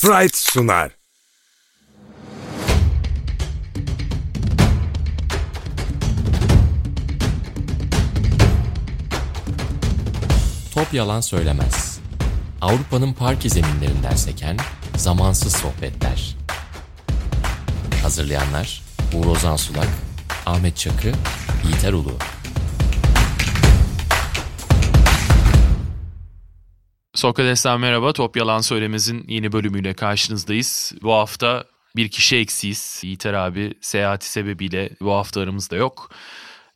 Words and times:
Fright 0.00 0.36
sunar. 0.36 0.90
Top 10.74 10.94
yalan 10.94 11.20
söylemez. 11.20 11.98
Avrupa'nın 12.60 13.12
parke 13.12 13.48
zeminlerinden 13.48 14.16
seken 14.16 14.56
zamansız 14.96 15.52
sohbetler. 15.52 16.36
Hazırlayanlar 18.02 18.82
Uğur 19.14 19.26
Ozan 19.26 19.56
Sulak, 19.56 19.88
Ahmet 20.46 20.76
Çakı, 20.76 21.12
Yiğiter 21.64 21.92
Ulu. 21.92 22.18
Sokrates'ten 27.20 27.80
merhaba. 27.80 28.12
Top 28.12 28.36
Yalan 28.36 28.60
Söylemez'in 28.60 29.24
yeni 29.28 29.52
bölümüyle 29.52 29.94
karşınızdayız. 29.94 30.92
Bu 31.02 31.12
hafta 31.12 31.64
bir 31.96 32.08
kişi 32.08 32.36
eksiyiz. 32.36 33.00
Yiğiter 33.04 33.34
abi 33.34 33.74
seyahati 33.80 34.30
sebebiyle 34.30 34.90
bu 35.00 35.12
hafta 35.12 35.40
aramızda 35.40 35.76
yok. 35.76 36.10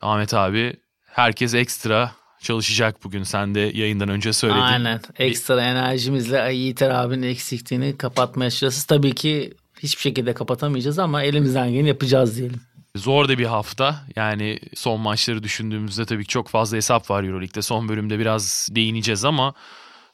Ahmet 0.01 0.33
abi 0.33 0.75
herkes 1.05 1.53
ekstra 1.53 2.11
çalışacak 2.41 3.03
bugün. 3.03 3.23
Sen 3.23 3.55
de 3.55 3.59
yayından 3.59 4.09
önce 4.09 4.33
söyledin. 4.33 4.59
Aynen. 4.59 5.01
Ekstra 5.19 5.61
enerjimizle 5.61 6.53
Yiğiter 6.53 6.89
abinin 6.89 7.27
eksikliğini 7.27 7.97
kapatmaya 7.97 8.49
çalışacağız. 8.49 8.83
Tabii 8.83 9.15
ki 9.15 9.53
hiçbir 9.79 10.01
şekilde 10.01 10.33
kapatamayacağız 10.33 10.99
ama 10.99 11.23
elimizden 11.23 11.71
geleni 11.71 11.87
yapacağız 11.87 12.37
diyelim. 12.37 12.61
Zor 12.95 13.29
da 13.29 13.37
bir 13.37 13.45
hafta. 13.45 14.05
Yani 14.15 14.59
son 14.75 14.99
maçları 14.99 15.43
düşündüğümüzde 15.43 16.05
tabii 16.05 16.23
ki 16.23 16.29
çok 16.29 16.47
fazla 16.47 16.77
hesap 16.77 17.09
var 17.09 17.23
Euroleague'de. 17.23 17.61
Son 17.61 17.89
bölümde 17.89 18.19
biraz 18.19 18.69
değineceğiz 18.71 19.25
ama 19.25 19.53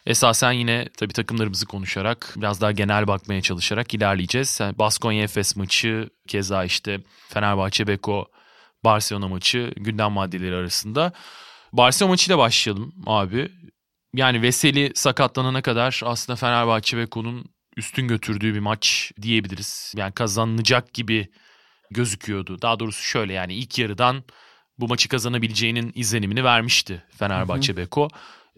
esasen 0.05 0.51
yine 0.51 0.87
tabii 0.97 1.13
takımlarımızı 1.13 1.65
konuşarak 1.65 2.33
biraz 2.35 2.61
daha 2.61 2.71
genel 2.71 3.07
bakmaya 3.07 3.41
çalışarak 3.41 3.93
ilerleyeceğiz. 3.93 4.59
Yani 4.59 4.77
Baskonya 4.77 5.23
Efes 5.23 5.55
maçı 5.55 6.09
keza 6.27 6.63
işte 6.63 6.99
Fenerbahçe 7.29 7.87
Beko 7.87 8.27
Barcelona 8.83 9.27
maçı 9.27 9.73
gündem 9.75 10.11
maddeleri 10.11 10.55
arasında. 10.55 11.13
Barcelona 11.73 12.11
maçıyla 12.11 12.37
başlayalım 12.37 12.93
abi. 13.05 13.51
Yani 14.15 14.41
Veseli 14.41 14.91
sakatlanana 14.95 15.61
kadar 15.61 16.01
aslında 16.05 16.35
Fenerbahçe 16.35 16.97
Beko'nun 16.97 17.45
üstün 17.77 18.07
götürdüğü 18.07 18.53
bir 18.53 18.59
maç 18.59 19.11
diyebiliriz. 19.21 19.93
Yani 19.97 20.11
kazanılacak 20.11 20.93
gibi 20.93 21.27
gözüküyordu. 21.91 22.61
Daha 22.61 22.79
doğrusu 22.79 23.03
şöyle 23.03 23.33
yani 23.33 23.53
ilk 23.53 23.79
yarıdan 23.79 24.23
bu 24.79 24.87
maçı 24.87 25.09
kazanabileceğinin 25.09 25.91
izlenimini 25.95 26.43
vermişti 26.43 27.03
Fenerbahçe 27.17 27.77
Beko. 27.77 28.07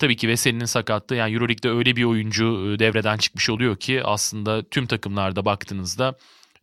Tabii 0.04 0.16
ki 0.16 0.28
Veseli'nin 0.28 0.66
sakatlığı 0.66 1.16
yani 1.16 1.34
Euroleague'de 1.34 1.70
öyle 1.70 1.96
bir 1.96 2.04
oyuncu 2.04 2.76
devreden 2.80 3.18
çıkmış 3.18 3.50
oluyor 3.50 3.78
ki 3.78 4.04
aslında 4.04 4.70
tüm 4.70 4.88
takımlarda 4.88 5.46
baktığınızda 5.46 6.16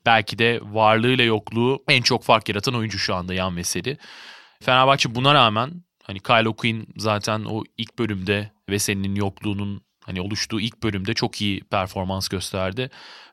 belki 0.06 0.38
de 0.38 0.60
varlığıyla 0.62 1.24
yokluğu 1.24 1.84
en 1.88 2.02
çok 2.02 2.24
fark 2.24 2.48
yaratan 2.48 2.74
oyuncu 2.74 2.98
şu 2.98 3.14
anda 3.14 3.34
Yan 3.34 3.56
Veseli. 3.56 3.98
Fenerbahçe 4.62 5.14
buna 5.14 5.34
rağmen 5.34 5.84
hani 6.02 6.20
Kyle 6.20 6.48
O'Quinn 6.48 6.86
zaten 6.96 7.44
o 7.44 7.64
ilk 7.76 7.98
bölümde 7.98 8.52
Veseli'nin 8.68 9.14
yokluğunun 9.14 9.82
hani 10.04 10.20
oluştuğu 10.20 10.60
ilk 10.60 10.82
bölümde 10.82 11.14
çok 11.14 11.40
iyi 11.40 11.60
performans 11.60 12.28
gösterdi 12.28 12.90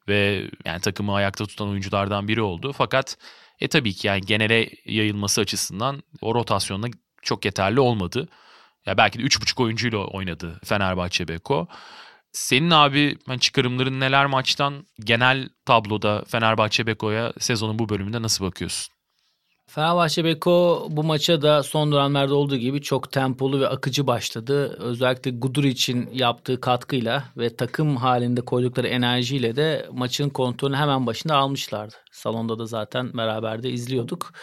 ve 0.07 0.49
yani 0.65 0.81
takımı 0.81 1.13
ayakta 1.13 1.45
tutan 1.45 1.67
oyunculardan 1.67 2.27
biri 2.27 2.41
oldu. 2.41 2.73
Fakat 2.77 3.17
e 3.59 3.67
tabii 3.67 3.93
ki 3.93 4.07
yani 4.07 4.21
genele 4.21 4.69
yayılması 4.85 5.41
açısından 5.41 6.03
o 6.21 6.35
rotasyonda 6.35 6.87
çok 7.21 7.45
yeterli 7.45 7.79
olmadı. 7.79 8.29
Ya 8.87 8.97
belki 8.97 9.19
de 9.19 9.23
3,5 9.23 9.63
oyuncuyla 9.63 9.97
oynadı 9.97 10.59
Fenerbahçe 10.65 11.27
Beko. 11.27 11.67
Senin 12.31 12.71
abi 12.71 13.17
hani 13.27 13.39
çıkarımların 13.39 13.99
neler 13.99 14.25
maçtan 14.25 14.85
genel 14.99 15.49
tabloda 15.65 16.23
Fenerbahçe 16.27 16.87
Beko'ya 16.87 17.33
sezonun 17.39 17.79
bu 17.79 17.89
bölümünde 17.89 18.21
nasıl 18.21 18.45
bakıyorsun? 18.45 18.93
Fenerbahçe 19.67 20.25
Beko 20.25 20.87
bu 20.89 21.03
maça 21.03 21.41
da 21.41 21.63
son 21.63 21.91
dönemlerde 21.91 22.33
olduğu 22.33 22.55
gibi 22.55 22.81
çok 22.81 23.11
tempolu 23.11 23.59
ve 23.59 23.67
akıcı 23.67 24.07
başladı. 24.07 24.77
Özellikle 24.79 25.31
Gudur 25.31 25.63
için 25.63 26.09
yaptığı 26.13 26.61
katkıyla 26.61 27.23
ve 27.37 27.55
takım 27.55 27.95
halinde 27.95 28.41
koydukları 28.41 28.87
enerjiyle 28.87 29.55
de 29.55 29.87
maçın 29.91 30.29
kontrolünü 30.29 30.77
hemen 30.77 31.05
başında 31.05 31.35
almışlardı. 31.35 31.95
Salonda 32.11 32.59
da 32.59 32.65
zaten 32.65 33.17
beraber 33.17 33.63
de 33.63 33.69
izliyorduk. 33.69 34.33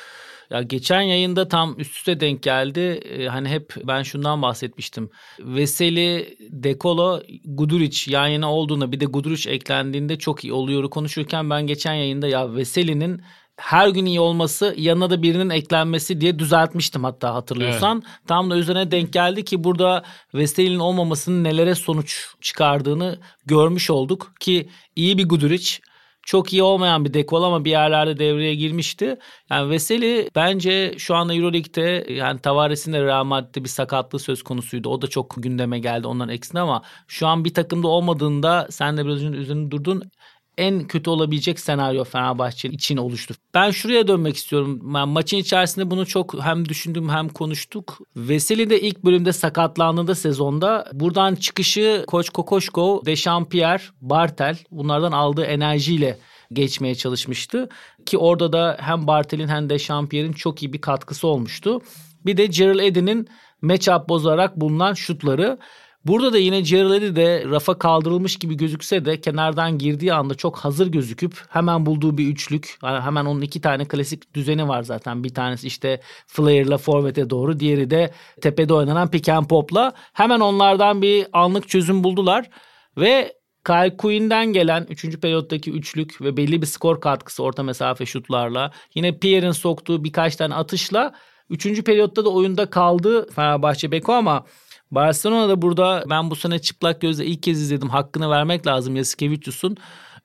Ya 0.50 0.62
geçen 0.62 1.00
yayında 1.00 1.49
tam 1.49 1.75
üst 1.78 1.97
üste 1.97 2.21
denk 2.21 2.43
geldi. 2.43 2.81
Ee, 2.81 3.27
hani 3.27 3.49
hep 3.49 3.75
ben 3.84 4.03
şundan 4.03 4.43
bahsetmiştim. 4.43 5.10
Veseli, 5.41 6.37
Dekolo, 6.50 7.21
Guduric 7.44 8.12
yan 8.12 8.27
yana 8.27 8.53
olduğunda 8.53 8.93
bir 8.93 9.00
de 9.00 9.05
Guduric 9.05 9.50
eklendiğinde 9.50 10.19
çok 10.19 10.44
iyi 10.44 10.53
oluyor 10.53 10.91
konuşurken 10.91 11.50
ben 11.50 11.66
geçen 11.66 11.94
yayında 11.94 12.28
ya 12.28 12.55
Veseli'nin 12.55 13.22
her 13.56 13.88
gün 13.88 14.06
iyi 14.06 14.21
olması 14.21 14.75
yanına 14.78 15.10
da 15.10 15.22
birinin 15.22 15.50
eklenmesi 15.50 16.21
diye 16.21 16.38
düzeltmiştim 16.38 17.05
hatta 17.05 17.34
hatırlıyorsan. 17.34 18.03
Evet. 18.05 18.26
Tam 18.26 18.50
da 18.50 18.56
üzerine 18.56 18.91
denk 18.91 19.12
geldi 19.12 19.44
ki 19.44 19.65
burada 19.65 20.03
Veseli'nin 20.34 20.78
olmamasının 20.78 21.44
nelere 21.44 21.75
sonuç 21.75 22.28
çıkardığını 22.41 23.19
görmüş 23.47 23.91
olduk 23.91 24.32
ki 24.41 24.69
iyi 24.97 25.19
bir 25.19 25.28
Guduric 25.28 25.78
çok 26.27 26.53
iyi 26.53 26.62
olmayan 26.62 27.05
bir 27.05 27.15
dekol 27.15 27.43
ama 27.43 27.65
bir 27.65 27.71
yerlerde 27.71 28.19
devreye 28.19 28.55
girmişti. 28.55 29.17
Yani 29.51 29.71
Veseli 29.71 30.29
bence 30.35 30.95
şu 30.99 31.15
anda 31.15 31.35
Euroleague'de 31.35 32.12
yani 32.12 32.41
Tavares'in 32.41 32.93
de 32.93 33.03
Real 33.05 33.25
Madrid'de 33.25 33.65
bir 33.65 33.69
sakatlığı 33.69 34.19
söz 34.19 34.43
konusuydu. 34.43 34.89
O 34.89 35.03
da 35.03 35.07
çok 35.07 35.35
gündeme 35.43 35.79
geldi 35.79 36.07
onların 36.07 36.35
eksine 36.35 36.61
ama 36.61 36.83
şu 37.09 37.27
an 37.27 37.45
bir 37.45 37.55
takımda 37.55 37.89
olmadığında 37.89 38.67
sen 38.71 38.97
de 38.97 39.05
biraz 39.07 39.25
önce 39.25 39.71
durdun 39.71 40.03
en 40.59 40.87
kötü 40.87 41.11
olabilecek 41.11 41.61
senaryo 41.61 42.05
Fenerbahçe 42.05 42.69
için 42.69 42.97
oluştu. 42.97 43.35
Ben 43.55 43.71
şuraya 43.71 44.09
dönmek 44.09 44.37
istiyorum. 44.37 44.81
Ben 44.95 45.09
maçın 45.09 45.37
içerisinde 45.37 45.91
bunu 45.91 46.07
çok 46.07 46.45
hem 46.45 46.69
düşündüm 46.69 47.09
hem 47.09 47.29
konuştuk. 47.29 47.99
Veseli 48.17 48.71
de 48.71 48.81
ilk 48.81 49.05
bölümde 49.05 49.33
sakatlandığında 49.33 50.15
sezonda 50.15 50.91
buradan 50.93 51.35
çıkışı 51.35 52.05
Koç 52.07 52.31
Kokoşko, 52.31 53.03
Dechampierre, 53.07 53.83
Bartel 54.01 54.59
bunlardan 54.71 55.13
aldığı 55.13 55.45
enerjiyle 55.45 56.19
geçmeye 56.53 56.95
çalışmıştı. 56.95 57.69
Ki 58.07 58.19
orada 58.19 58.53
da 58.53 58.77
hem 58.81 59.07
Bartel'in 59.07 59.49
hem 59.49 59.71
de 59.71 59.79
Champierre'in 59.79 60.33
çok 60.33 60.63
iyi 60.63 60.73
bir 60.73 60.81
katkısı 60.81 61.27
olmuştu. 61.27 61.81
Bir 62.27 62.37
de 62.37 62.47
Gerald 62.47 62.79
Eddy'nin 62.79 63.29
matchup 63.63 64.09
bozarak 64.09 64.57
bulunan 64.57 64.95
şutları. 64.95 65.59
Burada 66.07 66.33
da 66.33 66.39
yine 66.39 66.61
Gerald 66.61 67.17
de 67.17 67.45
rafa 67.51 67.79
kaldırılmış 67.79 68.37
gibi 68.37 68.57
gözükse 68.57 69.05
de 69.05 69.21
kenardan 69.21 69.79
girdiği 69.79 70.15
anda 70.15 70.35
çok 70.35 70.59
hazır 70.59 70.87
gözüküp 70.87 71.43
hemen 71.49 71.87
bulduğu 71.87 72.19
bir 72.19 72.27
üçlük. 72.27 72.79
Hemen 72.83 73.25
onun 73.25 73.41
iki 73.41 73.61
tane 73.61 73.85
klasik 73.85 74.35
düzeni 74.35 74.69
var 74.69 74.83
zaten. 74.83 75.25
Bir 75.25 75.35
tanesi 75.35 75.67
işte 75.67 76.01
flare'la 76.27 76.79
forvete 76.79 77.31
doğru. 77.31 77.61
Diğeri 77.61 77.91
de 77.91 78.11
tepede 78.41 78.75
oynanan 78.75 79.11
pick 79.11 79.29
and 79.29 79.47
pop'la. 79.47 79.93
Hemen 80.13 80.41
onlardan 80.41 81.03
bir 81.03 81.27
anlık 81.33 81.69
çözüm 81.69 82.05
buldular. 82.05 82.51
Ve 82.97 83.33
Kyle 83.67 83.97
Quinn'den 83.97 84.53
gelen 84.53 84.87
3. 84.91 85.21
periyottaki 85.21 85.71
üçlük 85.71 86.21
ve 86.21 86.37
belli 86.37 86.63
bir 86.63 86.67
skor 86.67 87.01
katkısı 87.01 87.43
orta 87.43 87.63
mesafe 87.63 88.07
şutlarla 88.07 88.71
yine 88.95 89.19
Pierre'in 89.19 89.53
soktuğu 89.53 90.05
birkaç 90.05 90.37
tane 90.37 90.55
atışla 90.55 91.15
3. 91.51 91.85
periyotta 91.85 92.25
da 92.25 92.31
oyunda 92.31 92.71
kaldı 92.71 93.31
Fenerbahçe 93.31 93.93
Beko 93.93 94.13
ama 94.13 94.45
Barcelona'da 94.94 95.62
burada 95.62 96.05
ben 96.10 96.31
bu 96.31 96.37
sene 96.37 96.59
çıplak 96.59 97.00
gözle 97.00 97.27
ilk 97.27 97.43
kez 97.43 97.62
izledim. 97.62 97.88
Hakkını 97.88 98.31
vermek 98.31 98.66
lazım 98.66 98.97
Yasikevicius'un. 98.97 99.77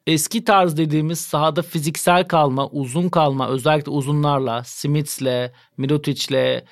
Eski 0.07 0.43
tarz 0.43 0.77
dediğimiz 0.77 1.19
sahada 1.19 1.61
fiziksel 1.61 2.27
kalma, 2.27 2.67
uzun 2.69 3.09
kalma, 3.09 3.49
özellikle 3.49 3.91
uzunlarla, 3.91 4.63
Smith'le, 4.63 5.51
Mirotic'le, 5.77 6.63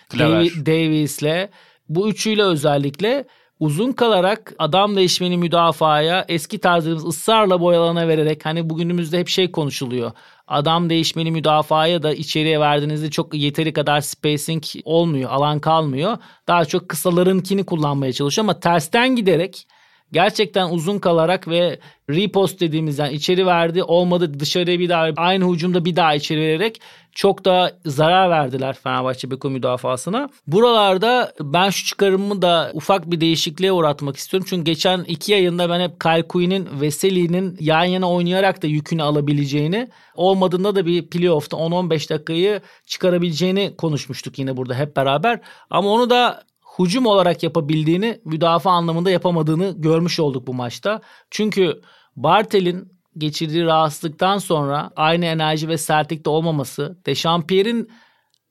Davis'le 0.66 1.50
bu 1.90 2.10
üçüyle 2.10 2.44
özellikle 2.44 3.28
uzun 3.60 3.92
kalarak 3.92 4.54
adam 4.60 4.96
değişmeni 4.96 5.38
müdafaya 5.38 6.26
eski 6.28 6.60
tarzımız 6.60 7.06
ısrarla 7.06 7.62
boyalana 7.62 8.08
vererek 8.08 8.46
hani 8.46 8.70
bugünümüzde 8.70 9.20
hep 9.20 9.28
şey 9.28 9.52
konuşuluyor. 9.52 10.12
Adam 10.48 10.90
değişmeni 10.90 11.32
müdafaya 11.32 12.04
da 12.04 12.14
içeriye 12.14 12.60
verdiğinizde 12.60 13.12
çok 13.12 13.34
yeteri 13.34 13.74
kadar 13.74 14.02
spacing 14.02 14.64
olmuyor, 14.86 15.30
alan 15.30 15.60
kalmıyor. 15.60 16.18
Daha 16.48 16.66
çok 16.66 16.90
kısalarınkini 16.90 17.66
kullanmaya 17.66 18.14
çalışıyor 18.14 18.46
ama 18.46 18.60
tersten 18.60 19.16
giderek 19.16 19.68
gerçekten 20.12 20.70
uzun 20.70 21.00
kalarak 21.00 21.48
ve 21.48 21.80
repost 22.10 22.62
dediğimiz 22.62 23.00
yani 23.00 23.14
içeri 23.14 23.46
verdi 23.46 23.84
olmadı 23.84 24.40
dışarıya 24.40 24.80
bir 24.80 24.90
daha 24.90 25.10
aynı 25.18 25.54
hücumda 25.54 25.86
bir 25.86 25.96
daha 25.96 26.16
içeri 26.16 26.42
vererek 26.42 26.82
çok 27.18 27.46
da 27.46 27.72
zarar 27.86 28.30
verdiler 28.30 28.76
Fenerbahçe 28.84 29.32
Beko 29.32 29.50
müdafasına. 29.50 30.30
Buralarda 30.48 31.34
ben 31.42 31.70
şu 31.70 31.86
çıkarımımı 31.86 32.42
da 32.42 32.72
ufak 32.74 33.12
bir 33.12 33.22
değişikliğe 33.22 33.72
uğratmak 33.72 34.18
istiyorum. 34.18 34.48
Çünkü 34.50 34.64
geçen 34.64 35.04
iki 35.04 35.32
yayında 35.32 35.70
ben 35.70 35.80
hep 35.80 36.02
Kyle 36.02 36.28
Quinn'in 36.28 36.82
Veseli'nin 36.82 37.58
yan 37.60 37.84
yana 37.84 38.12
oynayarak 38.12 38.64
da 38.64 38.68
yükünü 38.68 39.04
alabileceğini 39.04 39.90
olmadığında 40.16 40.76
da 40.76 40.86
bir 40.86 41.10
playoff'ta 41.10 41.58
10-15 41.58 42.10
dakikayı 42.10 42.62
çıkarabileceğini 42.86 43.76
konuşmuştuk 43.78 44.40
yine 44.40 44.58
burada 44.58 44.76
hep 44.76 44.96
beraber. 44.96 45.40
Ama 45.70 45.90
onu 45.90 46.10
da 46.10 46.44
hücum 46.80 47.06
olarak 47.06 47.44
yapabildiğini 47.44 48.22
müdafaa 48.26 48.72
anlamında 48.72 49.12
yapamadığını 49.12 49.74
görmüş 49.78 50.20
olduk 50.20 50.48
bu 50.48 50.54
maçta. 50.54 51.02
Çünkü 51.32 51.82
Bartel'in 52.16 52.97
geçirdiği 53.18 53.66
rahatsızlıktan 53.66 54.38
sonra 54.38 54.92
aynı 54.96 55.26
enerji 55.26 55.68
ve 55.68 55.78
sertlikte 55.78 56.30
olmaması, 56.30 56.98
Dechampierre'in 57.06 57.90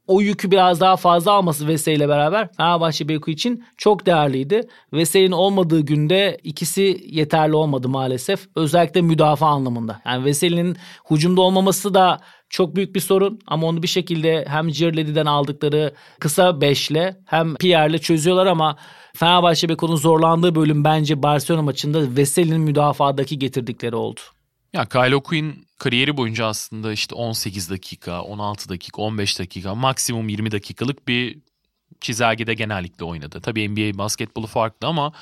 o 0.07 0.21
yükü 0.21 0.51
biraz 0.51 0.81
daha 0.81 0.97
fazla 0.97 1.33
alması 1.33 1.69
Vesey 1.69 1.95
ile 1.95 2.09
beraber 2.09 2.53
Fenerbahçe 2.53 3.09
Beko 3.09 3.31
için 3.31 3.65
çok 3.77 4.07
değerliydi. 4.07 4.69
Vesey'in 4.93 5.33
olmadığı 5.33 5.81
günde 5.81 6.39
ikisi 6.45 7.01
yeterli 7.07 7.55
olmadı 7.55 7.89
maalesef. 7.89 8.49
Özellikle 8.57 9.03
müdafaa 9.03 9.49
anlamında. 9.49 10.01
Yani 10.07 10.25
Vesey'nin 10.25 10.77
hücumda 11.11 11.41
olmaması 11.41 11.95
da 11.95 12.19
çok 12.51 12.77
büyük 12.77 12.95
bir 12.95 13.01
sorun 13.01 13.39
ama 13.47 13.67
onu 13.67 13.83
bir 13.83 13.89
şekilde 13.89 14.45
hem 14.49 14.69
Cirledi'den 14.69 15.27
aldıkları 15.27 15.95
kısa 16.21 16.61
beşle 16.61 17.17
hem 17.27 17.55
Pierre'le 17.55 17.99
çözüyorlar 17.99 18.47
ama 18.47 18.77
Fenerbahçe 19.17 19.69
Beko'nun 19.69 19.97
zorlandığı 19.97 20.55
bölüm 20.55 20.85
bence 20.85 21.23
Barcelona 21.23 21.63
maçında 21.63 22.17
Veseli'nin 22.17 22.61
müdafadaki 22.61 23.39
getirdikleri 23.39 23.97
oldu. 23.97 24.21
Ya 24.77 24.85
Kyle 24.85 25.17
O'Quinn 25.17 25.67
kariyeri 25.79 26.17
boyunca 26.17 26.47
aslında 26.47 26.93
işte 26.93 27.15
18 27.15 27.71
dakika, 27.71 28.23
16 28.23 28.69
dakika, 28.69 29.03
15 29.03 29.39
dakika, 29.39 29.75
maksimum 29.75 30.29
20 30.29 30.53
dakikalık 30.53 31.09
bir 31.09 31.39
çizelgede 32.01 32.55
genellikle 32.55 33.05
oynadı. 33.05 33.41
Tabii 33.41 33.69
NBA 33.69 33.99
basketbolu 33.99 34.47
farklı 34.47 34.89
ama 34.89 35.13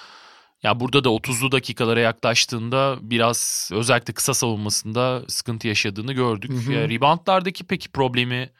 ya 0.62 0.80
burada 0.80 1.04
da 1.04 1.08
30'lu 1.08 1.52
dakikalara 1.52 2.00
yaklaştığında 2.00 2.98
biraz 3.00 3.70
özellikle 3.72 4.14
kısa 4.14 4.34
savunmasında 4.34 5.22
sıkıntı 5.28 5.68
yaşadığını 5.68 6.12
gördük. 6.12 6.50
Hı 6.50 6.56
hı. 6.56 6.72
Ya, 6.72 6.88
reboundlardaki 6.88 7.64
peki 7.64 7.88
problemi 7.88 8.50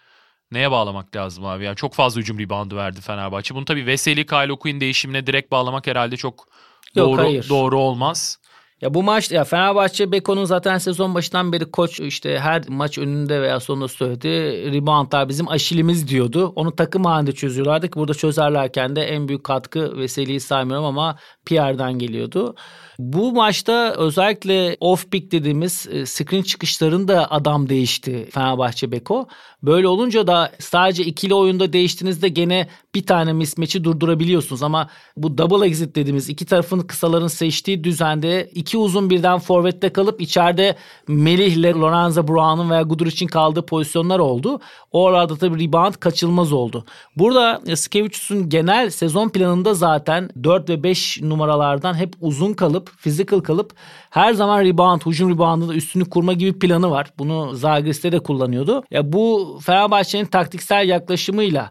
neye 0.51 0.71
bağlamak 0.71 1.17
lazım 1.17 1.45
abi? 1.45 1.65
Ya 1.65 1.75
çok 1.75 1.95
fazla 1.95 2.21
hücum 2.21 2.39
reboundu 2.39 2.77
verdi 2.77 3.01
Fenerbahçe. 3.01 3.55
Bunu 3.55 3.65
tabii 3.65 3.87
Veseli 3.87 4.27
Kyle 4.27 4.53
O'Quinn 4.53 4.81
değişimine 4.81 5.27
direkt 5.27 5.51
bağlamak 5.51 5.87
herhalde 5.87 6.17
çok 6.17 6.49
Yok, 6.95 7.07
doğru 7.07 7.23
hayır. 7.23 7.49
doğru 7.49 7.79
olmaz. 7.79 8.39
Ya 8.81 8.95
bu 8.95 9.03
maç 9.03 9.31
ya 9.31 9.45
Fenerbahçe 9.45 10.13
Beko'nun 10.13 10.45
zaten 10.45 10.79
sezon 10.79 11.15
başından 11.15 11.53
beri 11.53 11.71
koç 11.71 12.01
işte 12.01 12.39
her 12.39 12.69
maç 12.69 12.99
önünde 12.99 13.43
veya 13.43 13.61
sonunda 13.61 13.89
söyledi. 13.89 14.29
Reboundlar 14.73 15.29
bizim 15.29 15.49
aşilimiz 15.49 16.09
diyordu. 16.09 16.53
Onu 16.57 16.77
takım 16.77 17.05
halinde 17.05 17.33
çözüyorlardı 17.33 17.91
ki 17.91 17.95
burada 17.95 18.15
çözerlerken 18.15 18.97
de 18.97 19.03
en 19.03 19.29
büyük 19.29 19.45
katkı 19.45 19.99
Veseli'yi 19.99 20.41
saymıyorum 20.41 20.85
ama 20.85 21.17
Pierre'den 21.47 21.93
geliyordu. 21.93 22.55
Bu 22.99 23.33
maçta 23.33 23.95
özellikle 23.99 24.77
off 24.81 25.11
pick 25.11 25.33
dediğimiz 25.33 25.87
e, 25.91 26.07
screen 26.07 26.43
çıkışlarında 26.43 27.31
adam 27.31 27.69
değişti 27.69 28.29
Fenerbahçe 28.31 28.93
Beko. 28.93 29.29
Böyle 29.67 29.89
olunca 29.89 30.27
da 30.27 30.53
sadece 30.59 31.05
ikili 31.05 31.35
oyunda 31.35 31.73
değiştiğinizde 31.73 32.29
gene 32.29 32.69
bir 32.95 33.07
tane 33.07 33.33
mismatch'i 33.33 33.85
durdurabiliyorsunuz 33.85 34.63
ama 34.63 34.89
bu 35.17 35.39
double 35.39 35.67
exit 35.67 35.97
dediğimiz 35.97 36.29
iki 36.29 36.47
tarafın 36.47 36.81
kısaların 36.81 37.29
seçtiği 37.29 37.85
düzende 37.85 38.51
iki 38.55 38.79
uzun 38.79 39.11
birden 39.11 39.39
forvette 39.39 39.89
kalıp 39.89 40.21
içeride 40.21 40.77
Melih 41.09 41.57
ile 41.57 41.73
Lorenzo 41.73 42.29
Brown'un 42.29 42.71
veya 42.71 42.83
Guduric'in 42.83 43.27
kaldığı 43.27 43.67
pozisyonlar 43.67 44.19
oldu. 44.19 44.61
Orada 44.93 45.37
tabii 45.37 45.69
rebound 45.69 45.95
kaçılmaz 45.95 46.53
oldu. 46.53 46.85
Burada 47.17 47.77
Skevicius'un 47.77 48.49
genel 48.49 48.91
sezon 48.91 49.29
planında 49.29 49.75
zaten 49.75 50.31
4 50.45 50.69
ve 50.69 50.83
5 50.83 51.23
numaralardan 51.23 51.95
hep 51.95 52.15
uzun 52.21 52.55
kalıp 52.55 52.91
physical 52.99 53.41
kalıp 53.41 53.75
her 54.15 54.33
zaman 54.33 54.65
rebound, 54.65 55.01
hücum 55.07 55.31
reboundında 55.31 55.75
üstünü 55.75 56.05
kurma 56.05 56.33
gibi 56.33 56.59
planı 56.59 56.91
var. 56.91 57.13
Bunu 57.19 57.55
Zagris'te 57.55 58.13
de 58.13 58.19
kullanıyordu. 58.19 58.83
Ya 58.91 59.13
bu 59.13 59.59
Fenerbahçe'nin 59.63 60.25
taktiksel 60.25 60.89
yaklaşımıyla 60.89 61.71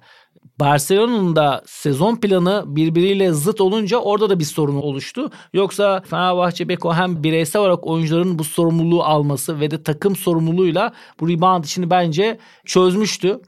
Barcelona'nın 0.60 1.36
da 1.36 1.63
sezon 1.66 2.16
planı 2.16 2.63
birbiriyle 2.68 3.31
zıt 3.31 3.62
olunca 3.62 3.98
orada 3.98 4.30
da 4.30 4.40
bir 4.40 4.44
sorun 4.44 4.75
oluştu. 4.75 5.30
Yoksa 5.54 6.01
Fenerbahçe 6.01 6.69
Beko 6.69 6.94
hem 6.94 7.24
bireysel 7.24 7.62
olarak 7.62 7.88
oyuncuların 7.88 8.40
bu 8.40 8.44
sorumluluğu 8.44 9.04
alması 9.04 9.60
ve 9.60 9.72
de 9.72 9.84
takım 9.84 10.16
sorumluluğuyla 10.16 10.94
bu 11.19 11.30
rebound 11.30 11.63
işini 11.63 11.89
bence 11.89 12.39
çözmüştü. 12.66 13.39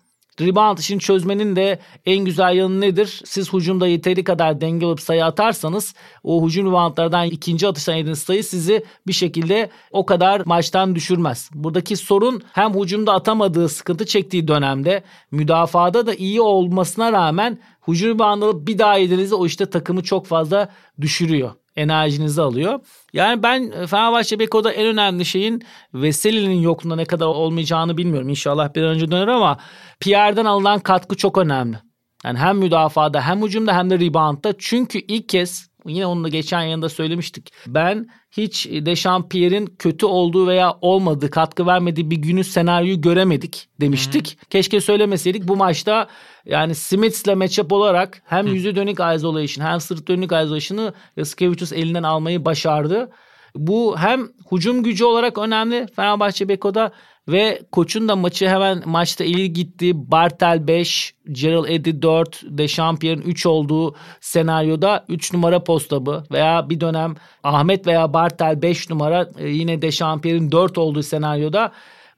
Rebound 0.42 0.78
işini 0.78 1.00
çözmenin 1.00 1.56
de 1.56 1.80
en 2.06 2.26
güzel 2.26 2.56
yanı 2.56 2.82
nedir? 2.82 3.22
Siz 3.26 3.54
hücumda 3.54 3.88
yeteri 3.88 4.24
kadar 4.24 4.62
denge 4.62 4.86
olup 4.86 5.02
sayı 5.02 5.26
atarsanız 5.26 5.94
o 6.24 6.48
hücum 6.48 6.68
reboundlardan 6.68 7.28
ikinci 7.28 7.68
atıştan 7.68 7.94
yediğiniz 7.94 8.20
sayı 8.20 8.44
sizi 8.44 8.86
bir 9.08 9.14
şekilde 9.14 9.70
o 9.92 10.06
kadar 10.06 10.42
maçtan 10.46 10.96
düşürmez. 10.96 11.50
Buradaki 11.54 11.98
sorun 11.98 12.44
hem 12.54 12.74
hücumda 12.74 13.14
atamadığı 13.14 13.70
sıkıntı 13.70 14.06
çektiği 14.06 14.48
dönemde 14.48 15.04
müdafada 15.32 16.08
da 16.08 16.14
iyi 16.14 16.42
olmasına 16.42 17.12
rağmen 17.12 17.60
hücum 17.88 18.10
reboundları 18.10 18.68
bir 18.68 18.78
daha 18.78 18.98
yediğinizde 18.98 19.36
o 19.36 19.46
işte 19.46 19.66
takımı 19.66 20.04
çok 20.04 20.26
fazla 20.26 20.70
düşürüyor 21.02 21.52
enerjinizi 21.75 22.42
alıyor. 22.42 22.80
Yani 23.13 23.44
ben 23.44 23.72
e, 23.72 23.88
Fenerbahçe 23.88 24.39
Beko'da 24.39 24.72
en 24.72 24.88
önemli 24.88 25.25
şeyin 25.25 25.63
Veseli'nin 25.94 26.62
yokluğunda 26.62 26.95
ne 26.95 27.06
kadar 27.06 27.25
olmayacağını 27.25 27.98
bilmiyorum. 27.98 28.30
İnşallah 28.30 28.75
bir 28.75 28.83
an 28.83 28.89
önce 28.89 29.12
döner 29.12 29.27
ama 29.27 29.57
Pierre'den 30.00 30.45
alınan 30.45 30.80
katkı 30.80 31.16
çok 31.18 31.38
önemli. 31.38 31.77
Yani 32.25 32.39
hem 32.39 32.57
müdafada 32.57 33.22
hem 33.22 33.44
hücumda 33.44 33.77
hem 33.77 33.89
de 33.89 34.00
reboundda. 34.00 34.54
Çünkü 34.57 35.00
ilk 35.00 35.30
kez 35.30 35.69
yine 35.88 36.06
onu 36.06 36.24
da 36.24 36.30
geçen 36.30 36.62
yanında 36.62 36.90
söylemiştik. 36.90 37.54
Ben 37.68 38.08
hiç 38.32 38.66
Dechampierre'in 38.66 39.66
kötü 39.66 40.06
olduğu 40.06 40.48
veya 40.48 40.78
olmadığı, 40.82 41.30
katkı 41.30 41.66
vermediği 41.66 42.12
bir 42.12 42.18
günü 42.18 42.44
senaryoyu 42.44 43.02
göremedik 43.02 43.68
demiştik. 43.82 44.28
Hı-hı. 44.28 44.50
Keşke 44.50 44.82
söylemeseydik. 44.82 45.48
Bu 45.48 45.56
maçta 45.56 46.08
yani 46.46 46.76
Smiths'le 46.76 47.36
matchup 47.36 47.72
olarak 47.72 48.22
hem 48.26 48.46
Hı. 48.46 48.50
yüzü 48.50 48.76
dönük 48.76 49.00
isolation 49.16 49.66
hem 49.66 49.80
sırt 49.80 50.08
dönük 50.08 50.32
isolation'ı 50.32 50.94
Yaskevicius 51.18 51.74
elinden 51.74 52.04
almayı 52.04 52.46
başardı. 52.46 53.12
Bu 53.56 53.98
hem 53.98 54.28
hücum 54.52 54.84
gücü 54.84 55.06
olarak 55.06 55.38
önemli 55.38 55.88
Fenerbahçe 55.96 56.50
Beko'da 56.50 56.92
ve 57.28 57.62
koçun 57.72 58.07
da 58.07 58.16
maçı 58.16 58.48
hemen 58.48 58.81
maçta 58.86 59.24
ileri 59.24 59.54
gitti. 59.54 59.92
Bartel 60.12 60.68
5, 60.68 61.16
Gerald 61.31 61.66
Eddy 61.69 62.02
4, 62.02 62.44
Dechampierre'in 62.46 63.22
3 63.22 63.46
olduğu 63.46 63.96
senaryoda 64.22 65.06
3 65.10 65.34
numara 65.34 65.63
postabı 65.63 66.24
veya 66.31 66.69
bir 66.69 66.80
dönem 66.80 67.16
Ahmet 67.44 67.88
veya 67.88 68.13
Bartel 68.13 68.62
5 68.62 68.90
numara 68.90 69.30
e, 69.38 69.50
yine 69.50 69.81
Dechampierre'in 69.81 70.51
4 70.51 70.78
olduğu 70.78 71.04
senaryoda 71.04 71.72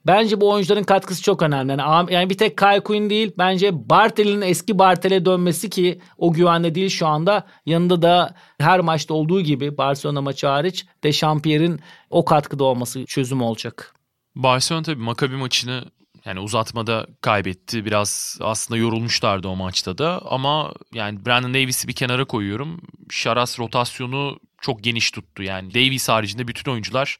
Bence 0.07 0.41
bu 0.41 0.51
oyuncuların 0.51 0.83
katkısı 0.83 1.23
çok 1.23 1.41
önemli. 1.41 1.71
Yani, 1.71 2.13
yani 2.13 2.29
bir 2.29 2.37
tek 2.37 2.57
Kyle 2.57 2.79
Quinn 2.79 3.09
değil. 3.09 3.31
Bence 3.37 3.89
Bartel'in 3.89 4.41
eski 4.41 4.79
Bartel'e 4.79 5.25
dönmesi 5.25 5.69
ki 5.69 6.01
o 6.17 6.33
güvende 6.33 6.75
değil 6.75 6.89
şu 6.89 7.07
anda. 7.07 7.47
Yanında 7.65 8.01
da 8.01 8.35
her 8.59 8.79
maçta 8.79 9.13
olduğu 9.13 9.41
gibi 9.41 9.77
Barcelona 9.77 10.21
maçı 10.21 10.47
hariç 10.47 10.85
Dechampierre'in 11.03 11.79
o 12.09 12.25
katkıda 12.25 12.63
olması 12.63 13.05
çözüm 13.05 13.41
olacak. 13.41 13.93
Barcelona 14.35 14.83
tabii 14.83 15.01
Maccabi 15.01 15.35
maçını 15.35 15.85
yani 16.25 16.39
uzatmada 16.39 17.07
kaybetti. 17.21 17.85
Biraz 17.85 18.37
aslında 18.41 18.77
yorulmuşlardı 18.77 19.47
o 19.47 19.55
maçta 19.55 19.97
da. 19.97 20.21
Ama 20.25 20.73
yani 20.93 21.25
Brandon 21.25 21.53
Davis'i 21.53 21.87
bir 21.87 21.93
kenara 21.93 22.25
koyuyorum. 22.25 22.81
Şaras 23.09 23.59
rotasyonu 23.59 24.39
çok 24.61 24.83
geniş 24.83 25.11
tuttu. 25.11 25.43
Yani 25.43 25.73
Davis 25.73 26.09
haricinde 26.09 26.47
bütün 26.47 26.71
oyuncular 26.71 27.17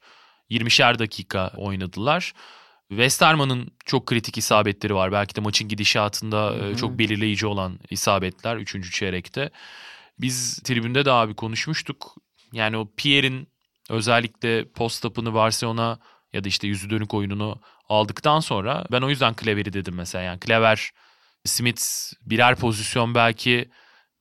20'şer 0.50 0.98
dakika 0.98 1.52
oynadılar. 1.56 2.32
Westerman'ın 2.88 3.70
çok 3.84 4.06
kritik 4.06 4.38
isabetleri 4.38 4.94
var. 4.94 5.12
Belki 5.12 5.34
de 5.34 5.40
maçın 5.40 5.68
gidişatında 5.68 6.46
Hı-hı. 6.46 6.70
E, 6.70 6.76
çok 6.76 6.98
belirleyici 6.98 7.46
olan 7.46 7.78
isabetler 7.90 8.56
3. 8.56 8.92
çeyrekte. 8.92 9.50
Biz 10.20 10.56
tribünde 10.56 11.04
de 11.04 11.12
abi 11.12 11.34
konuşmuştuk. 11.34 12.14
Yani 12.52 12.76
o 12.76 12.88
Pierre'in 12.96 13.48
özellikle 13.90 14.68
post-up'ını 14.68 15.34
Barcelona 15.34 15.98
ya 16.32 16.44
da 16.44 16.48
işte 16.48 16.66
yüzü 16.66 16.90
dönük 16.90 17.14
oyununu 17.14 17.60
aldıktan 17.88 18.40
sonra 18.40 18.84
ben 18.92 19.02
o 19.02 19.10
yüzden 19.10 19.34
Clever'i 19.40 19.72
dedim 19.72 19.94
mesela. 19.94 20.24
Yani 20.24 20.40
Clever, 20.40 20.90
Smith 21.44 21.82
birer 22.22 22.56
pozisyon 22.56 23.14
belki 23.14 23.70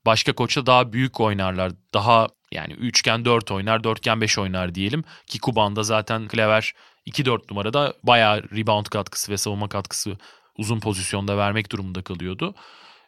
başka 0.06 0.34
koçla 0.34 0.66
daha 0.66 0.94
büyük 0.94 1.20
oynarlar. 1.20 1.72
Daha 1.94 2.28
yani 2.52 2.74
üçgen 2.74 3.26
4 3.26 3.52
oynar, 3.52 3.84
dörtgen 3.84 4.22
5 4.22 4.38
oynar 4.38 4.76
diyelim. 4.76 5.04
Ki 5.28 5.40
Kuban'da 5.40 5.84
zaten 5.84 6.28
Clever 6.32 6.74
2-4 7.08 7.52
numarada 7.52 7.94
bayağı 8.04 8.44
rebound 8.44 8.86
katkısı 8.86 9.32
ve 9.32 9.38
savunma 9.38 9.70
katkısı 9.70 10.18
uzun 10.58 10.80
pozisyonda 10.80 11.38
vermek 11.38 11.72
durumunda 11.72 12.02
kalıyordu. 12.02 12.56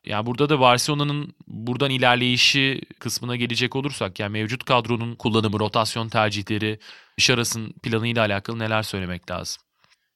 Yani 0.06 0.26
burada 0.26 0.50
da 0.50 0.60
Barcelona'nın 0.60 1.36
buradan 1.48 1.90
ilerleyişi 1.90 2.82
kısmına 3.00 3.36
gelecek 3.36 3.76
olursak 3.76 4.20
yani 4.20 4.32
mevcut 4.32 4.64
kadronun 4.64 5.16
kullanımı, 5.16 5.60
rotasyon 5.60 6.10
tercihleri, 6.10 6.80
Şaras'ın 7.18 7.74
planıyla 7.84 8.26
alakalı 8.26 8.60
neler 8.60 8.84
söylemek 8.84 9.32
lazım? 9.32 9.69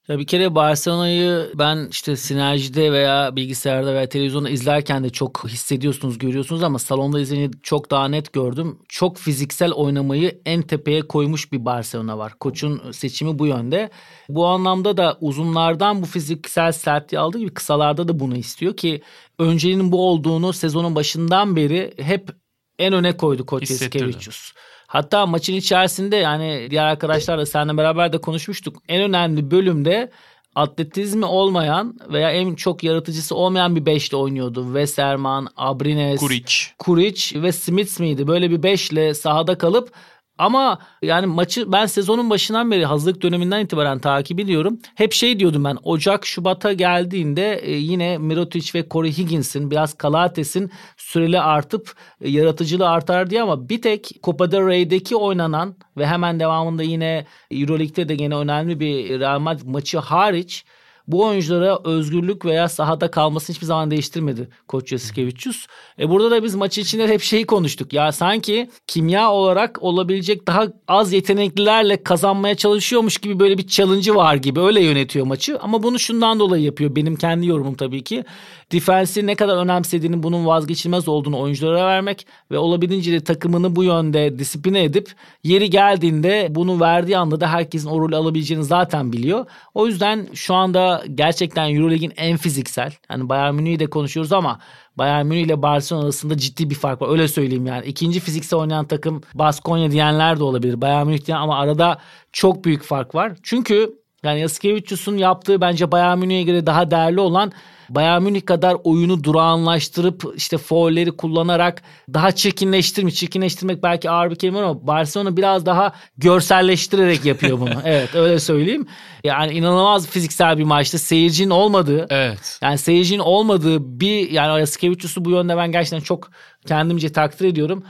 Ya 0.08 0.18
bir 0.18 0.26
kere 0.26 0.54
Barcelona'yı 0.54 1.52
ben 1.54 1.88
işte 1.90 2.16
sinerjide 2.16 2.92
veya 2.92 3.36
bilgisayarda 3.36 3.94
veya 3.94 4.08
televizyonda 4.08 4.50
izlerken 4.50 5.04
de 5.04 5.10
çok 5.10 5.48
hissediyorsunuz, 5.48 6.18
görüyorsunuz 6.18 6.62
ama 6.62 6.78
salonda 6.78 7.20
izleyince 7.20 7.58
çok 7.62 7.90
daha 7.90 8.08
net 8.08 8.32
gördüm. 8.32 8.78
Çok 8.88 9.18
fiziksel 9.18 9.72
oynamayı 9.72 10.40
en 10.46 10.62
tepeye 10.62 11.02
koymuş 11.02 11.52
bir 11.52 11.64
Barcelona 11.64 12.18
var. 12.18 12.34
Koçun 12.40 12.92
seçimi 12.92 13.38
bu 13.38 13.46
yönde. 13.46 13.90
Bu 14.28 14.46
anlamda 14.46 14.96
da 14.96 15.18
uzunlardan 15.20 16.02
bu 16.02 16.06
fiziksel 16.06 16.72
sertliği 16.72 17.20
aldığı 17.20 17.38
gibi 17.38 17.54
kısalarda 17.54 18.08
da 18.08 18.20
bunu 18.20 18.36
istiyor 18.36 18.76
ki 18.76 19.02
önceliğinin 19.38 19.92
bu 19.92 20.08
olduğunu 20.08 20.52
sezonun 20.52 20.94
başından 20.94 21.56
beri 21.56 21.94
hep 21.96 22.30
en 22.78 22.92
öne 22.92 23.16
koydu 23.16 23.46
Koç. 23.46 23.70
Eskevicius. 23.70 24.52
Hatta 24.94 25.26
maçın 25.26 25.54
içerisinde 25.54 26.16
yani 26.16 26.66
diğer 26.70 26.84
arkadaşlarla 26.84 27.46
seninle 27.46 27.76
beraber 27.76 28.12
de 28.12 28.18
konuşmuştuk. 28.18 28.82
En 28.88 29.02
önemli 29.02 29.50
bölümde 29.50 30.10
atletizmi 30.54 31.24
olmayan 31.24 31.98
veya 32.12 32.30
en 32.30 32.54
çok 32.54 32.84
yaratıcısı 32.84 33.34
olmayan 33.34 33.76
bir 33.76 33.86
beşle 33.86 34.16
oynuyordu. 34.16 34.64
Westerman, 34.64 35.48
Abrines, 35.56 36.20
Kuric. 36.20 36.54
Kuric 36.78 37.42
ve 37.42 37.52
Smith 37.52 38.00
miydi? 38.00 38.26
Böyle 38.26 38.50
bir 38.50 38.62
beşle 38.62 39.14
sahada 39.14 39.58
kalıp 39.58 39.92
ama 40.38 40.78
yani 41.02 41.26
maçı 41.26 41.72
ben 41.72 41.86
sezonun 41.86 42.30
başından 42.30 42.70
beri 42.70 42.86
hazırlık 42.86 43.22
döneminden 43.22 43.64
itibaren 43.64 43.98
takip 43.98 44.40
ediyorum. 44.40 44.78
Hep 44.94 45.12
şey 45.12 45.38
diyordum 45.38 45.64
ben 45.64 45.78
Ocak 45.82 46.26
Şubat'a 46.26 46.72
geldiğinde 46.72 47.60
e, 47.62 47.72
yine 47.72 48.18
Mirotic 48.18 48.78
ve 48.78 48.88
Corey 48.90 49.18
Higgins'in 49.18 49.70
biraz 49.70 49.94
Kalates'in 49.94 50.70
süreli 50.96 51.40
artıp 51.40 51.94
e, 52.20 52.30
yaratıcılığı 52.30 52.88
artar 52.88 53.30
diye 53.30 53.42
ama 53.42 53.68
bir 53.68 53.82
tek 53.82 54.10
Copa 54.22 54.52
del 54.52 54.66
Rey'deki 54.66 55.16
oynanan 55.16 55.76
ve 55.96 56.06
hemen 56.06 56.40
devamında 56.40 56.82
yine 56.82 57.26
Euroleague'de 57.50 58.08
de 58.08 58.14
gene 58.14 58.36
önemli 58.36 58.80
bir 58.80 59.20
Real 59.20 59.38
Madrid 59.38 59.66
maçı 59.66 59.98
hariç 59.98 60.64
bu 61.08 61.24
oyunculara 61.24 61.78
özgürlük 61.84 62.44
veya 62.44 62.68
sahada 62.68 63.10
kalmasını 63.10 63.54
hiçbir 63.54 63.66
zaman 63.66 63.90
değiştirmedi 63.90 64.48
Koç 64.68 64.92
Yasikevicius. 64.92 65.66
E 65.98 66.08
burada 66.08 66.30
da 66.30 66.42
biz 66.42 66.54
maçı 66.54 66.80
içinde 66.80 67.08
hep 67.08 67.22
şeyi 67.22 67.46
konuştuk. 67.46 67.92
Ya 67.92 68.12
sanki 68.12 68.70
kimya 68.86 69.32
olarak 69.32 69.82
olabilecek 69.82 70.46
daha 70.46 70.66
az 70.88 71.12
yeteneklilerle 71.12 72.02
kazanmaya 72.02 72.54
çalışıyormuş 72.54 73.18
gibi 73.18 73.40
böyle 73.40 73.58
bir 73.58 73.66
challenge'ı 73.66 74.14
var 74.14 74.34
gibi 74.34 74.60
öyle 74.60 74.84
yönetiyor 74.84 75.26
maçı. 75.26 75.58
Ama 75.58 75.82
bunu 75.82 75.98
şundan 75.98 76.40
dolayı 76.40 76.64
yapıyor. 76.64 76.96
Benim 76.96 77.16
kendi 77.16 77.46
yorumum 77.46 77.74
tabii 77.74 78.04
ki. 78.04 78.24
Defensi 78.72 79.26
ne 79.26 79.34
kadar 79.34 79.56
önemsediğini 79.56 80.22
bunun 80.22 80.46
vazgeçilmez 80.46 81.08
olduğunu 81.08 81.40
oyunculara 81.40 81.86
vermek 81.86 82.26
ve 82.50 82.58
olabildiğince 82.58 83.12
de 83.12 83.24
takımını 83.24 83.76
bu 83.76 83.84
yönde 83.84 84.38
disipline 84.38 84.84
edip 84.84 85.12
yeri 85.42 85.70
geldiğinde 85.70 86.46
bunu 86.50 86.80
verdiği 86.80 87.18
anda 87.18 87.40
da 87.40 87.52
herkesin 87.52 87.88
o 87.88 88.00
rolü 88.00 88.16
alabileceğini 88.16 88.64
zaten 88.64 89.12
biliyor. 89.12 89.46
O 89.74 89.86
yüzden 89.86 90.28
şu 90.34 90.54
anda 90.54 91.04
gerçekten 91.14 91.74
Euroleague'in 91.74 92.12
en 92.16 92.36
fiziksel. 92.36 92.92
Hani 93.08 93.28
Bayern 93.28 93.54
Münih'i 93.54 93.78
de 93.78 93.86
konuşuyoruz 93.86 94.32
ama 94.32 94.58
Bayern 94.98 95.26
Münih 95.26 95.42
ile 95.42 95.62
Barcelona 95.62 96.04
arasında 96.04 96.36
ciddi 96.36 96.70
bir 96.70 96.74
fark 96.74 97.02
var. 97.02 97.08
Öyle 97.08 97.28
söyleyeyim 97.28 97.66
yani. 97.66 97.86
İkinci 97.86 98.20
fiziksel 98.20 98.58
oynayan 98.58 98.86
takım 98.86 99.20
Baskonya 99.34 99.90
diyenler 99.90 100.38
de 100.38 100.44
olabilir. 100.44 100.80
Bayern 100.80 101.06
Münih 101.06 101.26
diyen 101.26 101.38
ama 101.38 101.58
arada 101.58 101.98
çok 102.32 102.64
büyük 102.64 102.82
fark 102.82 103.14
var. 103.14 103.32
Çünkü 103.42 104.03
yani 104.24 104.40
Yasikevicius'un 104.40 105.16
yaptığı 105.16 105.60
bence 105.60 105.92
Bayern 105.92 106.18
Münih'e 106.18 106.42
göre 106.42 106.66
daha 106.66 106.90
değerli 106.90 107.20
olan 107.20 107.52
Bayern 107.88 108.22
Münih 108.22 108.46
kadar 108.46 108.76
oyunu 108.84 109.24
durağanlaştırıp 109.24 110.24
işte 110.36 110.58
foulleri 110.58 111.10
kullanarak 111.10 111.82
daha 112.14 112.32
çirkinleştirmiş. 112.32 113.14
Çirkinleştirmek 113.14 113.82
belki 113.82 114.10
ağır 114.10 114.30
bir 114.30 114.36
kelime 114.36 114.58
ama 114.58 114.86
Barcelona 114.86 115.36
biraz 115.36 115.66
daha 115.66 115.92
görselleştirerek 116.18 117.24
yapıyor 117.24 117.60
bunu. 117.60 117.74
evet 117.84 118.14
öyle 118.14 118.38
söyleyeyim. 118.38 118.86
Yani 119.24 119.52
inanılmaz 119.52 120.06
fiziksel 120.06 120.58
bir 120.58 120.64
maçtı. 120.64 120.98
Seyircinin 120.98 121.50
olmadığı 121.50 122.06
Evet. 122.10 122.58
yani 122.62 122.78
seyircinin 122.78 123.18
olmadığı 123.18 124.00
bir 124.00 124.30
yani 124.30 124.60
Yasikevicius'u 124.60 125.24
bu 125.24 125.30
yönde 125.30 125.56
ben 125.56 125.72
gerçekten 125.72 126.00
çok 126.00 126.30
kendimce 126.66 127.12
takdir 127.12 127.46
ediyorum. 127.46 127.84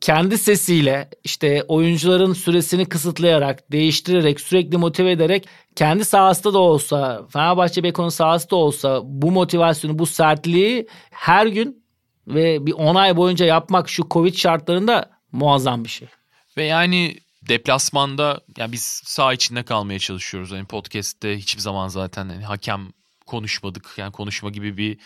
Kendi 0.00 0.38
sesiyle 0.38 1.08
işte 1.24 1.64
oyuncuların 1.68 2.32
süresini 2.32 2.88
kısıtlayarak, 2.88 3.72
değiştirerek, 3.72 4.40
sürekli 4.40 4.76
motive 4.76 5.10
ederek 5.10 5.48
kendi 5.76 6.04
sahasında 6.04 6.54
da 6.54 6.58
olsa, 6.58 7.26
Fenerbahçe 7.32 7.82
Beko'nun 7.82 8.08
sahası 8.08 8.50
da 8.50 8.56
olsa 8.56 9.00
bu 9.04 9.30
motivasyonu, 9.30 9.98
bu 9.98 10.06
sertliği 10.06 10.88
her 11.10 11.46
gün 11.46 11.84
ve 12.26 12.66
bir 12.66 12.72
10 12.72 12.94
ay 12.94 13.16
boyunca 13.16 13.46
yapmak 13.46 13.88
şu 13.88 14.06
Covid 14.10 14.34
şartlarında 14.34 15.10
muazzam 15.32 15.84
bir 15.84 15.88
şey. 15.88 16.08
Ve 16.56 16.64
yani 16.64 17.16
deplasmanda 17.48 18.40
yani 18.56 18.72
biz 18.72 18.82
sağ 19.04 19.32
içinde 19.32 19.62
kalmaya 19.62 19.98
çalışıyoruz. 19.98 20.52
Hani 20.52 20.64
podcast'te 20.64 21.38
hiçbir 21.38 21.60
zaman 21.60 21.88
zaten 21.88 22.28
hani 22.28 22.44
hakem 22.44 22.92
konuşmadık. 23.26 23.94
Yani 23.96 24.12
konuşma 24.12 24.50
gibi 24.50 24.76
bir 24.76 24.98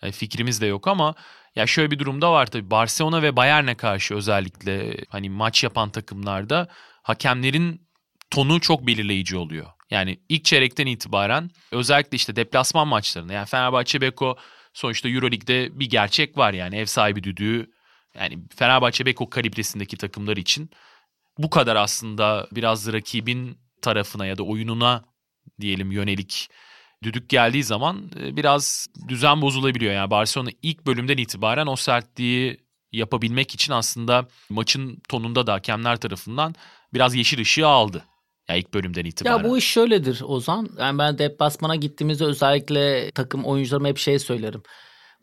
hani 0.00 0.12
fikrimiz 0.12 0.60
de 0.60 0.66
yok 0.66 0.88
ama 0.88 1.14
ya 1.56 1.66
şöyle 1.66 1.90
bir 1.90 1.98
durumda 1.98 2.32
var 2.32 2.46
tabii. 2.46 2.70
Barcelona 2.70 3.22
ve 3.22 3.36
Bayern'e 3.36 3.74
karşı 3.74 4.14
özellikle 4.14 4.96
hani 5.08 5.30
maç 5.30 5.64
yapan 5.64 5.90
takımlarda 5.90 6.68
hakemlerin 7.02 7.88
tonu 8.30 8.60
çok 8.60 8.86
belirleyici 8.86 9.36
oluyor. 9.36 9.66
Yani 9.90 10.20
ilk 10.28 10.44
çeyrekten 10.44 10.86
itibaren 10.86 11.50
özellikle 11.72 12.16
işte 12.16 12.36
deplasman 12.36 12.88
maçlarında 12.88 13.32
yani 13.32 13.46
Fenerbahçe 13.46 14.00
Beko 14.00 14.36
sonuçta 14.72 15.08
Euroleague'de 15.08 15.80
bir 15.80 15.90
gerçek 15.90 16.38
var 16.38 16.52
yani 16.52 16.76
ev 16.76 16.86
sahibi 16.86 17.22
düdüğü 17.24 17.70
yani 18.14 18.38
Fenerbahçe 18.56 19.06
Beko 19.06 19.30
kalibresindeki 19.30 19.96
takımlar 19.96 20.36
için 20.36 20.70
bu 21.38 21.50
kadar 21.50 21.76
aslında 21.76 22.48
biraz 22.52 22.92
rakibin 22.92 23.58
tarafına 23.82 24.26
ya 24.26 24.38
da 24.38 24.42
oyununa 24.42 25.04
diyelim 25.60 25.92
yönelik 25.92 26.48
düdük 27.02 27.28
geldiği 27.28 27.64
zaman 27.64 28.10
e, 28.20 28.36
biraz 28.36 28.86
düzen 29.08 29.42
bozulabiliyor. 29.42 29.92
Yani 29.92 30.10
Barcelona 30.10 30.50
ilk 30.62 30.86
bölümden 30.86 31.16
itibaren 31.16 31.66
o 31.66 31.76
sertliği 31.76 32.60
yapabilmek 32.92 33.54
için 33.54 33.72
aslında 33.72 34.26
maçın 34.50 35.02
tonunda 35.08 35.46
da 35.46 35.52
hakemler 35.52 35.96
tarafından 35.96 36.54
biraz 36.94 37.14
yeşil 37.14 37.40
ışığı 37.40 37.66
aldı. 37.66 38.04
Yani 38.48 38.60
ilk 38.60 38.74
bölümden 38.74 39.04
itibaren. 39.04 39.38
Ya 39.38 39.50
bu 39.50 39.58
iş 39.58 39.64
şöyledir 39.64 40.22
Ozan. 40.24 40.68
Yani 40.78 40.98
ben 40.98 41.18
deplasmana 41.18 41.76
gittiğimizde 41.76 42.24
özellikle 42.24 43.10
takım 43.10 43.44
oyuncularıma 43.44 43.88
hep 43.88 43.98
şey 43.98 44.18
söylerim. 44.18 44.62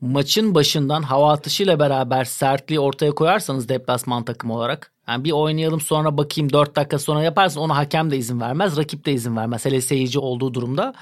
Maçın 0.01 0.55
başından 0.55 1.03
hava 1.03 1.33
atışıyla 1.33 1.79
beraber 1.79 2.24
sertliği 2.24 2.79
ortaya 2.79 3.12
koyarsanız 3.12 3.69
deplasman 3.69 4.25
takımı 4.25 4.55
olarak 4.55 4.91
yani 5.07 5.24
bir 5.24 5.31
oynayalım 5.31 5.81
sonra 5.81 6.17
bakayım 6.17 6.53
4 6.53 6.75
dakika 6.75 7.00
sonra 7.00 7.24
yaparsın 7.24 7.59
ona 7.59 7.77
hakem 7.77 8.12
de 8.12 8.17
izin 8.17 8.41
vermez, 8.41 8.77
rakip 8.77 9.05
de 9.05 9.13
izin 9.13 9.36
vermez. 9.36 9.65
Hele 9.65 9.81
seyirci 9.81 10.19
olduğu 10.19 10.53
durumda. 10.53 10.93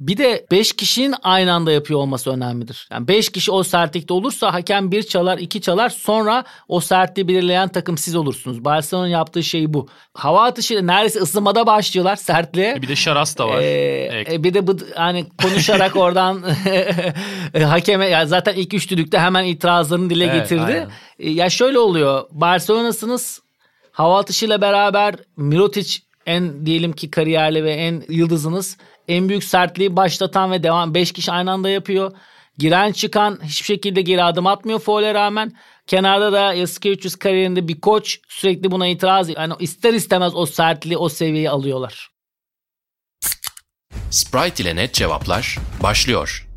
Bir 0.00 0.16
de 0.16 0.46
5 0.50 0.72
kişinin 0.72 1.14
aynı 1.22 1.52
anda 1.52 1.72
yapıyor 1.72 2.00
olması 2.00 2.30
önemlidir. 2.30 2.88
Yani 2.92 3.08
5 3.08 3.28
kişi 3.28 3.52
o 3.52 3.62
sertlikte 3.62 4.14
olursa 4.14 4.54
hakem 4.54 4.92
bir 4.92 5.02
çalar, 5.02 5.38
iki 5.38 5.60
çalar 5.60 5.88
sonra 5.88 6.44
o 6.68 6.80
sertliği 6.80 7.28
belirleyen 7.28 7.68
takım 7.68 7.98
siz 7.98 8.16
olursunuz. 8.16 8.64
Barcelona'nın 8.64 9.10
yaptığı 9.10 9.42
şey 9.42 9.74
bu. 9.74 9.88
Hava 10.14 10.44
atışıyla 10.44 10.82
neredeyse 10.82 11.18
ısınmada 11.20 11.66
başlıyorlar 11.66 12.16
sertliğe. 12.16 12.74
E 12.78 12.82
bir 12.82 12.88
de 12.88 12.96
Şaras 12.96 13.38
da 13.38 13.48
var. 13.48 13.60
Ee, 13.60 14.08
Evet. 14.12 14.44
bir 14.44 14.54
de 14.54 14.66
bu 14.66 14.76
hani 14.94 15.26
konuşarak 15.42 15.96
oradan 15.96 16.42
e, 17.54 17.62
hakeme 17.62 18.06
ya 18.06 18.26
zaten 18.26 18.54
ilk 18.54 18.74
üç 18.74 18.90
düdükte 18.90 19.18
hemen 19.18 19.44
itirazlarını 19.44 20.10
dile 20.10 20.24
Evet, 20.24 20.34
getirdi. 20.34 20.62
aynen. 20.62 20.88
E, 21.18 21.30
ya 21.30 21.50
şöyle 21.50 21.78
oluyor. 21.78 22.24
Barcelona'sınız 22.30 23.40
hava 23.92 24.18
atışıyla 24.18 24.60
beraber 24.60 25.14
Mirotic 25.36 25.98
en 26.26 26.66
diyelim 26.66 26.92
ki 26.92 27.10
kariyerli 27.10 27.64
ve 27.64 27.72
en 27.72 28.02
yıldızınız 28.08 28.76
en 29.08 29.28
büyük 29.28 29.44
sertliği 29.44 29.96
başlatan 29.96 30.52
ve 30.52 30.62
devam 30.62 30.94
5 30.94 31.12
kişi 31.12 31.32
aynı 31.32 31.52
anda 31.52 31.68
yapıyor. 31.68 32.12
Giren 32.58 32.92
çıkan 32.92 33.38
hiçbir 33.44 33.66
şekilde 33.66 34.02
geri 34.02 34.24
adım 34.24 34.46
atmıyor 34.46 34.78
foul'e 34.78 35.14
rağmen. 35.14 35.52
Kenarda 35.86 36.32
da 36.32 36.54
Yasikevicius 36.54 37.16
kariyerinde 37.16 37.68
bir 37.68 37.80
koç 37.80 38.20
sürekli 38.28 38.70
buna 38.70 38.86
itiraz 38.86 39.28
yani 39.28 39.54
ister 39.58 39.94
istemez 39.94 40.32
o 40.34 40.46
sertliği 40.46 40.96
o 40.96 41.08
seviyeyi 41.08 41.50
alıyorlar. 41.50 42.10
Sprite 44.10 44.62
ile 44.62 44.76
net 44.76 44.94
cevaplar 44.94 45.58
başlıyor. 45.82 46.47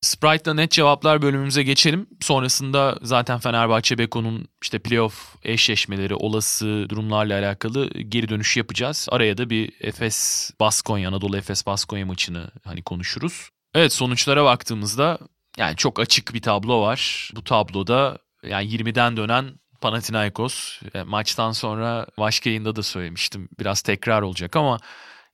Sprite'la 0.00 0.54
net 0.54 0.70
cevaplar 0.70 1.22
bölümümüze 1.22 1.62
geçelim. 1.62 2.06
Sonrasında 2.20 2.98
zaten 3.02 3.38
Fenerbahçe 3.38 3.98
Beko'nun 3.98 4.48
işte 4.62 4.78
playoff 4.78 5.36
eşleşmeleri, 5.44 6.14
olası 6.14 6.86
durumlarla 6.88 7.38
alakalı 7.38 7.88
geri 7.88 8.28
dönüş 8.28 8.56
yapacağız. 8.56 9.08
Araya 9.10 9.38
da 9.38 9.50
bir 9.50 9.72
Efes 9.80 10.50
Baskonya, 10.60 11.08
Anadolu 11.08 11.36
Efes 11.36 11.66
Baskonya 11.66 12.06
maçını 12.06 12.50
hani 12.64 12.82
konuşuruz. 12.82 13.48
Evet 13.74 13.92
sonuçlara 13.92 14.44
baktığımızda 14.44 15.18
yani 15.56 15.76
çok 15.76 16.00
açık 16.00 16.34
bir 16.34 16.42
tablo 16.42 16.82
var. 16.82 17.30
Bu 17.36 17.44
tabloda 17.44 18.18
yani 18.42 18.68
20'den 18.68 19.16
dönen 19.16 19.60
Panathinaikos 19.80 20.80
e, 20.94 21.02
maçtan 21.02 21.52
sonra 21.52 22.06
başka 22.18 22.50
yayında 22.50 22.76
da 22.76 22.82
söylemiştim. 22.82 23.48
Biraz 23.58 23.82
tekrar 23.82 24.22
olacak 24.22 24.56
ama 24.56 24.78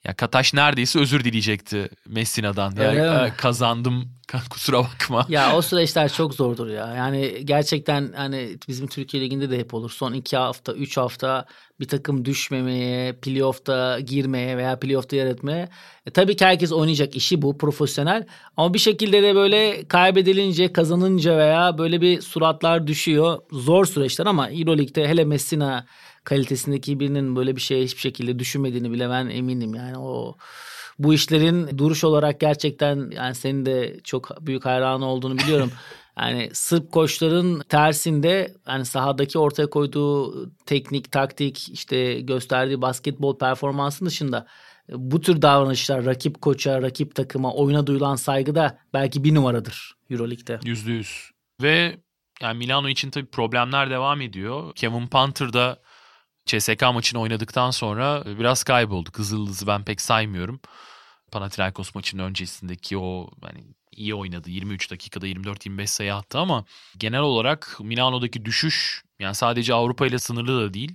ya 0.06 0.14
Kataş 0.14 0.54
neredeyse 0.54 0.98
özür 0.98 1.25
dileyecekti 1.25 1.88
Messina'dan. 2.08 2.76
Ya 2.76 2.92
mi? 2.92 3.28
e, 3.28 3.32
kazandım 3.36 4.08
kusura 4.50 4.78
bakma. 4.78 5.26
Ya 5.28 5.56
o 5.56 5.62
süreçler 5.62 6.12
çok 6.12 6.34
zordur 6.34 6.68
ya. 6.68 6.94
Yani 6.96 7.40
gerçekten 7.44 8.12
hani 8.16 8.58
bizim 8.68 8.86
Türkiye 8.86 9.22
Ligi'nde 9.22 9.50
de 9.50 9.58
hep 9.58 9.75
olur. 9.75 9.90
Son 9.90 10.12
iki 10.12 10.36
hafta, 10.36 10.72
üç 10.72 10.96
hafta 10.96 11.46
bir 11.80 11.88
takım 11.88 12.25
düşmemeye, 12.25 13.12
playoff'ta 13.12 14.00
girmeye 14.00 14.56
veya 14.56 14.78
playoff'ta 14.78 15.16
yer 15.16 15.26
etmeye. 15.26 15.68
E, 16.06 16.10
tabii 16.10 16.36
ki 16.36 16.44
herkes 16.44 16.72
oynayacak 16.72 17.16
işi 17.16 17.42
bu 17.42 17.58
profesyonel. 17.58 18.26
Ama 18.56 18.75
bir 18.75 18.78
şekilde 18.78 19.22
de 19.22 19.34
böyle 19.34 19.88
kaybedilince, 19.88 20.72
kazanınca 20.72 21.38
veya 21.38 21.78
böyle 21.78 22.00
bir 22.00 22.20
suratlar 22.20 22.86
düşüyor. 22.86 23.38
Zor 23.52 23.84
süreçler 23.84 24.26
ama 24.26 24.50
Euroleague'de 24.50 25.08
hele 25.08 25.25
Messina 25.25 25.86
kalitesindeki 26.26 27.00
birinin 27.00 27.37
böyle 27.37 27.56
bir 27.56 27.61
şey 27.61 27.85
hiçbir 27.85 28.00
şekilde 28.00 28.38
düşünmediğini 28.38 28.92
bile 28.92 29.11
ben 29.11 29.28
eminim. 29.28 29.75
Yani 29.75 29.99
o 29.99 30.37
bu 30.99 31.14
işlerin 31.14 31.78
duruş 31.78 32.04
olarak 32.04 32.40
gerçekten 32.40 33.11
yani 33.11 33.35
senin 33.35 33.66
de 33.66 34.00
çok 34.04 34.47
büyük 34.47 34.64
hayranı 34.64 35.06
olduğunu 35.06 35.38
biliyorum. 35.38 35.71
Yani 36.18 36.50
Sırp 36.52 36.92
koçların 36.92 37.61
tersinde 37.61 38.54
yani 38.68 38.85
sahadaki 38.85 39.38
ortaya 39.38 39.71
koyduğu 39.71 40.49
teknik, 40.66 41.12
taktik, 41.12 41.68
işte 41.68 42.21
gösterdiği 42.21 42.83
basketbol 42.83 43.38
performansı 43.38 44.06
dışında 44.06 44.47
bu 44.88 45.21
tür 45.21 45.42
davranışlar 45.42 46.04
rakip 46.04 46.40
koça, 46.40 46.83
rakip 46.83 47.14
takıma, 47.14 47.54
oyuna 47.54 47.87
duyulan 47.87 48.16
saygı 48.16 48.54
da 48.54 48.78
belki 48.92 49.25
bir 49.25 49.35
numaradır 49.35 49.97
Euroleague'de. 50.11 50.61
Yüzde 50.64 50.92
yüz. 50.92 51.30
Ve 51.62 51.97
yani 52.42 52.59
Milano 52.59 52.88
için 52.88 53.11
tabii 53.11 53.26
problemler 53.26 53.90
devam 53.90 54.21
ediyor. 54.21 54.75
Kevin 54.75 55.06
Panther 55.06 55.52
da 55.52 55.78
CSK 56.46 56.82
maçını 56.82 57.20
oynadıktan 57.20 57.70
sonra 57.70 58.24
biraz 58.38 58.64
kayboldu. 58.64 59.10
Kızıldız'ı 59.12 59.66
ben 59.66 59.84
pek 59.84 60.00
saymıyorum. 60.00 60.60
Panathinaikos 61.32 61.94
maçının 61.94 62.22
öncesindeki 62.22 62.98
o 62.98 63.30
hani 63.42 63.64
iyi 63.92 64.14
oynadı. 64.14 64.50
23 64.50 64.90
dakikada 64.90 65.26
24-25 65.26 65.86
sayı 65.86 66.14
attı 66.14 66.38
ama 66.38 66.64
genel 66.98 67.20
olarak 67.20 67.76
Milano'daki 67.80 68.44
düşüş 68.44 69.04
yani 69.18 69.34
sadece 69.34 69.74
Avrupa 69.74 70.06
ile 70.06 70.18
sınırlı 70.18 70.60
da 70.60 70.74
değil. 70.74 70.94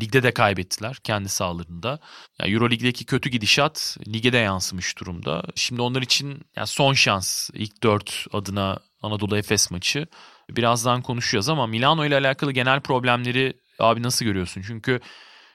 Ligde 0.00 0.22
de 0.22 0.34
kaybettiler 0.34 0.96
kendi 0.96 1.28
sahalarında. 1.28 1.98
Yani 2.40 2.52
Euroleague'deki 2.52 3.04
kötü 3.04 3.30
gidişat 3.30 3.96
lige 4.08 4.32
de 4.32 4.38
yansımış 4.38 4.98
durumda. 4.98 5.42
Şimdi 5.54 5.82
onlar 5.82 6.02
için 6.02 6.44
yani 6.56 6.66
son 6.66 6.92
şans 6.92 7.50
ilk 7.54 7.82
dört 7.82 8.26
adına 8.32 8.78
Anadolu 9.02 9.36
Efes 9.36 9.70
maçı. 9.70 10.06
Birazdan 10.50 11.02
konuşacağız 11.02 11.48
ama 11.48 11.66
Milano 11.66 12.06
ile 12.06 12.16
alakalı 12.16 12.52
genel 12.52 12.80
problemleri 12.80 13.54
abi 13.82 14.02
nasıl 14.02 14.24
görüyorsun? 14.24 14.62
Çünkü 14.66 15.00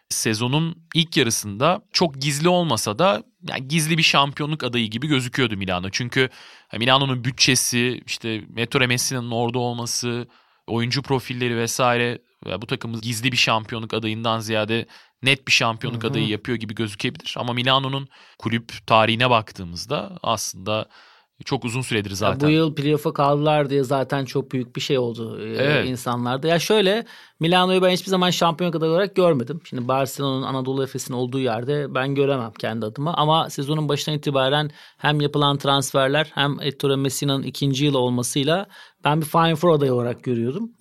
sezonun 0.10 0.88
ilk 0.96 1.18
yarısında 1.18 1.82
çok 1.94 2.22
gizli 2.22 2.50
olmasa 2.50 3.00
da 3.00 3.24
yani 3.50 3.68
gizli 3.68 3.98
bir 3.98 4.04
şampiyonluk 4.04 4.64
adayı 4.64 4.90
gibi 4.90 5.08
gözüküyordu 5.08 5.58
Milano. 5.58 5.90
Çünkü 5.90 6.30
Milano'nun 6.78 7.24
bütçesi, 7.24 8.02
işte 8.06 8.42
Ettore 8.58 8.88
Messi'nin 8.88 9.32
orada 9.32 9.60
olması, 9.60 10.28
oyuncu 10.68 11.02
profilleri 11.02 11.58
vesaire 11.58 12.20
bu 12.62 12.66
takımı 12.66 13.02
gizli 13.02 13.32
bir 13.32 13.38
şampiyonluk 13.38 13.94
adayından 13.94 14.40
ziyade 14.40 14.86
net 15.24 15.48
bir 15.48 15.52
şampiyonluk 15.52 16.04
Hı-hı. 16.04 16.12
adayı 16.12 16.28
yapıyor 16.28 16.58
gibi 16.58 16.76
gözükebilir. 16.76 17.36
Ama 17.38 17.54
Milano'nun 17.54 18.08
kulüp 18.38 18.88
tarihine 18.88 19.30
baktığımızda 19.30 20.20
aslında 20.24 20.90
çok 21.46 21.66
uzun 21.66 21.82
süredir 21.82 22.12
zaten. 22.12 22.48
Ya 22.48 22.52
bu 22.52 22.56
yıl 22.56 22.76
playoff'a 22.76 23.14
kaldılar 23.14 23.70
diye 23.70 23.84
zaten 23.84 24.26
çok 24.26 24.52
büyük 24.52 24.76
bir 24.76 24.82
şey 24.82 24.98
oldu 24.98 25.40
e, 25.42 25.46
evet. 25.46 25.90
insanlarda. 25.90 26.48
Ya 26.48 26.60
şöyle 26.60 27.06
Milano'yu 27.40 27.82
ben 27.82 27.90
hiçbir 27.90 28.10
zaman 28.10 28.30
şampiyon 28.30 28.72
kadar 28.72 28.88
olarak 28.88 29.16
görmedim. 29.16 29.62
Şimdi 29.64 29.88
Barcelona'nın 29.88 30.44
Anadolu 30.44 30.84
Efes'in 30.84 31.14
olduğu 31.14 31.40
yerde 31.40 31.96
ben 31.96 32.16
göremem 32.16 32.54
kendi 32.60 32.86
adıma. 32.86 33.14
Ama 33.14 33.50
sezonun 33.50 33.90
başından 33.90 34.18
itibaren 34.18 34.72
hem 34.98 35.22
yapılan 35.22 35.58
transferler 35.58 36.32
hem 36.34 36.58
Ettore 36.62 36.96
Messina'nın 36.96 37.44
ikinci 37.44 37.86
yılı 37.86 38.00
olmasıyla 38.00 38.68
ben 39.04 39.22
bir 39.22 39.26
Final 39.26 39.56
Four 39.56 39.76
adayı 39.76 39.94
olarak 39.94 40.24
görüyordum. 40.24 40.72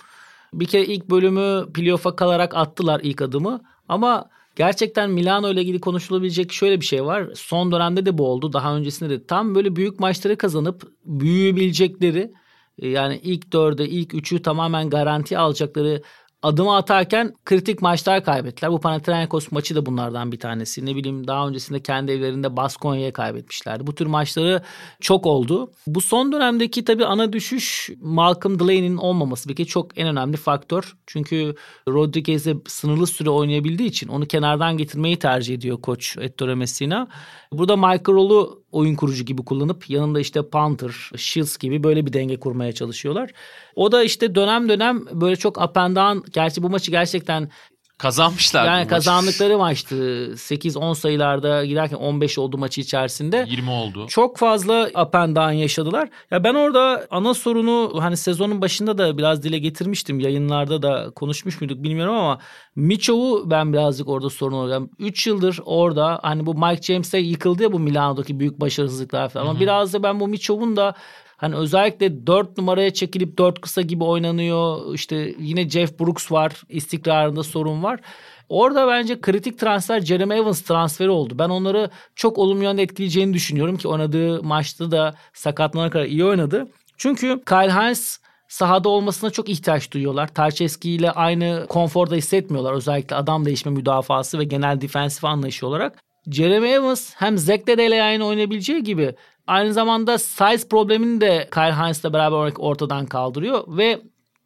Bir 0.52 0.66
kere 0.66 0.84
ilk 0.84 1.10
bölümü 1.10 1.72
playoff'a 1.72 2.16
kalarak 2.16 2.54
attılar 2.54 3.00
ilk 3.00 3.22
adımı. 3.22 3.60
Ama 3.88 4.28
Gerçekten 4.56 5.10
Milano 5.10 5.52
ile 5.52 5.62
ilgili 5.62 5.80
konuşulabilecek 5.80 6.52
şöyle 6.52 6.80
bir 6.80 6.86
şey 6.86 7.04
var. 7.04 7.28
Son 7.34 7.72
dönemde 7.72 8.06
de 8.06 8.18
bu 8.18 8.28
oldu. 8.28 8.52
Daha 8.52 8.76
öncesinde 8.76 9.10
de 9.10 9.26
tam 9.26 9.54
böyle 9.54 9.76
büyük 9.76 10.00
maçları 10.00 10.38
kazanıp 10.38 10.82
büyüyebilecekleri 11.04 12.32
e, 12.78 12.88
yani 12.88 13.20
ilk 13.22 13.52
dörde 13.52 13.88
ilk 13.88 14.14
üçü 14.14 14.42
tamamen 14.42 14.90
garanti 14.90 15.38
alacakları 15.38 16.02
adımı 16.46 16.76
atarken 16.76 17.34
kritik 17.44 17.82
maçlar 17.82 18.24
kaybettiler. 18.24 18.72
Bu 18.72 18.80
Panathinaikos 18.80 19.52
maçı 19.52 19.74
da 19.74 19.86
bunlardan 19.86 20.32
bir 20.32 20.40
tanesi. 20.40 20.86
Ne 20.86 20.96
bileyim 20.96 21.26
daha 21.26 21.48
öncesinde 21.48 21.80
kendi 21.80 22.12
evlerinde 22.12 22.56
Baskonya'ya 22.56 23.12
kaybetmişlerdi. 23.12 23.86
Bu 23.86 23.94
tür 23.94 24.06
maçları 24.06 24.62
çok 25.00 25.26
oldu. 25.26 25.72
Bu 25.86 26.00
son 26.00 26.32
dönemdeki 26.32 26.84
tabii 26.84 27.06
ana 27.06 27.32
düşüş 27.32 27.90
Malcolm 28.00 28.58
Delaney'nin 28.58 28.96
olmaması 28.96 29.48
bir 29.48 29.56
kere 29.56 29.66
çok 29.66 29.98
en 29.98 30.08
önemli 30.08 30.36
faktör. 30.36 30.96
Çünkü 31.06 31.54
Rodriguez'e 31.88 32.54
sınırlı 32.66 33.06
süre 33.06 33.30
oynayabildiği 33.30 33.88
için 33.88 34.08
onu 34.08 34.26
kenardan 34.26 34.76
getirmeyi 34.76 35.18
tercih 35.18 35.54
ediyor 35.54 35.80
koç 35.80 36.16
Ettore 36.20 36.54
Messina. 36.54 37.08
Burada 37.52 37.76
Michael 37.76 38.06
Roll'u 38.08 38.62
oyun 38.76 38.94
kurucu 38.94 39.24
gibi 39.24 39.44
kullanıp 39.44 39.90
yanında 39.90 40.20
işte 40.20 40.48
Panther, 40.48 41.10
Shields 41.16 41.56
gibi 41.56 41.82
böyle 41.82 42.06
bir 42.06 42.12
denge 42.12 42.40
kurmaya 42.40 42.72
çalışıyorlar. 42.72 43.30
O 43.76 43.92
da 43.92 44.02
işte 44.04 44.34
dönem 44.34 44.68
dönem 44.68 45.04
böyle 45.12 45.36
çok 45.36 45.58
up 45.62 45.76
and. 45.76 45.96
Gerçi 46.32 46.62
bu 46.62 46.70
maçı 46.70 46.90
gerçekten 46.90 47.50
Kazanmışlar. 47.98 48.66
Yani 48.66 48.86
kazandıkları 48.86 49.58
maçtı. 49.58 49.94
8-10 50.34 50.94
sayılarda 50.94 51.64
giderken 51.64 51.96
15 51.96 52.38
oldu 52.38 52.58
maçı 52.58 52.80
içerisinde. 52.80 53.46
20 53.48 53.70
oldu. 53.70 54.06
Çok 54.08 54.36
fazla 54.36 54.88
up 55.04 55.14
and 55.14 55.36
down 55.36 55.52
yaşadılar. 55.52 56.08
Ya 56.30 56.44
ben 56.44 56.54
orada 56.54 57.06
ana 57.10 57.34
sorunu 57.34 57.92
hani 58.00 58.16
sezonun 58.16 58.60
başında 58.60 58.98
da 58.98 59.18
biraz 59.18 59.42
dile 59.42 59.58
getirmiştim. 59.58 60.20
Yayınlarda 60.20 60.82
da 60.82 61.10
konuşmuş 61.14 61.60
muyduk 61.60 61.82
bilmiyorum 61.82 62.14
ama 62.14 62.38
Miçov'u 62.76 63.50
ben 63.50 63.72
birazcık 63.72 64.08
orada 64.08 64.30
sorun 64.30 64.56
olarak. 64.56 64.82
3 64.98 65.26
yıldır 65.26 65.60
orada 65.64 66.18
hani 66.22 66.46
bu 66.46 66.54
Mike 66.54 66.82
James'e 66.82 67.18
yıkıldı 67.18 67.62
ya 67.62 67.72
bu 67.72 67.78
Milano'daki 67.78 68.40
büyük 68.40 68.60
başarısızlıklar 68.60 69.28
falan. 69.28 69.44
Ama 69.44 69.52
Hı-hı. 69.52 69.60
biraz 69.60 69.92
da 69.92 70.02
ben 70.02 70.20
bu 70.20 70.28
Miçov'un 70.28 70.76
da 70.76 70.94
Hani 71.36 71.56
özellikle 71.56 72.26
4 72.26 72.58
numaraya 72.58 72.94
çekilip 72.94 73.38
4 73.38 73.60
kısa 73.60 73.82
gibi 73.82 74.04
oynanıyor. 74.04 74.94
İşte 74.94 75.34
yine 75.38 75.68
Jeff 75.68 76.00
Brooks 76.00 76.32
var. 76.32 76.52
istikrarında 76.68 77.42
sorun 77.42 77.82
var. 77.82 78.00
Orada 78.48 78.88
bence 78.88 79.20
kritik 79.20 79.58
transfer 79.58 80.00
Jeremy 80.00 80.34
Evans 80.34 80.62
transferi 80.62 81.10
oldu. 81.10 81.34
Ben 81.38 81.48
onları 81.48 81.90
çok 82.14 82.38
olumlu 82.38 82.62
yönde 82.62 82.82
etkileyeceğini 82.82 83.34
düşünüyorum 83.34 83.76
ki 83.76 83.88
oynadığı 83.88 84.42
maçta 84.42 84.90
da 84.90 85.14
sakatlanana 85.32 85.90
kadar 85.90 86.04
iyi 86.04 86.24
oynadı. 86.24 86.68
Çünkü 86.96 87.40
Kyle 87.46 87.72
Hines 87.72 88.18
sahada 88.48 88.88
olmasına 88.88 89.30
çok 89.30 89.48
ihtiyaç 89.48 89.92
duyuyorlar. 89.92 90.28
Tarçeski 90.28 90.90
ile 90.90 91.10
aynı 91.10 91.66
konforda 91.68 92.14
hissetmiyorlar. 92.14 92.72
Özellikle 92.72 93.16
adam 93.16 93.44
değişme 93.44 93.72
müdafası 93.72 94.38
ve 94.38 94.44
genel 94.44 94.80
defensif 94.80 95.24
anlayışı 95.24 95.66
olarak. 95.66 95.98
Jeremy 96.30 96.72
Evans 96.72 97.12
hem 97.16 97.38
Zach 97.38 97.60
ile 97.68 98.02
aynı 98.02 98.26
oynayabileceği 98.26 98.82
gibi 98.82 99.14
Aynı 99.46 99.72
zamanda 99.72 100.18
size 100.18 100.68
problemini 100.68 101.20
de 101.20 101.48
Kyle 101.54 101.72
Hines'la 101.72 102.12
beraber 102.12 102.52
ortadan 102.58 103.06
kaldırıyor 103.06 103.64
ve 103.68 104.00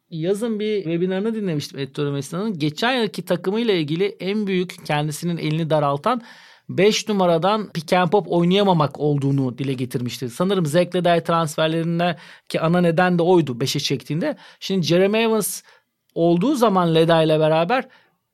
yazın 0.09 0.59
bir 0.59 0.83
webinarını 0.83 1.35
dinlemiştim 1.35 1.79
Ettore 1.79 2.11
Messina'nın. 2.11 2.59
Geçen 2.59 3.01
yılki 3.01 3.25
takımıyla 3.25 3.73
ilgili 3.73 4.05
en 4.19 4.47
büyük 4.47 4.85
kendisinin 4.85 5.37
elini 5.37 5.69
daraltan 5.69 6.21
5 6.69 7.09
numaradan 7.09 7.69
pick 7.69 7.93
and 7.93 8.09
pop 8.09 8.31
oynayamamak 8.31 8.99
olduğunu 8.99 9.57
dile 9.57 9.73
getirmişti. 9.73 10.29
Sanırım 10.29 10.65
Zach 10.65 10.95
Ledey 10.95 11.23
transferlerinde 11.23 12.17
ki 12.49 12.61
ana 12.61 12.81
neden 12.81 13.17
de 13.17 13.23
oydu 13.23 13.51
5'e 13.51 13.79
çektiğinde. 13.79 14.37
Şimdi 14.59 14.87
Jeremy 14.87 15.23
Evans 15.23 15.61
olduğu 16.15 16.55
zaman 16.55 16.95
Ledey 16.95 17.25
ile 17.25 17.39
beraber 17.39 17.87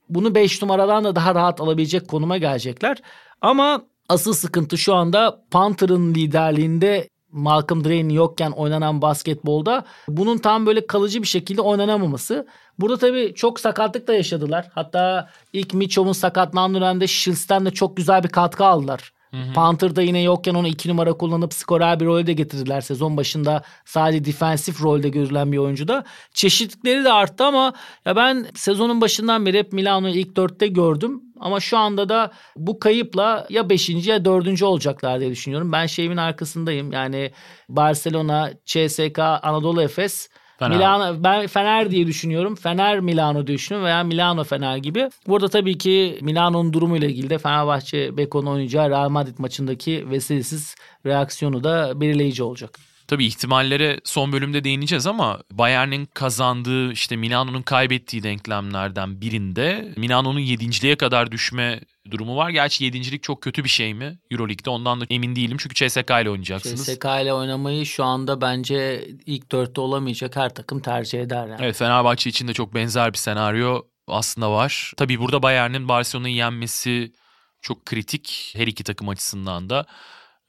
bunu 0.09 0.35
5 0.35 0.61
numaradan 0.61 1.03
da 1.03 1.15
daha 1.15 1.35
rahat 1.35 1.61
alabilecek 1.61 2.07
konuma 2.07 2.37
gelecekler. 2.37 2.97
Ama 3.41 3.85
Asıl 4.09 4.33
sıkıntı 4.33 4.77
şu 4.77 4.95
anda 4.95 5.43
Panther'ın 5.51 6.13
liderliğinde 6.13 7.09
Malcolm 7.31 7.83
Drain 7.83 8.09
yokken 8.09 8.51
oynanan 8.51 9.01
basketbolda 9.01 9.85
bunun 10.07 10.37
tam 10.37 10.65
böyle 10.65 10.87
kalıcı 10.87 11.21
bir 11.21 11.27
şekilde 11.27 11.61
oynanamaması. 11.61 12.47
Burada 12.79 12.97
tabii 12.97 13.33
çok 13.35 13.59
sakatlık 13.59 14.07
da 14.07 14.13
yaşadılar. 14.13 14.67
Hatta 14.75 15.29
ilk 15.53 15.73
Mitchell'ın 15.73 16.11
sakatlandığı 16.11 16.77
dönemde 16.77 17.07
Shields'ten 17.07 17.65
de 17.65 17.71
çok 17.71 17.97
güzel 17.97 18.23
bir 18.23 18.29
katkı 18.29 18.65
aldılar. 18.65 19.13
Hı 19.31 19.37
hı. 19.37 19.53
Panther'da 19.53 20.01
yine 20.01 20.21
yokken 20.21 20.53
onu 20.53 20.67
iki 20.67 20.89
numara 20.89 21.13
kullanıp 21.13 21.53
skorer 21.53 21.99
bir 21.99 22.05
rolde 22.05 22.33
getirdiler. 22.33 22.81
Sezon 22.81 23.17
başında 23.17 23.63
sadece 23.85 24.25
defensif 24.25 24.83
rolde 24.83 25.09
görülen 25.09 25.51
bir 25.51 25.57
oyuncu 25.57 25.87
da. 25.87 26.03
Çeşitlikleri 26.33 27.03
de 27.03 27.11
arttı 27.11 27.45
ama 27.45 27.73
ya 28.05 28.15
ben 28.15 28.47
sezonun 28.55 29.01
başından 29.01 29.45
beri 29.45 29.57
hep 29.57 29.73
Milano'yu 29.73 30.13
ilk 30.13 30.35
dörtte 30.35 30.67
gördüm. 30.67 31.21
Ama 31.39 31.59
şu 31.59 31.77
anda 31.77 32.09
da 32.09 32.31
bu 32.55 32.79
kayıpla 32.79 33.47
ya 33.49 33.69
beşinci 33.69 34.09
ya 34.09 34.25
dördüncü 34.25 34.65
olacaklar 34.65 35.19
diye 35.19 35.31
düşünüyorum. 35.31 35.71
Ben 35.71 35.85
şeyimin 35.85 36.17
arkasındayım. 36.17 36.91
Yani 36.91 37.31
Barcelona, 37.69 38.51
CSK, 38.65 39.19
Anadolu 39.19 39.81
Efes 39.81 40.29
Fener. 40.59 40.77
Milano 40.77 41.23
ben 41.23 41.47
Fener 41.47 41.91
diye 41.91 42.07
düşünüyorum. 42.07 42.55
Fener 42.55 42.99
Milano 42.99 43.47
düşünüyorum 43.47 43.85
veya 43.85 44.03
Milano 44.03 44.43
Fener 44.43 44.77
gibi. 44.77 45.09
Burada 45.27 45.47
tabii 45.47 45.77
ki 45.77 46.19
Milano'nun 46.21 46.73
durumuyla 46.73 47.07
ilgili 47.07 47.29
de 47.29 47.37
Fenerbahçe 47.37 48.17
Beko'nun 48.17 48.51
oynayacağı 48.51 48.89
Real 48.89 49.09
Madrid 49.09 49.35
maçındaki 49.37 50.09
vesilesiz 50.09 50.75
reaksiyonu 51.05 51.63
da 51.63 52.01
belirleyici 52.01 52.43
olacak. 52.43 52.79
Tabii 53.07 53.25
ihtimallere 53.25 53.99
son 54.03 54.31
bölümde 54.31 54.63
değineceğiz 54.63 55.07
ama 55.07 55.39
Bayern'in 55.51 56.05
kazandığı 56.05 56.91
işte 56.91 57.15
Milano'nun 57.15 57.61
kaybettiği 57.61 58.23
denklemlerden 58.23 59.21
birinde 59.21 59.93
Milano'nun 59.97 60.39
yedinciliğe 60.39 60.95
kadar 60.95 61.31
düşme 61.31 61.79
durumu 62.11 62.35
var. 62.35 62.49
Gerçi 62.49 62.83
yedincilik 62.83 63.23
çok 63.23 63.41
kötü 63.41 63.63
bir 63.63 63.69
şey 63.69 63.93
mi 63.93 64.19
Euroleague'de 64.31 64.69
ondan 64.69 65.01
da 65.01 65.05
emin 65.09 65.35
değilim 65.35 65.57
çünkü 65.59 65.75
CSK 65.75 66.09
ile 66.09 66.29
oynayacaksınız. 66.29 66.85
CSK 66.85 67.05
ile 67.05 67.33
oynamayı 67.33 67.85
şu 67.85 68.03
anda 68.03 68.41
bence 68.41 69.07
ilk 69.25 69.51
dörtte 69.51 69.81
olamayacak 69.81 70.35
her 70.35 70.53
takım 70.53 70.79
tercih 70.79 71.21
eder. 71.21 71.47
Yani. 71.47 71.59
Evet 71.59 71.75
Fenerbahçe 71.75 72.29
için 72.29 72.47
de 72.47 72.53
çok 72.53 72.73
benzer 72.73 73.13
bir 73.13 73.17
senaryo 73.17 73.81
aslında 74.07 74.51
var. 74.51 74.93
Tabii 74.97 75.19
burada 75.19 75.43
Bayern'in 75.43 75.87
Barcelona'yı 75.87 76.35
yenmesi 76.35 77.11
çok 77.61 77.85
kritik 77.85 78.53
her 78.57 78.67
iki 78.67 78.83
takım 78.83 79.09
açısından 79.09 79.69
da. 79.69 79.85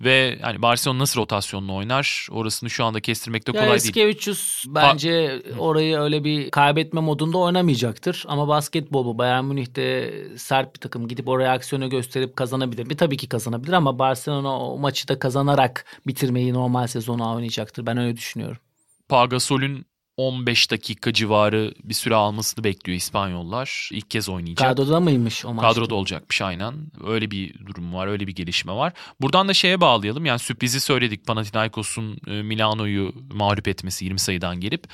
Ve 0.01 0.39
hani 0.43 0.63
Barcelona 0.63 0.99
nasıl 0.99 1.21
rotasyonla 1.21 1.73
oynar 1.73 2.29
orasını 2.31 2.71
şu 2.71 2.85
anda 2.85 3.01
kestirmekte 3.01 3.53
ya 3.55 3.61
kolay 3.61 3.77
Eskevicius 3.77 3.95
değil. 3.95 4.07
Eskevicius 4.09 4.65
bence 4.69 5.43
orayı 5.59 5.99
öyle 5.99 6.25
bir 6.25 6.51
kaybetme 6.51 7.01
modunda 7.01 7.39
oynamayacaktır. 7.39 8.25
Ama 8.29 8.49
basketbol 8.49 9.05
bu. 9.05 9.19
Bayern 9.19 9.45
Münih'te 9.45 10.15
sert 10.37 10.75
bir 10.75 10.81
takım 10.81 11.09
gidip 11.09 11.29
oraya 11.29 11.53
aksiyonu 11.53 11.91
gösterip 11.91 12.37
kazanabilir. 12.37 12.91
Bir 12.91 12.97
tabii 12.97 13.17
ki 13.17 13.29
kazanabilir 13.29 13.73
ama 13.73 13.99
Barcelona 13.99 14.61
o 14.61 14.79
maçı 14.79 15.09
da 15.09 15.19
kazanarak 15.19 15.85
bitirmeyi 16.07 16.55
normal 16.55 16.87
sezonu 16.87 17.35
oynayacaktır. 17.35 17.87
Ben 17.87 17.99
öyle 17.99 18.17
düşünüyorum. 18.17 18.59
Pagasol'ün 19.09 19.87
15 20.19 20.71
dakika 20.71 21.13
civarı 21.13 21.75
bir 21.85 21.95
süre 21.95 22.15
almasını 22.15 22.65
bekliyor 22.65 22.97
İspanyollar. 22.97 23.89
İlk 23.93 24.11
kez 24.11 24.29
oynayacak. 24.29 24.69
Kadroda 24.69 25.01
mıymış 25.01 25.45
o 25.45 25.55
maçta? 25.55 25.69
Kadroda 25.69 25.95
olacakmış 25.95 26.43
aynen. 26.43 26.75
Öyle 27.07 27.31
bir 27.31 27.67
durum 27.67 27.95
var, 27.95 28.07
öyle 28.07 28.27
bir 28.27 28.35
gelişme 28.35 28.73
var. 28.73 28.93
Buradan 29.21 29.49
da 29.49 29.55
şeye 29.55 29.81
bağlayalım. 29.81 30.27
Yani 30.27 30.39
sürprizi 30.39 30.81
söyledik 30.81 31.27
Panathinaikos'un 31.27 32.19
e, 32.27 32.43
Milano'yu 32.43 33.15
mağlup 33.33 33.69
etmesi 33.69 34.05
20 34.05 34.19
sayıdan 34.19 34.61
gelip. 34.61 34.85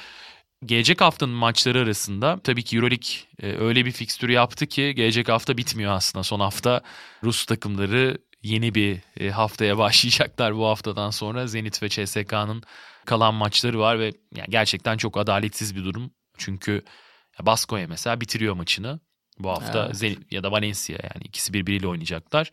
Gelecek 0.65 1.01
haftanın 1.01 1.35
maçları 1.35 1.81
arasında 1.81 2.41
tabii 2.45 2.63
ki 2.63 2.77
Euroleague 2.77 3.09
e, 3.43 3.57
öyle 3.57 3.85
bir 3.85 3.93
fikstürü 3.93 4.33
yaptı 4.33 4.67
ki 4.67 4.93
gelecek 4.97 5.29
hafta 5.29 5.57
bitmiyor 5.57 5.93
aslında. 5.93 6.23
Son 6.23 6.41
hafta 6.41 6.81
Rus 7.23 7.47
takımları 7.47 8.19
yeni 8.43 8.75
bir 8.75 9.01
e, 9.21 9.31
haftaya 9.31 9.79
başlayacaklar 9.79 10.57
bu 10.57 10.67
haftadan 10.67 11.11
sonra. 11.11 11.47
Zenit 11.47 11.83
ve 11.83 11.89
CSK'nın 11.89 12.63
kalan 13.07 13.35
maçları 13.35 13.79
var 13.79 13.99
ve 13.99 14.13
yani 14.35 14.49
gerçekten 14.49 14.97
çok 14.97 15.19
adaletsiz 15.19 15.77
bir 15.77 15.85
durum. 15.85 16.11
Çünkü 16.39 16.83
Baskonya 17.43 17.89
mesela 17.89 18.21
bitiriyor 18.21 18.55
maçını 18.55 19.01
bu 19.39 19.51
hafta 19.51 19.85
evet. 19.87 19.97
Zenit 19.97 20.33
ya 20.33 20.43
da 20.43 20.53
Valencia 20.53 20.99
yani 21.03 21.25
ikisi 21.25 21.53
birbiriyle 21.53 21.89
oynayacaklar. 21.89 22.51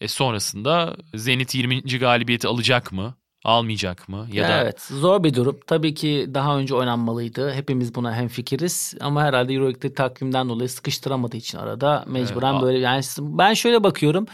E 0.00 0.08
sonrasında 0.08 0.96
Zenit 1.14 1.54
20. 1.54 1.80
galibiyeti 1.82 2.48
alacak 2.48 2.92
mı? 2.92 3.14
Almayacak 3.44 4.08
mı? 4.08 4.28
Ya 4.32 4.48
da 4.48 4.62
Evet, 4.62 4.82
zor 4.82 5.24
bir 5.24 5.34
durum. 5.34 5.60
Tabii 5.66 5.94
ki 5.94 6.30
daha 6.34 6.58
önce 6.58 6.74
oynanmalıydı. 6.74 7.52
Hepimiz 7.52 7.94
buna 7.94 8.14
hemfikiriz 8.14 8.94
ama 9.00 9.22
herhalde 9.22 9.52
EuroLeague'de 9.52 9.94
takvimden 9.94 10.48
dolayı 10.48 10.68
sıkıştıramadığı 10.68 11.36
için 11.36 11.58
arada 11.58 12.04
mecburen 12.06 12.52
evet. 12.52 12.62
böyle 12.62 12.78
yani 12.78 13.02
ben 13.18 13.54
şöyle 13.54 13.84
bakıyorum. 13.84 14.26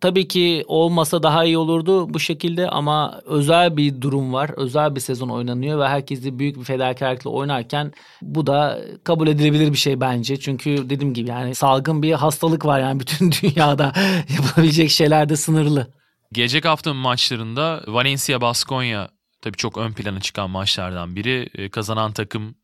Tabii 0.00 0.28
ki 0.28 0.64
olmasa 0.66 1.22
daha 1.22 1.44
iyi 1.44 1.58
olurdu 1.58 2.14
bu 2.14 2.20
şekilde 2.20 2.68
ama 2.68 3.20
özel 3.24 3.76
bir 3.76 4.00
durum 4.00 4.32
var. 4.32 4.50
Özel 4.56 4.94
bir 4.94 5.00
sezon 5.00 5.28
oynanıyor 5.28 5.78
ve 5.78 5.88
herkes 5.88 6.24
de 6.24 6.38
büyük 6.38 6.58
bir 6.58 6.64
fedakarlıkla 6.64 7.30
oynarken 7.30 7.92
bu 8.22 8.46
da 8.46 8.80
kabul 9.04 9.28
edilebilir 9.28 9.72
bir 9.72 9.78
şey 9.78 10.00
bence. 10.00 10.40
Çünkü 10.40 10.90
dediğim 10.90 11.14
gibi 11.14 11.28
yani 11.28 11.54
salgın 11.54 12.02
bir 12.02 12.12
hastalık 12.12 12.64
var 12.64 12.80
yani 12.80 13.00
bütün 13.00 13.32
dünyada 13.32 13.92
yapabilecek 14.36 14.90
şeyler 14.90 15.28
de 15.28 15.36
sınırlı. 15.36 15.90
Gelecek 16.32 16.64
haftanın 16.64 16.96
maçlarında 16.96 17.82
Valencia 17.86 18.40
Baskonya 18.40 19.08
tabii 19.42 19.56
çok 19.56 19.78
ön 19.78 19.92
plana 19.92 20.20
çıkan 20.20 20.50
maçlardan 20.50 21.16
biri. 21.16 21.48
E, 21.54 21.68
kazanan 21.68 22.12
takım 22.12 22.54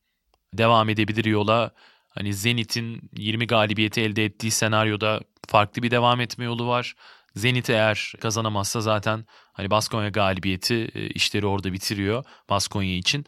devam 0.55 0.89
edebilir 0.89 1.25
yola. 1.25 1.71
Hani 2.09 2.35
Zenit'in 2.35 3.11
20 3.17 3.47
galibiyeti 3.47 4.01
elde 4.01 4.25
ettiği 4.25 4.51
senaryoda 4.51 5.21
farklı 5.49 5.83
bir 5.83 5.91
devam 5.91 6.21
etme 6.21 6.45
yolu 6.45 6.67
var. 6.67 6.95
Zenit 7.37 7.71
eğer 7.71 8.13
kazanamazsa 8.21 8.81
zaten 8.81 9.25
hani 9.53 9.71
Baskonya 9.71 10.09
galibiyeti 10.09 10.91
e, 10.95 11.07
işleri 11.07 11.47
orada 11.47 11.73
bitiriyor 11.73 12.25
Baskonya 12.51 12.97
için. 12.97 13.25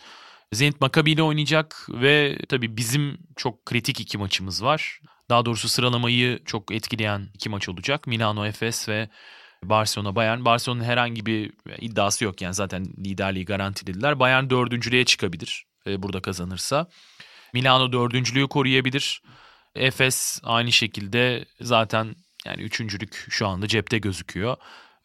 Zenit 0.52 0.80
Maccabi 0.80 1.12
ile 1.12 1.22
oynayacak 1.22 1.86
ve 1.88 2.38
tabii 2.48 2.76
bizim 2.76 3.18
çok 3.36 3.66
kritik 3.66 4.00
iki 4.00 4.18
maçımız 4.18 4.64
var. 4.64 5.00
Daha 5.30 5.44
doğrusu 5.44 5.68
sıralamayı 5.68 6.44
çok 6.44 6.74
etkileyen 6.74 7.28
iki 7.34 7.48
maç 7.48 7.68
olacak. 7.68 8.06
Milano 8.06 8.46
Efes 8.46 8.88
ve 8.88 9.08
Barcelona 9.64 10.16
Bayern. 10.16 10.44
Barcelona'nın 10.44 10.84
herhangi 10.84 11.26
bir 11.26 11.52
iddiası 11.78 12.24
yok 12.24 12.42
yani 12.42 12.54
zaten 12.54 12.84
liderliği 12.84 13.44
garantilediler. 13.44 14.20
Bayern 14.20 14.50
dördüncülüğe 14.50 15.04
çıkabilir 15.04 15.66
e, 15.86 16.02
burada 16.02 16.22
kazanırsa. 16.22 16.88
Milano 17.54 17.92
dördüncülüğü 17.92 18.48
koruyabilir. 18.48 19.22
Efes 19.74 20.40
aynı 20.44 20.72
şekilde 20.72 21.44
zaten 21.60 22.16
yani 22.46 22.62
üçüncülük 22.62 23.26
şu 23.30 23.46
anda 23.46 23.68
cepte 23.68 23.98
gözüküyor. 23.98 24.56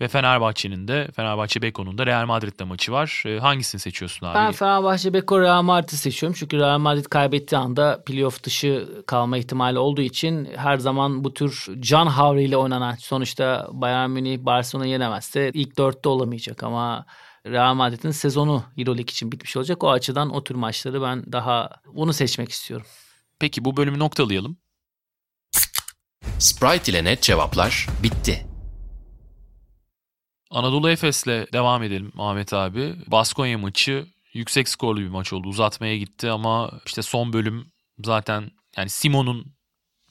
Ve 0.02 0.08
Fenerbahçe'nin 0.08 0.88
de 0.88 1.08
Fenerbahçe 1.16 1.62
Beko'nun 1.62 1.98
da 1.98 2.06
Real 2.06 2.26
Madrid'de 2.26 2.64
maçı 2.64 2.92
var. 2.92 3.24
E, 3.28 3.40
hangisini 3.40 3.82
seçiyorsun 3.82 4.26
abi? 4.26 4.36
Ben 4.36 4.52
Fenerbahçe 4.52 5.14
Beko 5.14 5.42
Real 5.42 5.62
Madrid'i 5.62 5.98
seçiyorum. 5.98 6.36
Çünkü 6.40 6.58
Real 6.58 6.80
Madrid 6.80 7.06
kaybettiği 7.06 7.60
anda 7.60 8.04
playoff 8.06 8.44
dışı 8.44 9.04
kalma 9.08 9.38
ihtimali 9.38 9.80
olduğu 9.80 10.02
için 10.02 10.48
her 10.56 10.78
zaman 10.78 11.24
bu 11.24 11.34
tür 11.34 11.68
can 11.80 12.08
havriyle 12.08 12.58
oynanan 12.58 12.96
sonuçta 12.96 13.68
Bayern 13.72 14.10
Münih 14.10 14.40
Barcelona 14.40 14.86
yenemezse 14.86 15.52
ilk 15.54 15.78
dörtte 15.78 16.10
olamayacak 16.10 16.64
ama 16.64 17.06
Real 17.46 17.74
Madrid'in 17.74 18.12
sezonu 18.12 18.64
Euroleague 18.78 19.12
için 19.12 19.32
bitmiş 19.32 19.58
olacak. 19.58 19.84
O 19.84 19.92
açıdan 19.92 20.36
o 20.36 20.44
tür 20.44 20.56
maçları 20.56 21.02
ben 21.02 21.32
daha 21.32 21.70
onu 21.96 22.14
seçmek 22.14 22.50
istiyorum. 22.50 22.88
Peki 23.40 23.66
bu 23.66 23.78
bölümü 23.78 24.00
noktalayalım. 24.00 24.58
Sprite 26.42 26.92
ile 26.92 27.04
net 27.04 27.22
cevaplar 27.22 27.88
bitti. 28.04 28.46
Anadolu 30.52 30.90
Efes'le 30.90 31.54
devam 31.54 31.84
edelim 31.84 32.12
Ahmet 32.18 32.54
abi. 32.54 32.96
Baskonya 33.08 33.58
maçı 33.58 34.08
yüksek 34.34 34.70
skorlu 34.70 35.00
bir 35.00 35.08
maç 35.08 35.34
oldu. 35.34 35.48
Uzatmaya 35.48 35.98
gitti 35.98 36.30
ama 36.30 36.72
işte 36.86 37.02
son 37.02 37.34
bölüm 37.34 37.72
zaten 38.06 38.52
yani 38.78 38.90
Simon'un 38.90 39.54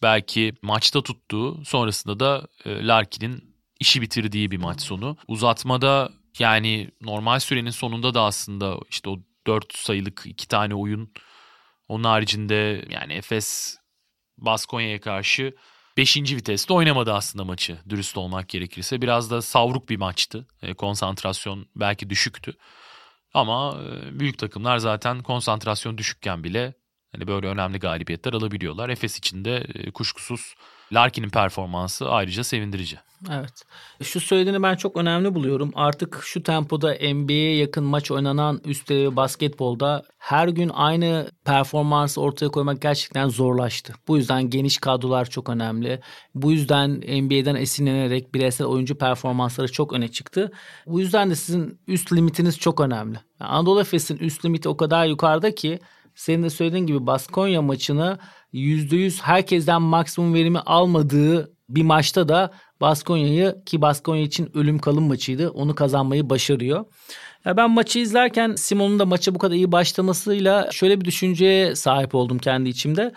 belki 0.03 0.55
maçta 0.62 1.03
tuttuğu 1.03 1.64
sonrasında 1.64 2.20
da 2.20 2.49
e, 2.64 2.87
Larkin'in 2.87 3.55
işi 3.81 4.03
bitirdiği 4.03 4.51
bir 4.51 4.59
maç 4.59 4.81
sonu. 4.81 5.16
Uzatmada 5.29 6.11
yani 6.38 6.90
normal 7.01 7.38
sürenin 7.38 7.70
sonunda 7.70 8.14
da 8.14 8.23
aslında 8.23 8.79
işte 8.90 9.11
o 9.11 9.18
4 9.46 9.77
sayılık 9.77 10.23
iki 10.25 10.49
tane 10.49 10.75
oyun 10.75 11.12
onun 11.88 12.05
haricinde 12.05 12.85
yani 12.90 13.12
Efes 13.12 13.77
Baskonya'ya 14.38 15.01
karşı 15.01 15.55
5. 16.00 16.16
viteste 16.16 16.72
oynamadı 16.74 17.12
aslında 17.12 17.44
maçı 17.44 17.78
dürüst 17.88 18.16
olmak 18.16 18.48
gerekirse. 18.48 19.02
Biraz 19.02 19.30
da 19.30 19.42
savruk 19.42 19.88
bir 19.88 19.96
maçtı. 19.96 20.46
E, 20.62 20.74
konsantrasyon 20.74 21.66
belki 21.76 22.10
düşüktü. 22.10 22.52
Ama 23.34 23.78
e, 23.82 24.20
büyük 24.20 24.38
takımlar 24.38 24.78
zaten 24.78 25.22
konsantrasyon 25.22 25.98
düşükken 25.98 26.44
bile 26.44 26.74
hani 27.12 27.27
böyle 27.27 27.46
önemli 27.46 27.79
galibiyetler 27.79 28.33
alabiliyorlar. 28.33 28.88
Efes 28.88 29.18
için 29.18 29.44
de 29.44 29.57
e, 29.75 29.90
kuşkusuz 29.90 30.55
Larkin'in 30.92 31.31
performansı 31.31 32.09
ayrıca 32.09 32.44
sevindirici. 32.44 32.99
Evet. 33.31 33.64
Şu 34.03 34.20
söylediğini 34.20 34.62
ben 34.62 34.77
çok 34.77 34.96
önemli 34.96 35.35
buluyorum. 35.35 35.73
Artık 35.75 36.20
şu 36.23 36.42
tempoda 36.42 36.94
NBA'ye 37.14 37.57
yakın 37.57 37.85
maç 37.85 38.11
oynanan 38.11 38.61
üst 38.64 38.90
basketbolda 38.90 40.03
her 40.18 40.49
gün 40.49 40.70
aynı 40.75 41.31
performansı 41.44 42.20
ortaya 42.20 42.49
koymak 42.49 42.83
gerçekten 42.83 43.29
zorlaştı. 43.29 43.94
Bu 44.09 44.16
yüzden 44.16 44.51
geniş 44.51 44.79
kadrolar 44.79 45.31
çok 45.31 45.49
önemli. 45.49 46.01
Bu 46.35 46.53
yüzden 46.53 46.90
NBA'den 46.90 47.55
esinlenerek 47.55 48.35
bireysel 48.35 48.66
oyuncu 48.66 48.99
performansları 48.99 49.73
çok 49.73 49.92
öne 49.92 50.09
çıktı. 50.09 50.53
Bu 50.87 51.01
yüzden 51.01 51.31
de 51.31 51.37
sizin 51.37 51.81
üst 51.87 52.12
limitiniz 52.12 52.59
çok 52.59 52.81
önemli. 52.81 53.18
Yani 53.40 53.51
Anadolu 53.51 53.81
Efes'in 53.81 54.16
üst 54.16 54.44
limiti 54.44 54.68
o 54.68 54.77
kadar 54.77 55.07
yukarıda 55.07 55.55
ki 55.55 55.79
senin 56.14 56.42
de 56.42 56.51
söylediğin 56.51 56.87
gibi 56.87 57.07
Baskonya 57.07 57.62
maçını 57.62 58.18
%100 58.53 59.23
herkesten 59.23 59.83
maksimum 59.83 60.35
verimi 60.35 60.59
almadığı 60.59 61.53
bir 61.68 61.83
maçta 61.83 62.29
da 62.29 62.51
Baskonya'yı 62.81 63.57
ki 63.66 63.83
Baskonya 63.83 64.23
için 64.23 64.51
ölüm 64.55 64.79
kalım 64.79 65.09
maçıydı. 65.09 65.51
Onu 65.51 65.75
kazanmayı 65.75 66.31
başarıyor. 66.31 66.85
Ya 67.44 67.57
ben 67.57 67.70
maçı 67.70 67.99
izlerken 67.99 68.55
Simon'un 68.55 68.99
da 68.99 69.07
maça 69.07 69.35
bu 69.35 69.38
kadar 69.38 69.55
iyi 69.55 69.73
başlamasıyla 69.73 70.68
şöyle 70.73 71.01
bir 71.01 71.05
düşünceye 71.05 71.75
sahip 71.75 72.14
oldum 72.14 72.38
kendi 72.38 72.68
içimde. 72.68 73.12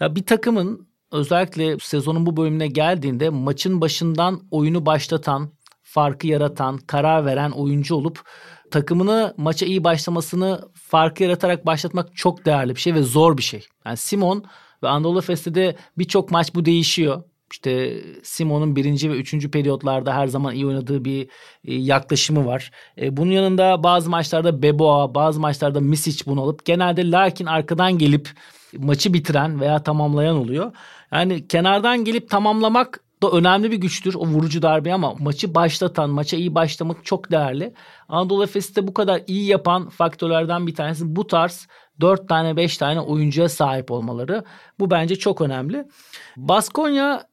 Ya 0.00 0.16
bir 0.16 0.26
takımın 0.26 0.88
özellikle 1.12 1.78
sezonun 1.78 2.26
bu 2.26 2.36
bölümüne 2.36 2.66
geldiğinde 2.66 3.30
maçın 3.30 3.80
başından 3.80 4.40
oyunu 4.50 4.86
başlatan, 4.86 5.52
farkı 5.82 6.26
yaratan, 6.26 6.78
karar 6.78 7.26
veren 7.26 7.50
oyuncu 7.50 7.94
olup 7.94 8.22
takımını 8.70 9.34
maça 9.36 9.66
iyi 9.66 9.84
başlamasını 9.84 10.68
farkı 10.74 11.22
yaratarak 11.22 11.66
başlatmak 11.66 12.16
çok 12.16 12.44
değerli 12.44 12.74
bir 12.74 12.80
şey 12.80 12.94
ve 12.94 13.02
zor 13.02 13.36
bir 13.36 13.42
şey. 13.42 13.66
Yani 13.86 13.96
Simon 13.96 14.44
ve 14.82 14.88
Anadolu 14.88 15.18
Efes'te 15.18 15.76
birçok 15.98 16.30
maç 16.30 16.54
bu 16.54 16.64
değişiyor. 16.64 17.22
İşte 17.52 18.02
Simon'un 18.22 18.76
birinci 18.76 19.10
ve 19.10 19.14
üçüncü 19.14 19.50
periyotlarda 19.50 20.14
her 20.14 20.26
zaman 20.26 20.54
iyi 20.54 20.66
oynadığı 20.66 21.04
bir 21.04 21.28
e, 21.64 21.74
yaklaşımı 21.74 22.46
var. 22.46 22.70
E, 23.00 23.16
bunun 23.16 23.30
yanında 23.30 23.82
bazı 23.82 24.10
maçlarda 24.10 24.62
Beboa, 24.62 25.14
bazı 25.14 25.40
maçlarda 25.40 25.80
Misic 25.80 26.24
bunu 26.26 26.42
alıp 26.42 26.64
genelde 26.64 27.10
Larkin 27.10 27.46
arkadan 27.46 27.98
gelip 27.98 28.30
maçı 28.76 29.14
bitiren 29.14 29.60
veya 29.60 29.82
tamamlayan 29.82 30.36
oluyor. 30.36 30.72
Yani 31.12 31.48
kenardan 31.48 32.04
gelip 32.04 32.30
tamamlamak 32.30 33.00
da 33.22 33.30
önemli 33.30 33.70
bir 33.70 33.76
güçtür 33.76 34.14
o 34.14 34.26
vurucu 34.26 34.62
darbe 34.62 34.94
ama 34.94 35.14
maçı 35.18 35.54
başlatan, 35.54 36.10
maça 36.10 36.36
iyi 36.36 36.54
başlamak 36.54 37.04
çok 37.04 37.30
değerli. 37.30 37.74
Anadolu 38.08 38.44
Efes'i 38.44 38.86
bu 38.86 38.94
kadar 38.94 39.22
iyi 39.26 39.46
yapan 39.46 39.88
faktörlerden 39.88 40.66
bir 40.66 40.74
tanesi 40.74 41.16
bu 41.16 41.26
tarz 41.26 41.68
4 42.00 42.28
tane 42.28 42.56
5 42.56 42.76
tane 42.78 43.00
oyuncuya 43.00 43.48
sahip 43.48 43.90
olmaları. 43.90 44.44
Bu 44.78 44.90
bence 44.90 45.16
çok 45.16 45.40
önemli. 45.40 45.88
Baskonya 46.36 47.28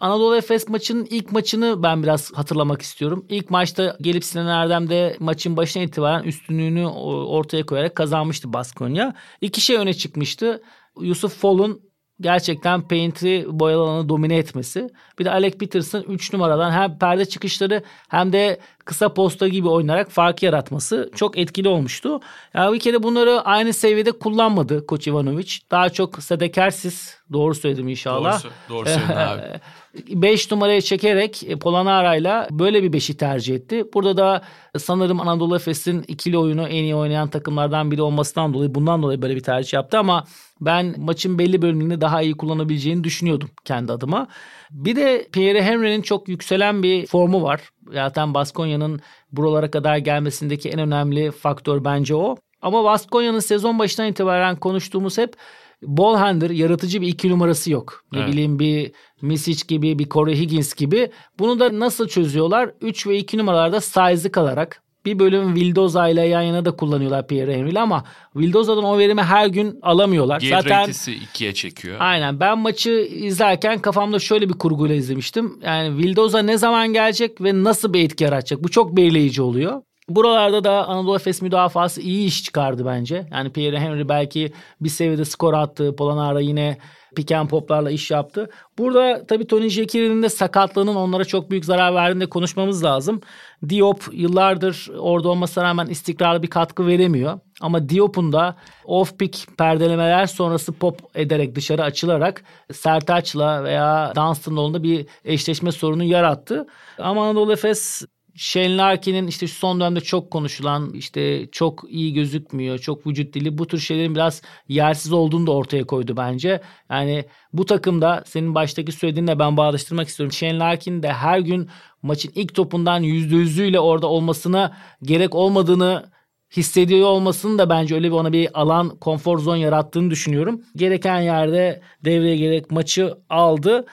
Anadolu 0.00 0.36
Efes 0.36 0.68
maçının 0.68 1.06
ilk 1.10 1.32
maçını 1.32 1.82
ben 1.82 2.02
biraz 2.02 2.32
hatırlamak 2.32 2.82
istiyorum. 2.82 3.26
İlk 3.28 3.50
maçta 3.50 3.96
gelip 4.00 4.24
Sinan 4.24 4.46
Erdem 4.46 4.88
de 4.88 5.16
maçın 5.20 5.56
başına 5.56 5.82
itibaren 5.82 6.22
üstünlüğünü 6.22 6.86
ortaya 6.86 7.66
koyarak 7.66 7.94
kazanmıştı 7.94 8.52
Baskonya. 8.52 9.14
İki 9.40 9.60
şey 9.60 9.76
öne 9.76 9.94
çıkmıştı. 9.94 10.62
Yusuf 11.00 11.40
Fol'un 11.40 11.89
gerçekten 12.20 12.82
paint'i 12.88 13.46
boyalı 13.48 13.82
alanı 13.82 14.08
domine 14.08 14.36
etmesi. 14.36 14.90
Bir 15.18 15.24
de 15.24 15.30
Alec 15.30 15.58
Peterson 15.58 16.02
3 16.02 16.32
numaradan 16.32 16.70
hem 16.70 16.98
perde 16.98 17.24
çıkışları 17.24 17.82
hem 18.08 18.32
de 18.32 18.60
kısa 18.84 19.14
posta 19.14 19.48
gibi 19.48 19.68
oynayarak 19.68 20.10
fark 20.10 20.42
yaratması 20.42 21.10
çok 21.14 21.38
etkili 21.38 21.68
olmuştu. 21.68 22.20
Yani 22.54 22.74
bir 22.74 22.80
kere 22.80 23.02
bunları 23.02 23.40
aynı 23.40 23.72
seviyede 23.72 24.12
kullanmadı 24.12 24.86
Koç 24.86 25.06
Ivanovic. 25.06 25.52
Daha 25.70 25.90
çok 25.90 26.22
sedekersiz 26.22 27.16
doğru 27.32 27.54
söyledim 27.54 27.88
inşallah. 27.88 28.44
Doğru, 28.44 28.52
doğru 28.68 28.88
söyledin 28.88 29.16
abi. 29.16 29.42
5 29.94 30.50
numaraya 30.50 30.80
çekerek 30.80 31.42
e, 31.42 31.58
Polanara'yla 31.58 32.48
böyle 32.50 32.82
bir 32.82 32.92
beşi 32.92 33.16
tercih 33.16 33.54
etti. 33.54 33.84
Burada 33.94 34.16
da 34.16 34.42
sanırım 34.78 35.20
Anadolu 35.20 35.56
Efes'in 35.56 36.04
ikili 36.08 36.38
oyunu 36.38 36.68
en 36.68 36.82
iyi 36.82 36.94
oynayan 36.94 37.28
takımlardan 37.28 37.90
biri 37.90 38.02
olmasından 38.02 38.54
dolayı 38.54 38.74
bundan 38.74 39.02
dolayı 39.02 39.22
böyle 39.22 39.36
bir 39.36 39.42
tercih 39.42 39.72
yaptı 39.72 39.98
ama 39.98 40.24
ben 40.60 40.94
maçın 40.98 41.38
belli 41.38 41.62
bölümünde 41.62 42.00
daha 42.00 42.22
iyi 42.22 42.36
kullanabileceğini 42.36 43.04
düşünüyordum 43.04 43.50
kendi 43.64 43.92
adıma. 43.92 44.28
Bir 44.70 44.96
de 44.96 45.28
Pierre 45.32 45.62
Henry'nin 45.62 46.02
çok 46.02 46.28
yükselen 46.28 46.82
bir 46.82 47.06
formu 47.06 47.42
var. 47.42 47.60
Zaten 47.92 48.34
Baskonya'nın 48.34 49.00
buralara 49.32 49.70
kadar 49.70 49.96
gelmesindeki 49.96 50.68
en 50.68 50.78
önemli 50.78 51.30
faktör 51.30 51.84
bence 51.84 52.14
o. 52.14 52.36
Ama 52.62 52.84
Baskonya'nın 52.84 53.38
sezon 53.38 53.78
başından 53.78 54.08
itibaren 54.08 54.56
konuştuğumuz 54.56 55.18
hep 55.18 55.34
ball 55.82 56.16
handler 56.16 56.50
yaratıcı 56.50 57.00
bir 57.00 57.08
iki 57.08 57.30
numarası 57.30 57.70
yok. 57.70 58.04
Ne 58.12 58.18
evet. 58.18 58.32
bileyim 58.32 58.58
bir 58.58 58.92
Misic 59.22 59.64
gibi 59.68 59.98
bir 59.98 60.08
Corey 60.08 60.38
Higgins 60.38 60.74
gibi. 60.74 61.10
Bunu 61.38 61.60
da 61.60 61.80
nasıl 61.80 62.08
çözüyorlar? 62.08 62.70
3 62.80 63.06
ve 63.06 63.18
2 63.18 63.38
numaralarda 63.38 63.80
size'ı 63.80 64.32
kalarak 64.32 64.82
bir 65.04 65.18
bölüm 65.18 65.54
Vildoza 65.54 66.08
ile 66.08 66.26
yan 66.26 66.42
yana 66.42 66.64
da 66.64 66.76
kullanıyorlar 66.76 67.26
Pierre 67.26 67.56
Henry 67.56 67.80
ama 67.80 68.04
Vildoza'dan 68.36 68.84
o 68.84 68.98
verimi 68.98 69.22
her 69.22 69.46
gün 69.46 69.78
alamıyorlar. 69.82 70.40
Gear 70.40 70.62
Zaten 70.62 70.92
ikiye 71.22 71.54
çekiyor. 71.54 71.96
Aynen. 72.00 72.40
Ben 72.40 72.58
maçı 72.58 72.90
izlerken 73.10 73.78
kafamda 73.78 74.18
şöyle 74.18 74.48
bir 74.48 74.54
kurguyla 74.54 74.94
izlemiştim. 74.94 75.58
Yani 75.62 75.96
Vildoza 75.96 76.42
ne 76.42 76.58
zaman 76.58 76.92
gelecek 76.92 77.40
ve 77.40 77.64
nasıl 77.64 77.92
bir 77.92 78.04
etki 78.04 78.24
yaratacak? 78.24 78.64
Bu 78.64 78.68
çok 78.68 78.96
belirleyici 78.96 79.42
oluyor. 79.42 79.82
Buralarda 80.10 80.64
da 80.64 80.88
Anadolu 80.88 81.16
Efes 81.16 81.42
müdafası 81.42 82.00
iyi 82.00 82.26
iş 82.26 82.44
çıkardı 82.44 82.86
bence. 82.86 83.26
Yani 83.32 83.50
Pierre 83.52 83.80
Henry 83.80 84.08
belki 84.08 84.52
bir 84.80 84.88
seviyede 84.88 85.24
skor 85.24 85.54
attı. 85.54 85.96
Polanara 85.96 86.40
yine 86.40 86.78
pick 87.16 87.32
and 87.32 87.48
poplarla 87.48 87.90
iş 87.90 88.10
yaptı. 88.10 88.50
Burada 88.78 89.26
tabii 89.26 89.46
Tony 89.46 89.68
Jekyll'in 89.68 90.22
de 90.22 90.28
sakatlığının 90.28 90.94
onlara 90.94 91.24
çok 91.24 91.50
büyük 91.50 91.64
zarar 91.64 91.94
verdiğinde 91.94 92.26
konuşmamız 92.26 92.84
lazım. 92.84 93.20
Diop 93.68 94.08
yıllardır 94.12 94.90
orada 94.98 95.28
olmasına 95.28 95.64
rağmen 95.64 95.86
istikrarlı 95.86 96.42
bir 96.42 96.50
katkı 96.50 96.86
veremiyor. 96.86 97.40
Ama 97.60 97.88
Diop'un 97.88 98.32
da 98.32 98.56
off-pick 98.84 99.56
perdelemeler 99.58 100.26
sonrası 100.26 100.72
pop 100.72 101.00
ederek 101.14 101.54
dışarı 101.54 101.82
açılarak 101.82 102.42
Sertaç'la 102.72 103.64
veya 103.64 104.12
Dunstan'la 104.16 104.82
bir 104.82 105.06
eşleşme 105.24 105.72
sorunu 105.72 106.04
yarattı. 106.04 106.66
Ama 106.98 107.28
Anadolu 107.28 107.52
Efes 107.52 108.02
Shane 108.36 108.76
Larkin'in 108.76 109.26
işte 109.26 109.46
son 109.48 109.80
dönemde 109.80 110.00
çok 110.00 110.30
konuşulan 110.30 110.92
işte 110.92 111.48
çok 111.52 111.84
iyi 111.88 112.14
gözükmüyor, 112.14 112.78
çok 112.78 113.06
vücut 113.06 113.34
dili 113.34 113.58
bu 113.58 113.66
tür 113.66 113.78
şeylerin 113.78 114.14
biraz 114.14 114.42
yersiz 114.68 115.12
olduğunu 115.12 115.46
da 115.46 115.52
ortaya 115.52 115.84
koydu 115.84 116.16
bence. 116.16 116.60
Yani 116.90 117.24
bu 117.52 117.64
takımda 117.66 118.22
senin 118.26 118.54
baştaki 118.54 118.92
söylediğinle 118.92 119.38
ben 119.38 119.56
bağdaştırmak 119.56 120.08
istiyorum. 120.08 120.32
Shane 120.32 120.58
Larkin 120.58 121.02
de 121.02 121.12
her 121.12 121.38
gün 121.38 121.68
maçın 122.02 122.32
ilk 122.34 122.54
topundan 122.54 123.02
%100'üyle 123.02 123.78
orada 123.78 124.06
olmasına 124.06 124.76
gerek 125.02 125.34
olmadığını 125.34 126.10
hissediyor 126.56 127.08
olmasının 127.08 127.58
da 127.58 127.70
bence 127.70 127.94
öyle 127.94 128.06
bir 128.06 128.12
ona 128.12 128.32
bir 128.32 128.60
alan 128.60 128.88
konfor 128.88 129.38
zon 129.38 129.56
yarattığını 129.56 130.10
düşünüyorum. 130.10 130.62
Gereken 130.76 131.20
yerde 131.20 131.80
devreye 132.04 132.36
gerek 132.36 132.70
maçı 132.70 133.14
aldı. 133.30 133.86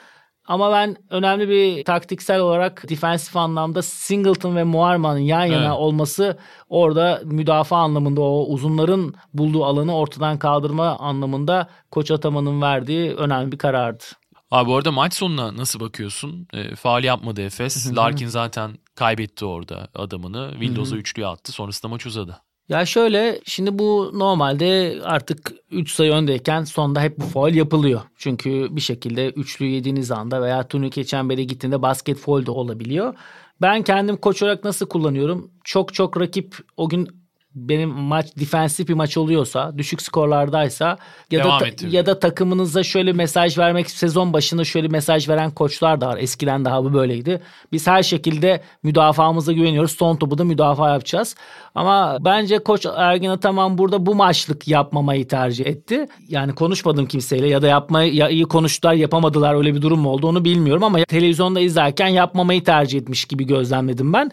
Ama 0.48 0.72
ben 0.72 0.96
önemli 1.10 1.48
bir 1.48 1.84
taktiksel 1.84 2.40
olarak 2.40 2.88
defensif 2.88 3.36
anlamda 3.36 3.82
Singleton 3.82 4.56
ve 4.56 4.64
Muarman'ın 4.64 5.18
yan 5.18 5.44
yana 5.44 5.66
evet. 5.66 5.78
olması 5.78 6.38
orada 6.68 7.20
müdafaa 7.24 7.78
anlamında 7.78 8.20
o 8.20 8.46
uzunların 8.46 9.14
bulduğu 9.34 9.64
alanı 9.64 9.96
ortadan 9.96 10.38
kaldırma 10.38 10.98
anlamında 10.98 11.68
koç 11.90 12.10
atamanın 12.10 12.62
verdiği 12.62 13.12
önemli 13.14 13.52
bir 13.52 13.58
karardı. 13.58 14.04
Abi 14.50 14.70
orada 14.70 14.92
maç 14.92 15.14
sonuna 15.14 15.56
nasıl 15.56 15.80
bakıyorsun? 15.80 16.48
E, 16.52 16.74
faal 16.74 17.04
yapmadı 17.04 17.42
Efes. 17.42 17.96
Larkin 17.96 18.26
zaten 18.26 18.78
kaybetti 18.94 19.44
orada 19.44 19.88
adamını. 19.94 20.50
Windows'a 20.52 20.96
üçlüye 20.96 21.26
attı. 21.26 21.52
Sonrasında 21.52 21.90
maç 21.90 22.06
uzadı. 22.06 22.40
Ya 22.68 22.86
şöyle 22.86 23.40
şimdi 23.44 23.78
bu 23.78 24.10
normalde 24.14 24.98
artık 25.02 25.52
3 25.70 25.92
sayı 25.92 26.12
öndeyken 26.12 26.64
sonda 26.64 27.00
hep 27.02 27.18
bu 27.18 27.24
foul 27.24 27.54
yapılıyor. 27.54 28.00
Çünkü 28.16 28.68
bir 28.70 28.80
şekilde 28.80 29.30
üçlü 29.30 29.66
yediğiniz 29.66 30.10
anda 30.10 30.42
veya 30.42 30.68
turnike 30.68 31.04
çembere 31.04 31.44
gittiğinde 31.44 31.82
basket 31.82 32.18
foul 32.18 32.46
de 32.46 32.50
olabiliyor. 32.50 33.14
Ben 33.60 33.82
kendim 33.82 34.16
koç 34.16 34.42
olarak 34.42 34.64
nasıl 34.64 34.86
kullanıyorum? 34.86 35.50
Çok 35.64 35.94
çok 35.94 36.20
rakip 36.20 36.56
o 36.76 36.88
gün 36.88 37.08
benim 37.54 37.88
maç 37.88 38.26
defensif 38.36 38.88
bir 38.88 38.94
maç 38.94 39.16
oluyorsa, 39.16 39.78
düşük 39.78 40.02
skorlardaysa 40.02 40.98
ya 41.30 41.44
Devam 41.44 41.60
da 41.60 41.66
ya 41.90 42.06
da 42.06 42.18
takımınıza 42.18 42.82
şöyle 42.82 43.12
mesaj 43.12 43.58
vermek 43.58 43.90
sezon 43.90 44.32
başında 44.32 44.64
şöyle 44.64 44.88
mesaj 44.88 45.28
veren 45.28 45.50
koçlar 45.50 46.00
da 46.00 46.08
var. 46.08 46.18
Eskiden 46.18 46.64
daha 46.64 46.84
bu 46.84 46.92
böyleydi. 46.92 47.40
Biz 47.72 47.86
her 47.86 48.02
şekilde 48.02 48.62
müdafaamıza 48.82 49.52
güveniyoruz. 49.52 49.92
Son 49.92 50.16
topu 50.16 50.38
da 50.38 50.44
müdafaa 50.44 50.90
yapacağız. 50.90 51.36
Ama 51.74 52.18
bence 52.20 52.58
koç 52.58 52.86
Ergin 52.96 53.30
Ataman 53.30 53.78
burada 53.78 54.06
bu 54.06 54.14
maçlık 54.14 54.68
yapmamayı 54.68 55.28
tercih 55.28 55.66
etti. 55.66 56.06
Yani 56.28 56.54
konuşmadım 56.54 57.06
kimseyle 57.06 57.48
ya 57.48 57.62
da 57.62 57.66
yapmayı 57.66 58.14
ya 58.14 58.28
iyi 58.28 58.44
konuştular 58.44 58.94
yapamadılar 58.94 59.54
öyle 59.54 59.74
bir 59.74 59.82
durum 59.82 60.00
mu 60.00 60.08
oldu 60.08 60.26
onu 60.26 60.44
bilmiyorum 60.44 60.84
ama 60.84 61.04
televizyonda 61.04 61.60
izlerken 61.60 62.08
yapmamayı 62.08 62.64
tercih 62.64 62.98
etmiş 62.98 63.24
gibi 63.24 63.46
gözlemledim 63.46 64.12
ben. 64.12 64.30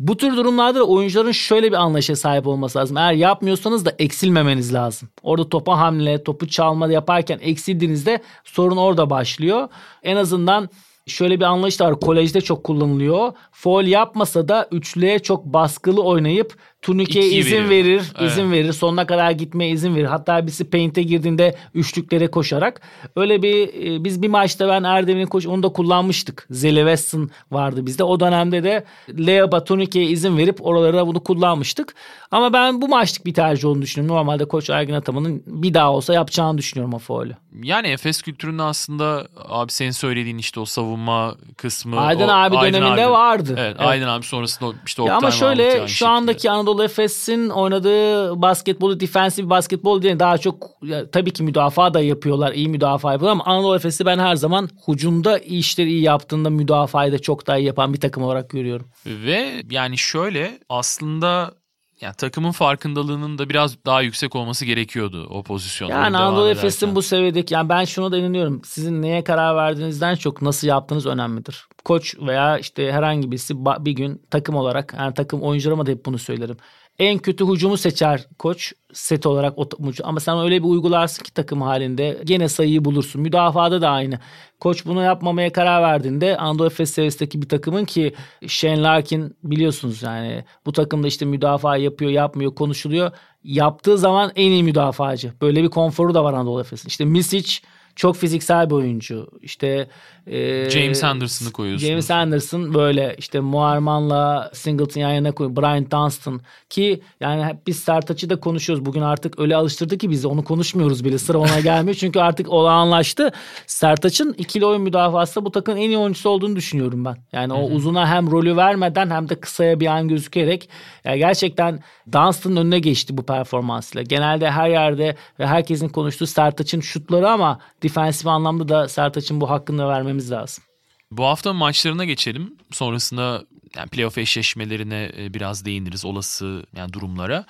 Bu 0.00 0.16
tür 0.16 0.36
durumlarda 0.36 0.78
da 0.78 0.84
oyuncuların 0.84 1.32
şöyle 1.32 1.72
bir 1.72 1.76
anlayışa 1.76 2.16
sahip 2.16 2.46
olması 2.46 2.78
lazım. 2.78 2.96
Eğer 2.96 3.12
yapmıyorsanız 3.12 3.84
da 3.84 3.92
eksilmemeniz 3.98 4.74
lazım. 4.74 5.08
Orada 5.22 5.48
topa 5.48 5.78
hamle, 5.78 6.24
topu 6.24 6.48
çalma 6.48 6.92
yaparken 6.92 7.38
eksildiğinizde 7.42 8.22
sorun 8.44 8.76
orada 8.76 9.10
başlıyor. 9.10 9.68
En 10.02 10.16
azından 10.16 10.68
şöyle 11.06 11.36
bir 11.40 11.44
anlayış 11.44 11.80
da 11.80 11.86
var. 11.86 12.00
Kolejde 12.00 12.40
çok 12.40 12.64
kullanılıyor. 12.64 13.32
Foul 13.52 13.84
yapmasa 13.84 14.48
da 14.48 14.68
üçlüye 14.72 15.18
çok 15.18 15.44
baskılı 15.44 16.02
oynayıp 16.02 16.54
turnikeye 16.82 17.26
İki 17.26 17.38
izin 17.38 17.56
veriyor. 17.56 17.70
verir, 17.70 18.02
evet. 18.18 18.30
izin 18.30 18.52
verir. 18.52 18.72
Sonuna 18.72 19.06
kadar 19.06 19.30
gitmeye 19.30 19.70
izin 19.70 19.94
verir. 19.94 20.04
Hatta 20.04 20.42
birisi 20.42 20.70
paint'e 20.70 21.02
girdiğinde 21.02 21.56
üçlüklere 21.74 22.30
koşarak. 22.30 22.80
Öyle 23.16 23.42
bir 23.42 23.68
e, 23.68 24.04
biz 24.04 24.22
bir 24.22 24.28
maçta 24.28 24.68
ben 24.68 24.82
Erdem'in 24.82 25.26
koş 25.26 25.46
onu 25.46 25.62
da 25.62 25.68
kullanmıştık. 25.68 26.46
Zeli 26.50 26.78
Weston 26.78 27.30
vardı 27.50 27.86
bizde. 27.86 28.04
O 28.04 28.20
dönemde 28.20 28.64
de 28.64 28.84
Leo'ba 29.26 29.64
turnikeye 29.64 30.06
izin 30.06 30.38
verip 30.38 30.66
oralarda 30.66 31.06
bunu 31.06 31.22
kullanmıştık. 31.24 31.94
Ama 32.30 32.52
ben 32.52 32.80
bu 32.80 32.88
maçlık 32.88 33.26
bir 33.26 33.34
tercih 33.34 33.68
olduğunu 33.68 33.82
düşünüyorum. 33.82 34.16
Normalde 34.16 34.44
koç 34.44 34.70
Ergin 34.70 34.94
Ataman'ın 34.94 35.42
bir 35.46 35.74
daha 35.74 35.92
olsa 35.92 36.14
yapacağını 36.14 36.58
düşünüyorum 36.58 36.94
o 36.94 36.98
faulü. 36.98 37.36
Yani 37.62 37.88
Efes 37.88 38.22
kültüründe 38.22 38.62
aslında 38.62 39.28
abi 39.48 39.72
senin 39.72 39.90
söylediğin 39.90 40.38
işte 40.38 40.60
o 40.60 40.64
savunma 40.64 41.34
kısmı. 41.56 42.00
Aydın 42.00 42.28
o, 42.28 42.32
abi 42.32 42.58
Aydın 42.58 42.78
döneminde 42.78 43.04
abi, 43.04 43.10
vardı. 43.10 43.54
Evet, 43.58 43.76
evet 43.78 43.88
Aydın 43.88 44.06
abi 44.06 44.26
sonrasında 44.26 44.72
işte 44.86 45.02
Oktay 45.02 45.16
Ama 45.16 45.30
şöyle 45.30 45.88
şu 45.88 46.08
andaki 46.08 46.50
Anadolu 46.50 46.69
Anadolu 46.70 46.84
Efes'in 46.84 47.48
oynadığı 47.48 48.42
basketbolu 48.42 49.00
defensif 49.00 49.50
basketbol 49.50 50.02
diye 50.02 50.18
daha 50.18 50.38
çok 50.38 50.70
ya, 50.82 51.10
tabii 51.10 51.30
ki 51.30 51.42
müdafaa 51.42 51.94
da 51.94 52.00
yapıyorlar. 52.00 52.52
iyi 52.52 52.68
müdafaa 52.68 53.12
yapıyorlar 53.12 53.32
ama 53.32 53.44
Anadolu 53.44 53.76
Efes'i 53.76 54.06
ben 54.06 54.18
her 54.18 54.36
zaman 54.36 54.68
hucumda 54.84 55.38
işleri 55.38 55.88
iyi 55.90 56.02
yaptığında 56.02 56.50
müdafayı 56.50 57.12
da 57.12 57.18
çok 57.18 57.46
daha 57.46 57.58
iyi 57.58 57.66
yapan 57.66 57.92
bir 57.92 58.00
takım 58.00 58.22
olarak 58.22 58.50
görüyorum. 58.50 58.86
Ve 59.06 59.62
yani 59.70 59.98
şöyle 59.98 60.58
aslında 60.68 61.52
yani 62.00 62.14
takımın 62.14 62.52
farkındalığının 62.52 63.38
da 63.38 63.48
biraz 63.48 63.84
daha 63.86 64.02
yüksek 64.02 64.36
olması 64.36 64.64
gerekiyordu 64.64 65.26
o 65.30 65.42
pozisyonda. 65.42 65.94
Yani 65.94 66.16
Anadolu 66.16 66.48
Efes'in 66.48 66.94
bu 66.94 67.02
seviyedeki 67.02 67.54
yani 67.54 67.68
ben 67.68 67.84
şuna 67.84 68.12
da 68.12 68.18
inanıyorum. 68.18 68.62
Sizin 68.64 69.02
neye 69.02 69.24
karar 69.24 69.56
verdiğinizden 69.56 70.14
çok 70.14 70.42
nasıl 70.42 70.68
yaptığınız 70.68 71.06
önemlidir. 71.06 71.66
Koç 71.84 72.14
veya 72.20 72.58
işte 72.58 72.92
herhangi 72.92 73.30
birisi 73.30 73.54
bir 73.64 73.92
gün 73.92 74.22
takım 74.30 74.54
olarak 74.54 74.94
yani 74.98 75.14
takım 75.14 75.42
oyuncularıma 75.42 75.86
da 75.86 75.90
hep 75.90 76.06
bunu 76.06 76.18
söylerim. 76.18 76.56
En 77.00 77.18
kötü 77.18 77.46
hücumu 77.46 77.76
seçer 77.76 78.26
koç 78.38 78.72
set 78.92 79.26
olarak 79.26 79.58
ama 80.02 80.20
sen 80.20 80.38
öyle 80.38 80.62
bir 80.62 80.68
uygularsın 80.68 81.22
ki 81.22 81.34
takım 81.34 81.62
halinde 81.62 82.20
gene 82.24 82.48
sayıyı 82.48 82.84
bulursun. 82.84 83.22
Müdafada 83.22 83.80
da 83.80 83.90
aynı. 83.90 84.18
Koç 84.60 84.86
bunu 84.86 85.02
yapmamaya 85.02 85.52
karar 85.52 85.82
verdiğinde 85.82 86.36
Anadolu 86.36 86.66
Efes 86.66 86.90
seviyesindeki 86.90 87.42
bir 87.42 87.48
takımın 87.48 87.84
ki 87.84 88.14
Shane 88.46 88.82
Larkin 88.82 89.36
biliyorsunuz 89.44 90.02
yani 90.02 90.44
bu 90.66 90.72
takımda 90.72 91.06
işte 91.06 91.24
müdafaa 91.24 91.76
yapıyor 91.76 92.10
yapmıyor 92.10 92.54
konuşuluyor. 92.54 93.10
Yaptığı 93.44 93.98
zaman 93.98 94.32
en 94.36 94.50
iyi 94.50 94.64
müdafacı. 94.64 95.32
Böyle 95.40 95.62
bir 95.62 95.68
konforu 95.68 96.14
da 96.14 96.24
var 96.24 96.34
Anadolu 96.34 96.60
Efes'in. 96.60 96.88
İşte 96.88 97.04
Misic 97.04 97.60
çok 98.00 98.16
fiziksel 98.16 98.70
bir 98.70 98.74
oyuncu. 98.74 99.28
İşte 99.42 99.88
e, 100.26 100.70
James 100.70 101.04
Anderson'ı 101.04 101.52
koyuyorsun. 101.52 101.86
James 101.86 102.10
Anderson 102.10 102.74
böyle 102.74 103.14
işte 103.18 103.40
Muarman'la 103.40 104.50
Singleton 104.54 105.00
yan 105.00 105.10
yana 105.10 105.32
koyuyor. 105.32 105.56
Brian 105.56 105.90
Dunstan 105.90 106.40
ki 106.70 107.00
yani 107.20 107.44
hep 107.44 107.66
biz 107.66 107.78
Sertaç'ı 107.78 108.30
da 108.30 108.40
konuşuyoruz. 108.40 108.86
Bugün 108.86 109.00
artık 109.00 109.40
öyle 109.40 109.56
alıştırdı 109.56 109.98
ki 109.98 110.10
biz 110.10 110.24
onu 110.24 110.44
konuşmuyoruz 110.44 111.04
bile. 111.04 111.18
Sıra 111.18 111.38
ona 111.38 111.60
gelmiyor. 111.60 111.94
Çünkü 111.94 112.20
artık 112.20 112.48
olağanlaştı. 112.48 113.32
Sertaç'ın 113.66 114.32
ikili 114.32 114.66
oyun 114.66 114.82
müdafası 114.82 115.44
bu 115.44 115.50
takımın 115.50 115.78
en 115.78 115.88
iyi 115.88 115.98
oyuncusu 115.98 116.30
olduğunu 116.30 116.56
düşünüyorum 116.56 117.04
ben. 117.04 117.16
Yani 117.32 117.52
o 117.52 117.70
uzuna 117.70 118.08
hem 118.08 118.30
rolü 118.30 118.56
vermeden 118.56 119.10
hem 119.10 119.28
de 119.28 119.40
kısaya 119.40 119.80
bir 119.80 119.86
an 119.86 120.08
gözükerek 120.08 120.68
yani 121.04 121.18
gerçekten 121.18 121.80
Dunstan'ın 122.12 122.56
önüne 122.56 122.78
geçti 122.78 123.16
bu 123.16 123.22
performansıyla. 123.22 124.02
Genelde 124.02 124.50
her 124.50 124.68
yerde 124.68 125.16
ve 125.38 125.46
herkesin 125.46 125.88
konuştuğu 125.88 126.26
Sertaç'ın 126.26 126.80
şutları 126.80 127.28
ama 127.28 127.58
defensif 127.90 128.26
anlamda 128.26 128.68
da 128.68 128.88
Sertaç'ın 128.88 129.40
bu 129.40 129.50
hakkını 129.50 129.88
vermemiz 129.88 130.30
lazım. 130.30 130.64
Bu 131.10 131.24
hafta 131.24 131.52
maçlarına 131.52 132.04
geçelim. 132.04 132.56
Sonrasında 132.72 133.44
yani 133.76 133.88
playoff 133.88 134.18
eşleşmelerine 134.18 135.12
e, 135.18 135.34
biraz 135.34 135.64
değiniriz 135.64 136.04
olası 136.04 136.64
yani 136.76 136.92
durumlara. 136.92 137.44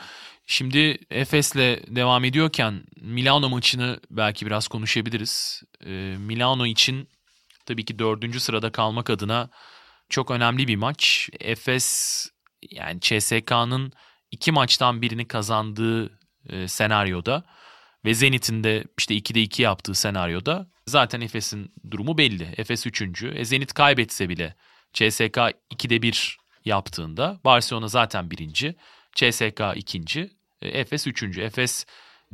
Şimdi 0.46 0.98
Efes'le 1.11 1.79
devam 1.96 2.24
ediyorken 2.24 2.83
Milano 3.00 3.48
maçını 3.48 4.00
belki 4.11 4.46
biraz 4.46 4.68
konuşabiliriz. 4.68 5.62
E, 5.87 5.90
Milano 6.18 6.66
için 6.66 7.09
tabii 7.66 7.85
ki 7.85 7.98
dördüncü 7.98 8.40
sırada 8.40 8.72
kalmak 8.72 9.11
adına 9.11 9.48
çok 10.09 10.31
önemli 10.31 10.68
bir 10.68 10.76
maç. 10.76 11.29
Efes 11.40 12.26
yani 12.70 13.00
CSK'nın 13.00 13.92
iki 14.31 14.53
maçtan 14.53 15.03
birini 15.03 15.29
kazandığı 15.29 16.18
e, 16.48 16.68
senaryoda 16.68 17.44
ve 18.04 18.14
Zenit'in 18.14 18.64
de 18.64 18.84
işte 18.98 19.14
2'de 19.14 19.42
2 19.42 19.62
yaptığı 19.62 19.94
senaryoda 19.94 20.70
zaten 20.86 21.20
Efes'in 21.20 21.74
durumu 21.90 22.18
belli. 22.18 22.54
Efes 22.56 22.86
3. 22.86 23.22
E, 23.22 23.44
Zenit 23.44 23.72
kaybetse 23.74 24.28
bile 24.28 24.54
CSK 24.92 25.36
2'de 25.70 26.02
1 26.02 26.38
yaptığında 26.64 27.40
Barcelona 27.44 27.88
zaten 27.88 28.30
1. 28.30 28.74
CSK 29.14 29.60
2. 29.76 30.30
E, 30.62 30.68
Efes 30.68 31.06
3. 31.06 31.38
Efes 31.38 31.86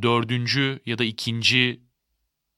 4. 0.02 0.87
ya 0.87 0.98
da 0.98 1.05
2. 1.05 1.81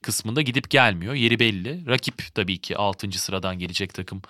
kısmında 0.03 0.43
gidip 0.43 0.71
gelmiyor. 0.71 1.15
Yeri 1.15 1.39
belli. 1.39 1.87
Rakip 1.87 2.35
tabii 2.35 2.59
ki 2.59 2.77
6. 2.77 3.19
sıradan 3.19 3.59
gelecek 3.59 3.95
takım 3.95 4.23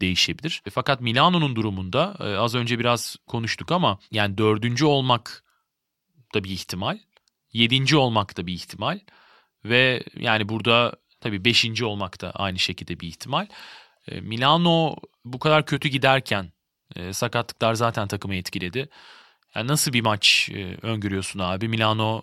değişebilir. 0.00 0.62
E, 0.66 0.70
fakat 0.70 1.00
Milano'nun 1.00 1.56
durumunda 1.56 2.16
e, 2.20 2.24
az 2.24 2.54
önce 2.54 2.78
biraz 2.78 3.16
konuştuk 3.26 3.72
ama 3.72 3.98
yani 4.10 4.38
dördüncü 4.38 4.84
olmak 4.84 5.44
da 6.34 6.44
bir 6.44 6.50
ihtimal. 6.50 6.98
Yedinci 7.52 7.96
olmak 7.96 8.36
da 8.36 8.46
bir 8.46 8.52
ihtimal. 8.52 9.00
Ve 9.64 10.04
yani 10.16 10.48
burada 10.48 10.92
tabii 11.20 11.44
beşinci 11.44 11.84
olmak 11.84 12.20
da 12.20 12.30
aynı 12.30 12.58
şekilde 12.58 13.00
bir 13.00 13.08
ihtimal. 13.08 13.46
E, 14.08 14.20
Milano 14.20 14.96
bu 15.24 15.38
kadar 15.38 15.66
kötü 15.66 15.88
giderken 15.88 16.52
e, 16.96 17.12
sakatlıklar 17.12 17.74
zaten 17.74 18.08
takımı 18.08 18.34
etkiledi. 18.34 18.88
Yani 19.54 19.68
nasıl 19.68 19.92
bir 19.92 20.00
maç 20.00 20.50
e, 20.52 20.76
öngörüyorsun 20.82 21.38
abi? 21.38 21.68
Milano 21.68 22.22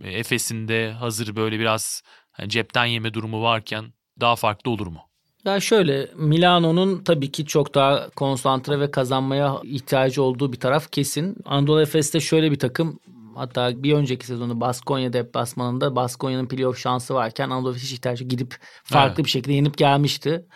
Efes'in 0.00 0.68
de 0.68 0.92
hazır 0.92 1.36
böyle 1.36 1.58
biraz 1.58 2.02
cepten 2.46 2.84
yeme 2.84 3.14
durumu 3.14 3.42
varken 3.42 3.92
daha 4.20 4.36
farklı 4.36 4.70
olur 4.70 4.86
mu? 4.86 5.00
Ya 5.44 5.60
şöyle 5.60 6.10
Milano'nun 6.14 7.04
tabii 7.04 7.32
ki 7.32 7.46
çok 7.46 7.74
daha 7.74 8.10
konsantre 8.10 8.80
ve 8.80 8.90
kazanmaya 8.90 9.60
ihtiyacı 9.64 10.22
olduğu 10.22 10.52
bir 10.52 10.60
taraf 10.60 10.92
kesin. 10.92 11.36
Anadolu 11.44 11.82
Efes'te 11.82 12.20
şöyle 12.20 12.50
bir 12.50 12.58
takım 12.58 13.00
hatta 13.36 13.82
bir 13.82 13.92
önceki 13.92 14.26
sezonu 14.26 14.60
Baskonya 14.60 15.12
deplasmanında 15.12 15.96
Baskonya'nın 15.96 16.48
playoff 16.48 16.78
şansı 16.78 17.14
varken 17.14 17.50
Anadolu 17.50 17.76
ihtiyacı 17.76 18.24
gidip 18.24 18.56
farklı 18.84 19.14
evet. 19.14 19.24
bir 19.24 19.30
şekilde 19.30 19.52
yenip 19.52 19.78
gelmişti 19.78 20.46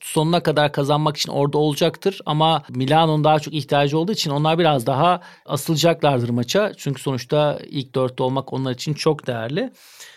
sonuna 0.00 0.42
kadar 0.42 0.72
kazanmak 0.72 1.16
için 1.16 1.32
orada 1.32 1.58
olacaktır. 1.58 2.20
Ama 2.26 2.62
Milano'nun 2.68 3.24
daha 3.24 3.38
çok 3.38 3.54
ihtiyacı 3.54 3.98
olduğu 3.98 4.12
için 4.12 4.30
onlar 4.30 4.58
biraz 4.58 4.86
daha 4.86 5.20
asılacaklardır 5.46 6.28
maça. 6.28 6.72
Çünkü 6.76 7.02
sonuçta 7.02 7.58
ilk 7.68 7.94
dörtte 7.94 8.22
olmak 8.22 8.52
onlar 8.52 8.72
için 8.72 8.94
çok 8.94 9.26
değerli. 9.26 9.72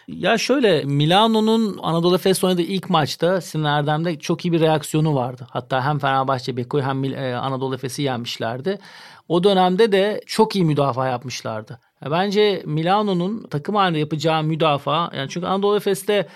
Ya 0.07 0.37
şöyle 0.37 0.83
Milano'nun 0.83 1.79
Anadolu 1.81 2.15
Efes 2.15 2.43
oynadığı 2.43 2.61
ilk 2.61 2.89
maçta 2.89 3.41
Sinan 3.41 3.79
Erdem'de 3.79 4.19
çok 4.19 4.45
iyi 4.45 4.51
bir 4.51 4.59
reaksiyonu 4.59 5.15
vardı. 5.15 5.47
Hatta 5.49 5.85
hem 5.85 5.99
Fenerbahçe 5.99 6.57
Beko'yu 6.57 6.83
hem 6.83 7.03
e, 7.03 7.35
Anadolu 7.35 7.75
Efes'i 7.75 8.01
yenmişlerdi. 8.01 8.79
O 9.27 9.43
dönemde 9.43 9.91
de 9.91 10.21
çok 10.25 10.55
iyi 10.55 10.65
müdafaa 10.65 11.07
yapmışlardı. 11.07 11.79
Bence 12.11 12.63
Milano'nun 12.65 13.43
takım 13.43 13.75
halinde 13.75 13.99
yapacağı 13.99 14.43
müdafaa 14.43 15.11
yani 15.15 15.29
çünkü 15.29 15.47
Anadolu 15.47 15.75
Efes'te 15.75 16.27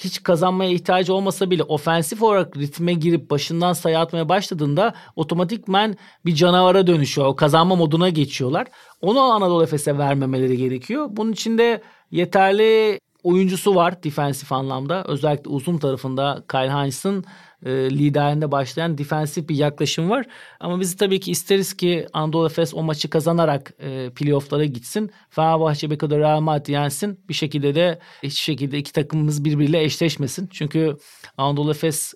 hiç 0.00 0.22
kazanmaya 0.22 0.70
ihtiyacı 0.70 1.14
olmasa 1.14 1.50
bile 1.50 1.62
ofensif 1.62 2.22
olarak 2.22 2.56
ritme 2.56 2.94
girip 2.94 3.30
başından 3.30 3.72
sayı 3.72 3.98
atmaya 3.98 4.28
başladığında 4.28 4.94
otomatikmen 5.16 5.96
bir 6.26 6.34
canavara 6.34 6.86
dönüşüyor. 6.86 7.26
O 7.26 7.36
kazanma 7.36 7.76
moduna 7.76 8.08
geçiyorlar. 8.08 8.66
Onu 9.00 9.20
Anadolu 9.20 9.62
Efes'e 9.62 9.98
vermemeleri 9.98 10.56
gerekiyor. 10.56 11.06
Bunun 11.10 11.32
için 11.32 11.58
de 11.58 11.82
yeterli 12.10 13.00
oyuncusu 13.22 13.74
var 13.74 14.02
defensif 14.02 14.52
anlamda. 14.52 15.04
Özellikle 15.04 15.50
uzun 15.50 15.78
tarafında 15.78 16.44
Kyle 16.50 16.70
Heinz'ın 16.70 17.20
e, 17.20 17.24
liderinde 17.70 18.52
başlayan 18.52 18.98
defensif 18.98 19.48
bir 19.48 19.56
yaklaşım 19.56 20.10
var. 20.10 20.26
Ama 20.60 20.80
biz 20.80 20.96
tabii 20.96 21.20
ki 21.20 21.30
isteriz 21.30 21.74
ki 21.74 22.06
Anadolu 22.12 22.46
Efes 22.46 22.74
o 22.74 22.82
maçı 22.82 23.10
kazanarak 23.10 23.74
e, 23.78 24.10
playofflara 24.10 24.64
gitsin. 24.64 25.10
Fenerbahçe 25.30 25.90
Beko'da 25.90 26.18
Real 26.18 26.40
Madrid 26.40 26.66
yensin. 26.66 27.20
Bir 27.28 27.34
şekilde 27.34 27.74
de 27.74 27.98
hiç 28.22 28.40
şekilde 28.40 28.78
iki 28.78 28.92
takımımız 28.92 29.44
birbiriyle 29.44 29.82
eşleşmesin. 29.82 30.46
Çünkü 30.52 30.96
Anadolu 31.36 31.70
Efes 31.70 32.14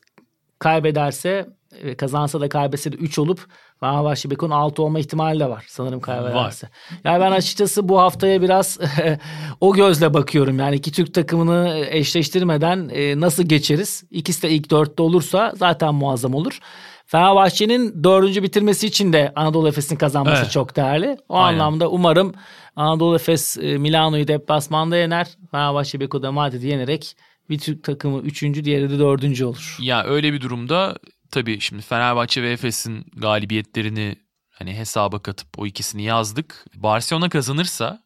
kaybederse 0.58 1.28
e, 1.28 1.57
kazansa 1.98 2.40
da 2.40 2.48
kaybetse 2.48 2.92
de 2.92 2.96
3 2.96 3.18
olup 3.18 3.46
Fenerbahçe 3.80 4.30
Beko'nun 4.30 4.54
6 4.54 4.82
olma 4.82 4.98
ihtimali 4.98 5.40
de 5.40 5.48
var 5.48 5.64
sanırım 5.68 6.00
kaybederse. 6.00 6.68
Yani 7.04 7.20
ben 7.20 7.32
açıkçası 7.32 7.88
bu 7.88 7.98
haftaya 7.98 8.42
biraz 8.42 8.78
o 9.60 9.74
gözle 9.74 10.14
bakıyorum. 10.14 10.58
Yani 10.58 10.76
iki 10.76 10.92
Türk 10.92 11.14
takımını 11.14 11.86
eşleştirmeden 11.90 12.90
e, 12.92 13.20
nasıl 13.20 13.42
geçeriz? 13.42 14.04
İkisi 14.10 14.42
de 14.42 14.50
ilk 14.50 14.70
dörtte 14.70 15.02
olursa 15.02 15.52
zaten 15.56 15.94
muazzam 15.94 16.34
olur. 16.34 16.58
Fenerbahçe'nin 17.06 18.04
dördüncü 18.04 18.42
bitirmesi 18.42 18.86
için 18.86 19.12
de 19.12 19.32
Anadolu 19.36 19.68
Efes'in 19.68 19.96
kazanması 19.96 20.42
evet. 20.42 20.50
çok 20.50 20.76
değerli. 20.76 21.16
O 21.28 21.38
Aynen. 21.38 21.58
anlamda 21.58 21.90
umarım 21.90 22.34
Anadolu 22.76 23.14
Efes 23.14 23.58
e, 23.58 23.78
Milano'yu 23.78 24.28
deplasmanda 24.28 24.96
yener. 24.96 25.28
Fenerbahçe 25.50 26.00
Beko'da 26.00 26.32
Madrid'i 26.32 26.66
yenerek 26.66 27.16
bir 27.50 27.58
Türk 27.58 27.84
takımı 27.84 28.18
üçüncü, 28.18 28.64
diğeri 28.64 28.90
de 28.90 28.98
dördüncü 28.98 29.44
olur. 29.44 29.76
Ya 29.80 30.04
öyle 30.04 30.32
bir 30.32 30.40
durumda 30.40 30.96
tabii 31.30 31.60
şimdi 31.60 31.82
Fenerbahçe 31.82 32.42
ve 32.42 32.52
Efes'in 32.52 33.06
galibiyetlerini 33.16 34.16
hani 34.50 34.74
hesaba 34.74 35.18
katıp 35.18 35.58
o 35.58 35.66
ikisini 35.66 36.02
yazdık. 36.02 36.64
Barcelona 36.74 37.28
kazanırsa 37.28 38.02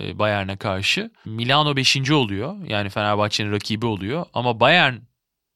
e, 0.00 0.18
Bayern'e 0.18 0.56
karşı 0.56 1.10
Milano 1.24 1.76
5. 1.76 2.10
oluyor. 2.10 2.56
Yani 2.66 2.88
Fenerbahçe'nin 2.90 3.52
rakibi 3.52 3.86
oluyor. 3.86 4.26
Ama 4.34 4.60
Bayern 4.60 4.94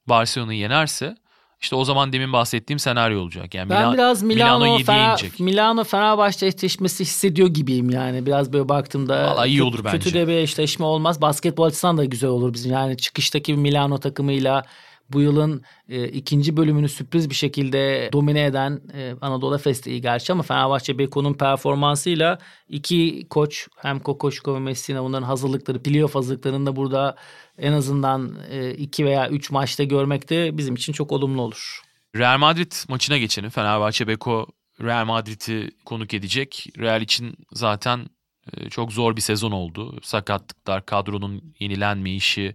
Barcelona'yı 0.07 0.59
yenerse 0.59 1.17
işte 1.61 1.77
o 1.77 1.85
zaman 1.85 2.13
demin 2.13 2.33
bahsettiğim 2.33 2.79
senaryo 2.79 3.21
olacak. 3.21 3.55
Yani 3.55 3.71
ben 3.71 3.83
Mila- 3.83 3.95
biraz 3.95 4.23
Milano, 4.23 4.65
Milano 4.65 4.79
Fener- 4.79 5.43
Milano 5.43 5.85
Fenerbahçe 5.85 6.47
eşleşmesi 6.47 7.05
hissediyor 7.05 7.49
gibiyim 7.49 7.91
yani. 7.91 8.27
Biraz 8.27 8.53
böyle 8.53 8.69
baktığımda 8.69 9.27
Vallahi 9.27 9.49
iyi 9.49 9.63
olur 9.63 9.73
kötü, 9.73 9.85
bence. 9.85 9.99
Kötü 9.99 10.15
de 10.15 10.29
bir 10.29 10.33
eşleşme 10.33 10.85
olmaz. 10.85 11.21
Basketbol 11.21 11.65
açısından 11.65 11.99
da 11.99 12.05
güzel 12.05 12.31
olur 12.31 12.55
bizim. 12.55 12.73
Yani 12.73 12.97
çıkıştaki 12.97 13.55
Milano 13.55 13.99
takımıyla 13.99 14.65
bu 15.13 15.21
yılın 15.21 15.63
e, 15.89 16.09
ikinci 16.09 16.57
bölümünü 16.57 16.89
sürpriz 16.89 17.31
bir 17.31 17.35
şekilde 17.35 18.11
domine 18.13 18.45
eden 18.45 18.81
e, 18.95 19.15
Anadolu 19.21 19.55
Efes 19.55 19.87
iyi 19.87 20.01
gerçi 20.01 20.33
ama 20.33 20.43
Fenerbahçe 20.43 20.99
Beko'nun 20.99 21.35
performansıyla 21.35 22.39
iki 22.69 23.27
koç 23.31 23.69
hem 23.77 24.01
Kokoşko 24.01 24.55
ve 24.55 24.59
Messina 24.59 25.05
bunların 25.05 25.27
hazırlıkları, 25.27 25.83
playoff 25.83 26.15
hazırlıklarında 26.15 26.77
burada 26.77 27.17
en 27.59 27.73
azından 27.73 28.39
e, 28.51 28.71
iki 28.71 29.05
veya 29.05 29.29
üç 29.29 29.51
maçta 29.51 29.85
görmek 29.85 30.31
de 30.31 30.59
bizim 30.59 30.75
için 30.75 30.93
çok 30.93 31.13
olumlu 31.13 31.43
olur. 31.43 31.81
Real 32.17 32.39
Madrid 32.39 32.73
maçına 32.89 33.19
geçelim. 33.19 33.51
Fenerbahçe 33.51 34.09
Beko 34.09 34.47
Real 34.83 35.05
Madrid'i 35.05 35.71
konuk 35.85 36.15
edecek. 36.15 36.67
Real 36.79 37.03
için 37.03 37.35
zaten 37.53 38.07
e, 38.53 38.71
çok 38.71 38.93
zor 38.93 39.17
bir 39.17 39.21
sezon 39.21 39.53
oldu. 39.53 39.99
Sakatlıklar, 40.03 40.87
kadronun 40.87 41.55
yenilenmeyişi, 41.59 42.55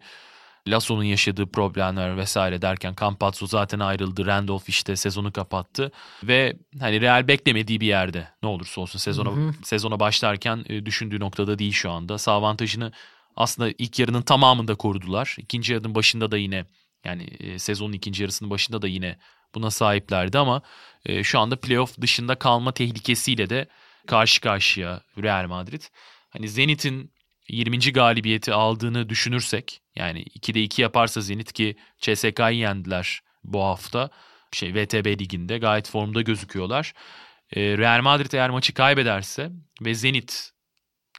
Lasso'nun 0.67 1.03
yaşadığı 1.03 1.51
problemler 1.51 2.17
vesaire 2.17 2.61
derken 2.61 2.95
Campazzo 2.99 3.47
zaten 3.47 3.79
ayrıldı. 3.79 4.25
Randolph 4.25 4.69
işte 4.69 4.95
sezonu 4.95 5.31
kapattı 5.31 5.91
ve 6.23 6.57
hani 6.79 7.01
Real 7.01 7.27
beklemediği 7.27 7.81
bir 7.81 7.87
yerde 7.87 8.27
ne 8.43 8.49
olursa 8.49 8.81
olsun 8.81 8.99
sezona 8.99 9.29
hı 9.29 9.33
hı. 9.33 9.53
sezona 9.63 9.99
başlarken 9.99 10.65
e, 10.69 10.85
düşündüğü 10.85 11.19
noktada 11.19 11.59
değil 11.59 11.73
şu 11.73 11.91
anda. 11.91 12.17
Sağ 12.17 12.31
avantajını 12.31 12.91
aslında 13.35 13.71
ilk 13.77 13.99
yarının 13.99 14.21
tamamında 14.21 14.75
korudular. 14.75 15.35
İkinci 15.39 15.73
yarının 15.73 15.95
başında 15.95 16.31
da 16.31 16.37
yine 16.37 16.65
yani 17.05 17.23
e, 17.23 17.59
sezonun 17.59 17.93
ikinci 17.93 18.23
yarısının 18.23 18.49
başında 18.49 18.81
da 18.81 18.87
yine 18.87 19.17
buna 19.55 19.71
sahiplerdi 19.71 20.37
ama 20.37 20.61
e, 21.05 21.23
şu 21.23 21.39
anda 21.39 21.59
playoff 21.59 22.01
dışında 22.01 22.35
kalma 22.35 22.71
tehlikesiyle 22.71 23.49
de 23.49 23.67
karşı 24.07 24.41
karşıya 24.41 25.01
Real 25.23 25.47
Madrid. 25.47 25.81
Hani 26.29 26.49
Zenit'in 26.49 27.11
20. 27.51 27.93
galibiyeti 27.93 28.53
aldığını 28.53 29.09
düşünürsek 29.09 29.81
yani 29.95 30.23
2'de 30.23 30.63
2 30.63 30.81
yaparsa 30.81 31.21
Zenit 31.21 31.53
ki 31.53 31.75
CSK'yı 31.97 32.57
yendiler 32.57 33.21
bu 33.43 33.63
hafta. 33.63 34.09
Şey 34.51 34.73
VTB 34.73 35.05
liginde 35.21 35.57
gayet 35.57 35.89
formda 35.89 36.21
gözüküyorlar. 36.21 36.93
E, 37.55 37.77
Real 37.77 38.01
Madrid 38.01 38.31
eğer 38.31 38.49
maçı 38.49 38.73
kaybederse 38.73 39.51
ve 39.81 39.93
Zenit 39.93 40.51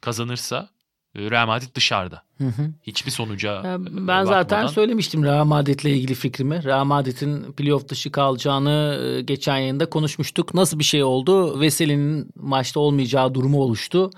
kazanırsa 0.01 0.69
Real 1.15 1.47
Madrid 1.47 1.75
dışarıda. 1.75 2.21
Hı 2.37 2.47
hı. 2.47 2.71
Hiçbir 2.83 3.11
sonuca 3.11 3.51
Ya 3.51 3.73
e, 3.73 3.77
Ben 4.07 4.23
zaten 4.23 4.43
bakmadan. 4.57 4.67
söylemiştim 4.67 5.23
Real 5.23 5.45
Madrid'le 5.45 5.85
ilgili 5.85 6.13
fikrimi. 6.15 6.63
Real 6.63 6.83
Madrid'in 6.85 7.51
playoff 7.51 7.89
dışı 7.89 8.11
kalacağını 8.11 8.99
e, 9.03 9.21
geçen 9.21 9.57
yayında 9.57 9.89
konuşmuştuk. 9.89 10.53
Nasıl 10.53 10.79
bir 10.79 10.83
şey 10.83 11.03
oldu? 11.03 11.59
Veseli'nin 11.59 12.29
maçta 12.35 12.79
olmayacağı 12.79 13.33
durumu 13.33 13.61
oluştu. 13.61 14.11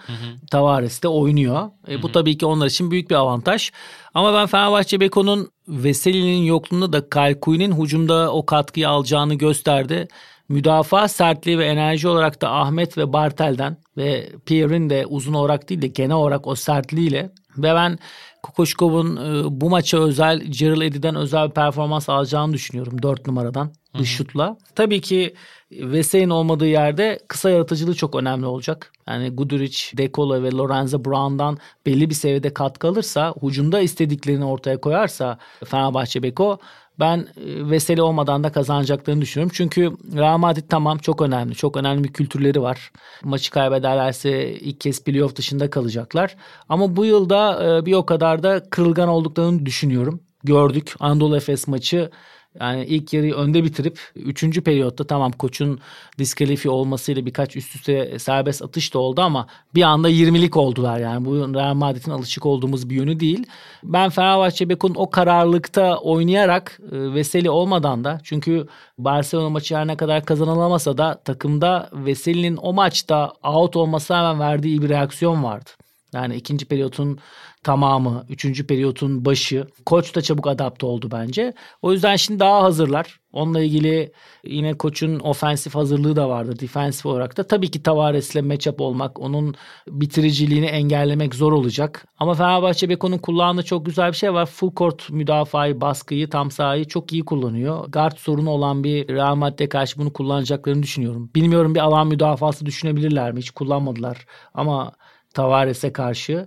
Tavares 0.52 1.04
de 1.04 1.08
oynuyor. 1.08 1.70
E, 1.90 2.02
bu 2.02 2.12
tabii 2.12 2.38
ki 2.38 2.46
onlar 2.46 2.68
için 2.68 2.92
büyük 2.92 3.10
bir 3.10 3.16
avantaj. 3.16 3.72
Ama 4.14 4.34
ben 4.34 4.48
Fenerbahçe 4.48 5.00
Beko'nun 5.00 5.50
Veseli'nin 5.68 6.44
yokluğunda 6.44 6.94
da 6.94 7.10
Kalkuy'un 7.10 7.82
hücumda 7.84 8.32
o 8.32 8.46
katkıyı 8.46 8.90
alacağını 8.90 9.36
gösterdi. 9.36 10.08
Müdafaa 10.50 11.08
sertliği 11.08 11.60
ve 11.60 11.66
enerji 11.66 12.08
olarak 12.08 12.42
da 12.42 12.52
Ahmet 12.52 12.98
ve 12.98 13.14
Bartel'den 13.14 13.78
ve 13.98 14.30
Pierre'in 14.46 14.90
de 14.90 15.06
uzun 15.06 15.34
olarak 15.34 15.70
değil 15.70 15.82
de 15.82 15.88
genel 15.88 16.16
olarak 16.16 16.48
o 16.48 16.56
sertliğiyle 16.56 17.30
ve 17.58 17.74
ben 17.74 18.00
Kokoşkov'un 18.44 19.16
e, 19.16 19.62
bu 19.62 19.70
maça 19.70 20.00
özel 20.00 20.42
Gerald 20.42 20.82
Eddy'den 20.82 21.16
özel 21.16 21.48
bir 21.48 21.54
performans 21.54 22.10
alacağını 22.10 22.54
düşünüyorum 22.54 23.02
4 23.02 23.28
numaradan 23.28 23.72
dış 23.98 24.10
şutla. 24.10 24.58
Tabii 24.76 25.02
ki 25.02 25.34
Vesey'in 25.72 26.30
olmadığı 26.30 26.68
yerde 26.68 27.20
kısa 27.28 27.50
yaratıcılığı 27.50 27.96
çok 27.96 28.16
önemli 28.16 28.46
olacak. 28.46 28.92
Yani 29.08 29.30
Guduric, 29.30 29.98
Dekola 29.98 30.44
ve 30.44 30.52
Lorenzo 30.52 31.06
Brown'dan 31.06 31.58
belli 31.86 32.10
bir 32.10 32.16
seviyede 32.16 32.54
katkı 32.54 32.88
alırsa, 32.88 33.34
hücumda 33.42 33.80
istediklerini 33.80 34.46
ortaya 34.46 34.82
koyarsa 34.82 35.38
Fenerbahçe 35.66 36.24
Beko 36.24 36.60
ben 37.00 37.18
e, 37.18 37.70
Veseli 37.70 38.02
olmadan 38.02 38.44
da 38.44 38.52
kazanacaklarını 38.52 39.22
düşünüyorum. 39.22 39.54
Çünkü 39.56 39.92
Real 40.16 40.38
Madrid 40.38 40.64
tamam 40.70 40.98
çok 40.98 41.22
önemli. 41.22 41.56
Çok 41.56 41.78
önemli 41.78 42.04
bir 42.04 42.14
kültürleri 42.14 42.62
var. 42.62 42.92
Maçı 43.24 43.52
kaybederlerse 43.52 44.52
ilk 44.52 44.82
kez 44.82 45.04
playoff 45.04 45.36
dışında 45.36 45.70
kalacaklar. 45.70 46.36
Ama 46.70 46.96
bu 46.96 47.06
yılda 47.06 47.64
e, 47.78 47.86
bir 47.86 47.94
o 47.94 48.06
kadar 48.06 48.44
da 48.44 48.70
kırılgan 48.70 49.10
olduklarını 49.10 49.66
düşünüyorum. 49.66 50.22
Gördük 50.44 50.96
Anadolu 51.00 51.38
Efes 51.38 51.68
maçı 51.68 52.12
yani 52.60 52.86
ilk 52.86 53.14
yarıyı 53.14 53.34
önde 53.34 53.64
bitirip 53.64 54.00
3. 54.16 54.62
periyotta 54.62 55.08
tamam 55.08 55.32
koçun 55.32 55.80
diskalifiye 56.20 56.72
olmasıyla 56.72 57.26
birkaç 57.26 57.56
üst 57.56 57.76
üste 57.76 58.20
serbest 58.20 58.62
atış 58.62 58.94
da 58.94 59.00
oldu 59.00 59.22
ama 59.22 59.48
bir 59.76 59.82
anda 59.82 60.10
20'lik 60.10 60.58
oldular. 60.58 61.00
Yani 61.00 61.26
bu 61.26 61.36
Real 61.54 61.74
Madrid'in 61.74 62.12
alışık 62.12 62.46
olduğumuz 62.46 62.90
bir 62.90 62.96
yönü 62.96 63.20
değil. 63.20 63.46
Ben 63.84 64.10
Fenerbahçe 64.10 64.70
Beko'nun 64.70 64.96
o 64.96 65.10
kararlılıkta 65.10 65.98
oynayarak 65.98 66.80
e, 66.92 67.14
Veseli 67.14 67.50
olmadan 67.50 68.04
da 68.04 68.20
çünkü 68.24 68.68
Barcelona 68.98 69.50
maçı 69.50 69.76
her 69.76 69.88
ne 69.88 69.98
kadar 69.98 70.26
kazanılamasa 70.26 70.98
da 70.98 71.22
takımda 71.26 71.90
Veseli'nin 71.94 72.58
o 72.62 72.74
maçta 72.74 73.34
out 73.44 73.76
olmasına 73.76 74.18
hemen 74.18 74.40
verdiği 74.40 74.82
bir 74.82 74.90
reaksiyon 74.90 75.44
vardı. 75.44 75.70
Yani 76.14 76.36
ikinci 76.36 76.66
periyotun 76.66 77.20
tamamı, 77.66 78.26
üçüncü 78.30 78.68
periyotun 78.68 79.26
başı. 79.26 79.68
Koç 79.86 80.16
da 80.16 80.22
çabuk 80.22 80.48
adapte 80.48 80.86
oldu 80.86 81.10
bence. 81.12 81.54
O 81.82 81.92
yüzden 81.92 82.16
şimdi 82.16 82.40
daha 82.40 82.64
hazırlar. 82.64 83.20
Onunla 83.34 83.62
ilgili 83.62 84.12
yine 84.44 84.74
koçun 84.74 85.20
ofensif 85.20 85.76
hazırlığı 85.76 86.16
da 86.16 86.30
vardı 86.30 86.60
defensif 86.60 87.06
olarak 87.06 87.38
da. 87.38 87.48
Tabii 87.48 87.72
ki 87.72 87.84
Tavares'le 87.84 88.36
matchup 88.36 88.82
olmak, 88.82 89.20
onun 89.20 89.56
bitiriciliğini 89.88 90.66
engellemek 90.66 91.36
zor 91.36 91.54
olacak. 91.54 92.08
Ama 92.20 92.34
Fenerbahçe 92.34 92.90
Beko'nun 92.90 93.18
kullandığı 93.18 93.64
çok 93.64 93.86
güzel 93.86 94.12
bir 94.12 94.18
şey 94.18 94.34
var. 94.34 94.46
Full 94.46 94.76
court 94.76 95.10
müdafayı, 95.10 95.82
baskıyı, 95.82 96.30
tam 96.30 96.52
sahayı 96.52 96.86
çok 96.86 97.14
iyi 97.14 97.26
kullanıyor. 97.26 97.88
Guard 97.90 98.18
sorunu 98.18 98.50
olan 98.50 98.84
bir 98.84 99.08
Real 99.10 99.36
Madrid'e 99.36 99.70
karşı 99.70 100.00
bunu 100.00 100.14
kullanacaklarını 100.14 100.84
düşünüyorum. 100.84 101.32
Bilmiyorum 101.36 101.76
bir 101.76 101.80
alan 101.80 102.08
müdafası 102.08 102.66
düşünebilirler 102.66 103.32
mi? 103.32 103.40
Hiç 103.40 103.52
kullanmadılar. 103.52 104.26
Ama 104.54 104.92
Tavares'e 105.34 105.94
karşı. 105.94 106.46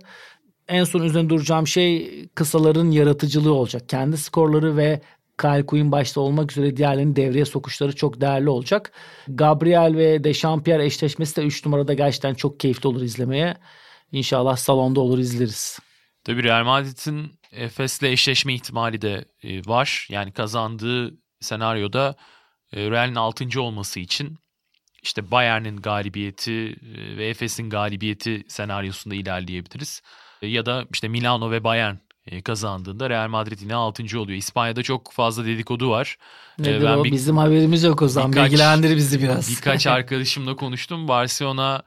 En 0.69 0.83
son 0.83 1.03
üzerine 1.03 1.29
duracağım 1.29 1.67
şey 1.67 2.27
kısaların 2.27 2.91
yaratıcılığı 2.91 3.53
olacak. 3.53 3.89
Kendi 3.89 4.17
skorları 4.17 4.77
ve 4.77 5.01
Kyle 5.41 5.65
Quinn 5.65 5.91
başta 5.91 6.21
olmak 6.21 6.51
üzere 6.51 6.77
diğerlerinin 6.77 7.15
devreye 7.15 7.45
sokuşları 7.45 7.95
çok 7.95 8.21
değerli 8.21 8.49
olacak. 8.49 8.91
Gabriel 9.27 9.95
ve 9.95 10.23
Dechampierre 10.23 10.85
eşleşmesi 10.85 11.35
de 11.35 11.41
3 11.45 11.65
numarada 11.65 11.93
gerçekten 11.93 12.33
çok 12.33 12.59
keyifli 12.59 12.87
olur 12.87 13.01
izlemeye. 13.01 13.57
İnşallah 14.11 14.57
salonda 14.57 14.99
olur 14.99 15.19
izleriz. 15.19 15.79
Tabii 16.23 16.43
Real 16.43 16.63
Madrid'in 16.63 17.31
Efes'le 17.51 18.03
eşleşme 18.03 18.53
ihtimali 18.53 19.01
de 19.01 19.25
e, 19.43 19.59
var. 19.65 20.07
Yani 20.09 20.31
kazandığı 20.31 21.17
senaryoda 21.39 22.15
e, 22.73 22.91
Real'in 22.91 23.15
6. 23.15 23.61
olması 23.61 23.99
için 23.99 24.37
işte 25.03 25.31
Bayern'in 25.31 25.77
galibiyeti 25.77 26.51
e, 26.71 27.17
ve 27.17 27.27
Efes'in 27.27 27.69
galibiyeti 27.69 28.43
senaryosunda 28.47 29.15
ilerleyebiliriz. 29.15 30.01
E, 30.41 30.47
Ya 30.47 30.65
da 30.65 30.85
işte 30.93 31.07
Milano 31.07 31.51
ve 31.51 31.63
Bayern 31.63 31.95
e, 32.27 32.41
kazandığında 32.41 33.09
Real 33.09 33.27
Madrid 33.29 33.59
yine 33.61 33.75
6. 33.75 34.19
oluyor. 34.19 34.37
İspanya'da 34.37 34.83
çok 34.83 35.11
fazla 35.11 35.45
dedikodu 35.45 35.89
var. 35.89 36.17
E, 36.59 36.63
Nedir 36.63 36.85
ben 36.85 36.97
o? 36.97 37.03
bir- 37.03 37.11
Bizim 37.11 37.37
haberimiz 37.37 37.83
yok 37.83 38.01
o 38.01 38.07
zaman. 38.07 38.31
birkaç- 38.31 38.45
Bilgilendir 38.51 38.95
bizi 38.95 39.21
biraz. 39.21 39.49
Birkaç 39.49 39.87
arkadaşımla 39.97 40.55
konuştum. 40.55 41.07
Barcelona 41.07 41.83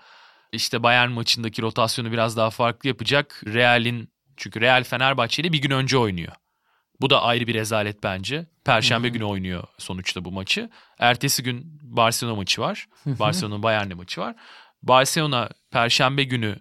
işte 0.52 0.82
Bayern 0.82 1.10
maçındaki 1.10 1.62
rotasyonu 1.62 2.12
biraz 2.12 2.36
daha 2.36 2.50
farklı 2.50 2.88
yapacak. 2.88 3.42
Real'in 3.46 4.08
çünkü 4.36 4.60
Real 4.60 4.84
Fenerbahçe 4.84 5.42
ile 5.42 5.52
bir 5.52 5.58
gün 5.62 5.70
önce 5.70 5.98
oynuyor. 5.98 6.32
Bu 7.00 7.10
da 7.10 7.22
ayrı 7.22 7.46
bir 7.46 7.54
rezalet 7.54 8.02
bence. 8.02 8.46
Perşembe 8.64 9.08
günü 9.08 9.24
oynuyor 9.24 9.64
sonuçta 9.78 10.24
bu 10.24 10.32
maçı. 10.32 10.70
Ertesi 10.98 11.42
gün 11.42 11.78
Barcelona 11.82 12.34
maçı 12.36 12.60
var. 12.60 12.86
Barcelona 13.06 13.62
Bayern'le 13.62 13.94
maçı 13.96 14.20
var. 14.20 14.34
Barcelona 14.82 15.48
Perşembe 15.70 16.24
günü 16.24 16.56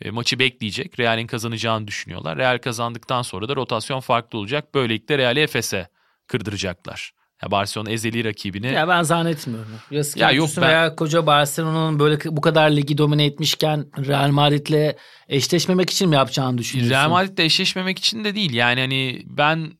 e, 0.00 0.10
maçı 0.10 0.38
bekleyecek. 0.38 1.00
Real'in 1.00 1.26
kazanacağını 1.26 1.86
düşünüyorlar. 1.86 2.38
Real 2.38 2.58
kazandıktan 2.58 3.22
sonra 3.22 3.48
da 3.48 3.56
rotasyon 3.56 4.00
farklı 4.00 4.38
olacak. 4.38 4.74
Böylelikle 4.74 5.18
Real'i 5.18 5.40
Efes'e 5.40 5.88
kırdıracaklar. 6.26 7.12
Ya 7.42 7.50
Barcelona 7.50 7.90
ezeli 7.90 8.24
rakibini 8.24 8.66
Ya 8.72 8.88
ben 8.88 9.02
zannetmiyorum. 9.02 9.68
Ya, 9.90 10.02
Ya 10.16 10.30
yok 10.30 10.50
ben- 10.56 10.62
veya 10.68 10.96
koca 10.96 11.26
Barcelona'nın 11.26 11.98
böyle 11.98 12.18
bu 12.24 12.40
kadar 12.40 12.70
ligi 12.70 12.98
domine 12.98 13.24
etmişken 13.24 13.86
Real 14.06 14.30
Madrid'le 14.30 14.96
eşleşmemek 15.28 15.90
için 15.90 16.08
mi 16.08 16.14
yapacağını 16.14 16.58
düşünüyorsun? 16.58 16.94
Real 16.94 17.10
Madrid'le 17.10 17.38
eşleşmemek 17.44 17.98
için 17.98 18.24
de 18.24 18.34
değil. 18.34 18.54
Yani 18.54 18.80
hani 18.80 19.22
ben 19.26 19.72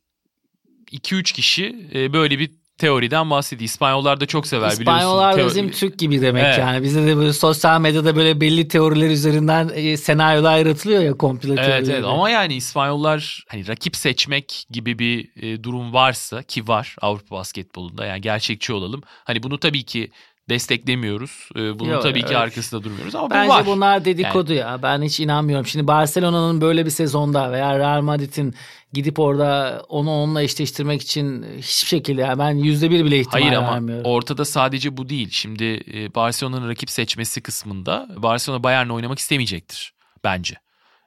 2-3 0.93 1.33
kişi 1.33 1.89
e, 1.95 2.13
böyle 2.13 2.39
bir 2.39 2.51
teoriden 2.79 3.31
bahsediyor. 3.31 3.65
İspanyollar 3.67 4.21
da 4.21 4.27
çok 4.27 4.47
sever 4.47 4.71
İspanyollar 4.71 5.33
biliyorsun. 5.35 5.57
bizim 5.57 5.71
Teo- 5.71 5.79
Türk 5.79 5.99
gibi 5.99 6.21
demek 6.21 6.45
Evet. 6.45 6.59
yani. 6.59 6.83
Bizde 6.83 7.07
de 7.07 7.17
böyle 7.17 7.33
sosyal 7.33 7.81
medyada 7.81 8.17
böyle 8.17 8.41
belli 8.41 8.69
teoriler 8.69 9.11
üzerinden 9.11 9.71
e, 9.75 9.97
senaryolar 9.97 10.59
yaratılıyor 10.59 11.03
ya 11.03 11.15
komplo 11.15 11.49
Evet 11.55 11.65
teorileri. 11.65 11.93
evet 11.97 12.05
ama 12.05 12.31
yani 12.31 12.55
İspanyollar 12.55 13.45
hani 13.49 13.69
rakip 13.69 13.97
seçmek 13.97 14.65
gibi 14.71 14.99
bir 14.99 15.43
e, 15.43 15.63
durum 15.65 15.93
varsa 15.93 16.43
ki 16.43 16.69
var 16.69 16.97
Avrupa 17.03 17.37
basketbolunda 17.37 18.07
yani 18.07 18.21
gerçekçi 18.21 18.73
olalım. 18.73 19.03
Hani 19.25 19.43
bunu 19.43 19.59
tabii 19.61 19.83
ki 19.85 20.11
desteklemiyoruz. 20.49 21.49
E, 21.57 21.79
bunun 21.79 21.93
Yok, 21.93 22.03
tabii 22.03 22.21
ki 22.21 22.27
evet. 22.27 22.37
arkasında 22.37 22.83
durmuyoruz 22.85 23.15
ama 23.15 23.31
bu 23.31 23.35
Bence 23.35 23.49
var. 23.49 23.67
bunlar 23.67 24.05
dedikodu 24.05 24.53
ya. 24.55 24.83
Ben 24.83 25.03
hiç 25.03 25.21
inanmıyorum. 25.21 25.67
Şimdi 25.67 25.87
Barcelona'nın 25.87 26.61
böyle 26.61 26.85
bir 26.85 26.91
sezonda 26.91 27.53
veya 27.53 27.79
Real 27.79 28.01
Madrid'in 28.01 28.55
gidip 28.93 29.19
orada 29.19 29.83
onu 29.89 30.11
onunla 30.11 30.43
eşleştirmek 30.43 31.03
için 31.03 31.47
hiçbir 31.59 31.89
şekilde 31.89 32.21
yani 32.21 32.39
ben 32.39 32.51
yüzde 32.51 32.91
bir 32.91 33.05
bile 33.05 33.21
ihtimal 33.21 33.41
Hayır 33.41 33.53
ama 33.57 33.73
vermiyorum. 33.73 34.05
ortada 34.11 34.45
sadece 34.45 34.97
bu 34.97 35.09
değil. 35.09 35.29
Şimdi 35.31 35.65
e, 35.95 36.15
Barcelona'nın 36.15 36.69
rakip 36.69 36.91
seçmesi 36.91 37.41
kısmında 37.41 38.09
Barcelona 38.17 38.63
Bayern'le 38.63 38.91
oynamak 38.91 39.19
istemeyecektir 39.19 39.93
bence. 40.25 40.55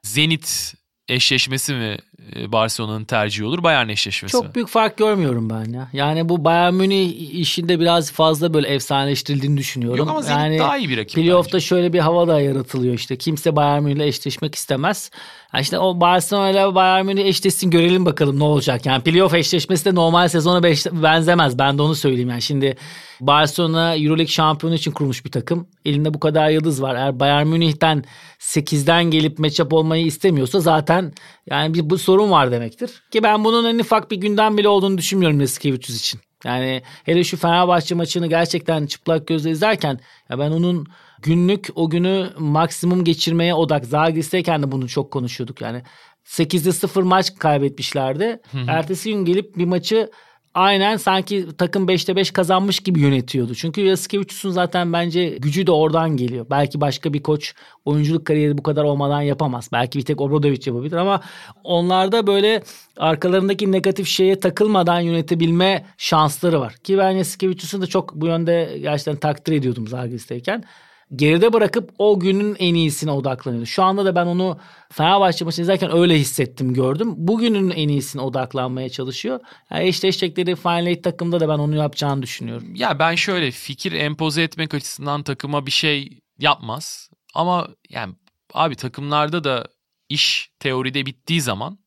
Zenit 0.02 0.74
eşleşmesi 1.08 1.74
mi 1.74 1.98
Barcelona'nın 2.48 3.04
tercihi 3.04 3.44
olur, 3.44 3.62
Bayern 3.62 3.88
eşleşmesi? 3.88 4.32
Çok 4.32 4.54
büyük 4.54 4.68
fark 4.68 4.96
görmüyorum 4.96 5.50
ben 5.50 5.72
ya. 5.72 5.88
Yani 5.92 6.28
bu 6.28 6.44
Bayern 6.44 6.74
Münih 6.74 7.34
işinde 7.40 7.80
biraz 7.80 8.12
fazla 8.12 8.54
böyle 8.54 8.68
efsaneleştirildiğini 8.68 9.56
düşünüyorum. 9.56 9.98
Yok 9.98 10.08
ama 10.10 10.22
yani 10.30 10.58
daha 10.58 10.76
iyi 10.76 10.88
bir 10.88 10.96
rakip 10.96 11.14
Playoff'ta 11.14 11.52
bence. 11.52 11.66
şöyle 11.66 11.92
bir 11.92 11.98
hava 11.98 12.28
da 12.28 12.40
yaratılıyor 12.40 12.94
işte. 12.94 13.16
Kimse 13.16 13.56
Bayern 13.56 13.82
Münih'le 13.82 14.06
eşleşmek 14.06 14.54
istemez. 14.54 15.10
Yani 15.54 15.62
işte 15.62 15.78
o 15.78 16.00
Barcelona 16.00 16.50
ile 16.50 16.74
Bayern 16.74 17.06
Münih 17.06 17.24
eşleşsin 17.24 17.70
görelim 17.70 18.06
bakalım 18.06 18.38
ne 18.38 18.44
olacak. 18.44 18.86
Yani 18.86 19.02
playoff 19.02 19.34
eşleşmesi 19.34 19.84
de 19.84 19.94
normal 19.94 20.28
sezona 20.28 20.62
benzemez. 20.92 21.58
Ben 21.58 21.78
de 21.78 21.82
onu 21.82 21.94
söyleyeyim 21.94 22.30
yani. 22.30 22.42
Şimdi 22.42 22.76
Barcelona 23.20 23.96
Euroleague 23.96 24.26
şampiyonu 24.26 24.74
için 24.74 24.90
kurulmuş 24.90 25.24
bir 25.24 25.30
takım. 25.30 25.68
Elinde 25.84 26.14
bu 26.14 26.20
kadar 26.20 26.50
yıldız 26.50 26.82
var. 26.82 26.94
Eğer 26.94 27.20
Bayern 27.20 27.46
Münih'ten 27.46 28.04
8'den 28.38 29.04
gelip 29.04 29.38
matchup 29.38 29.72
olmayı 29.72 30.06
istemiyorsa 30.06 30.60
zaten 30.60 31.12
yani 31.50 31.74
bir 31.74 31.90
bu 31.90 31.98
sorun 31.98 32.30
var 32.30 32.52
demektir. 32.52 33.02
Ki 33.10 33.22
ben 33.22 33.44
bunun 33.44 33.64
en 33.64 33.78
ufak 33.78 34.10
bir 34.10 34.16
gündem 34.16 34.58
bile 34.58 34.68
olduğunu 34.68 34.98
düşünmüyorum 34.98 35.40
Leskevicius 35.40 36.00
için. 36.00 36.20
Yani 36.44 36.82
hele 37.04 37.24
şu 37.24 37.36
Fenerbahçe 37.36 37.94
maçını 37.94 38.26
gerçekten 38.26 38.86
çıplak 38.86 39.26
gözle 39.26 39.50
izlerken 39.50 40.00
ya 40.30 40.38
ben 40.38 40.50
onun 40.50 40.86
günlük 41.22 41.68
o 41.74 41.90
günü 41.90 42.30
maksimum 42.38 43.04
geçirmeye 43.04 43.54
odak. 43.54 43.84
Zagris'teyken 43.84 44.62
de 44.62 44.72
bunu 44.72 44.88
çok 44.88 45.10
konuşuyorduk. 45.10 45.60
Yani 45.60 45.82
8'de 46.24 46.72
0 46.72 47.02
maç 47.02 47.38
kaybetmişlerdi. 47.38 48.40
Ertesi 48.68 49.12
gün 49.12 49.24
gelip 49.24 49.56
bir 49.56 49.64
maçı 49.64 50.10
aynen 50.54 50.96
sanki 50.96 51.46
takım 51.58 51.88
5'te 51.88 52.16
5 52.16 52.30
kazanmış 52.30 52.80
gibi 52.80 53.00
yönetiyordu. 53.00 53.54
Çünkü 53.54 53.80
Yasikevicius'un 53.80 54.50
zaten 54.50 54.92
bence 54.92 55.28
gücü 55.28 55.66
de 55.66 55.72
oradan 55.72 56.16
geliyor. 56.16 56.46
Belki 56.50 56.80
başka 56.80 57.12
bir 57.12 57.22
koç 57.22 57.54
oyunculuk 57.84 58.24
kariyeri 58.24 58.58
bu 58.58 58.62
kadar 58.62 58.84
olmadan 58.84 59.20
yapamaz. 59.20 59.68
Belki 59.72 59.98
bir 59.98 60.04
tek 60.04 60.20
Obradovic 60.20 60.60
yapabilir 60.66 60.96
ama 60.96 61.20
onlarda 61.64 62.26
böyle 62.26 62.62
arkalarındaki 62.96 63.72
negatif 63.72 64.08
şeye 64.08 64.40
takılmadan 64.40 65.00
yönetebilme 65.00 65.84
şansları 65.98 66.60
var. 66.60 66.74
Ki 66.74 66.98
ben 66.98 67.10
Yasikevicius'u 67.10 67.80
da 67.80 67.86
çok 67.86 68.14
bu 68.14 68.26
yönde 68.26 68.78
gerçekten 68.82 69.16
takdir 69.16 69.52
ediyordum 69.52 69.88
Zagris'teyken 69.88 70.64
geride 71.14 71.52
bırakıp 71.52 71.90
o 71.98 72.20
günün 72.20 72.56
en 72.58 72.74
iyisine 72.74 73.10
odaklanıyordu. 73.10 73.66
Şu 73.66 73.82
anda 73.82 74.04
da 74.04 74.14
ben 74.14 74.26
onu 74.26 74.58
Fenerbahçe 74.92 75.44
maçını 75.44 75.62
izlerken 75.62 75.96
öyle 75.96 76.18
hissettim 76.18 76.74
gördüm. 76.74 77.14
Bugünün 77.16 77.70
en 77.70 77.88
iyisine 77.88 78.22
odaklanmaya 78.22 78.88
çalışıyor. 78.88 79.40
Yani 79.70 79.88
eşleşecekleri 79.88 80.56
Final 80.56 80.86
Eight 80.86 81.04
takımda 81.04 81.40
da 81.40 81.48
ben 81.48 81.58
onu 81.58 81.76
yapacağını 81.76 82.22
düşünüyorum. 82.22 82.74
Ya 82.74 82.98
ben 82.98 83.14
şöyle 83.14 83.50
fikir 83.50 83.92
empoze 83.92 84.42
etmek 84.42 84.74
açısından 84.74 85.22
takıma 85.22 85.66
bir 85.66 85.70
şey 85.70 86.18
yapmaz. 86.38 87.10
Ama 87.34 87.68
yani 87.88 88.14
abi 88.54 88.74
takımlarda 88.76 89.44
da 89.44 89.66
iş 90.08 90.50
teoride 90.58 91.06
bittiği 91.06 91.40
zaman 91.40 91.78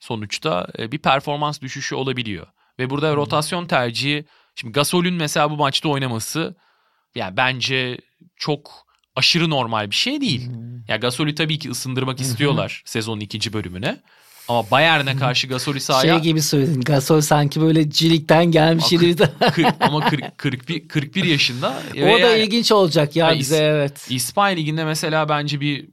sonuçta 0.00 0.66
bir 0.78 0.98
performans 0.98 1.60
düşüşü 1.60 1.94
olabiliyor. 1.94 2.46
Ve 2.78 2.90
burada 2.90 3.10
hmm. 3.10 3.16
rotasyon 3.16 3.66
tercihi 3.66 4.24
şimdi 4.54 4.72
Gasol'ün 4.72 5.14
mesela 5.14 5.50
bu 5.50 5.56
maçta 5.56 5.88
oynaması 5.88 6.56
yani 7.14 7.36
bence 7.36 7.98
çok 8.40 8.86
aşırı 9.16 9.50
normal 9.50 9.90
bir 9.90 9.96
şey 9.96 10.20
değil. 10.20 10.46
Hmm. 10.46 10.70
Ya 10.88 10.96
Gasol'ü 10.96 11.34
tabii 11.34 11.58
ki 11.58 11.70
ısındırmak 11.70 12.20
istiyorlar 12.20 12.82
sezonun 12.84 13.20
ikinci 13.20 13.52
bölümüne. 13.52 14.00
Ama 14.48 14.70
Bayern'e 14.70 15.16
karşı 15.16 15.46
Gasol'ü 15.46 15.80
sahaya... 15.80 16.14
Şey 16.14 16.22
gibi 16.22 16.42
söyledin. 16.42 16.80
Gasol 16.80 17.20
sanki 17.20 17.60
böyle 17.60 17.90
cilikten 17.90 18.44
gelmiş 18.44 18.88
gibi. 18.88 19.16
ama 19.80 20.08
40, 20.10 20.38
41, 20.38 20.88
41 20.88 21.24
yaşında. 21.24 21.82
O 21.94 21.96
da 21.96 22.08
yani, 22.08 22.42
ilginç 22.42 22.72
olacak 22.72 23.16
ya 23.16 23.34
bize 23.38 23.56
evet. 23.56 24.06
İspanya 24.10 24.56
Ligi'nde 24.56 24.84
mesela 24.84 25.28
bence 25.28 25.60
bir 25.60 25.88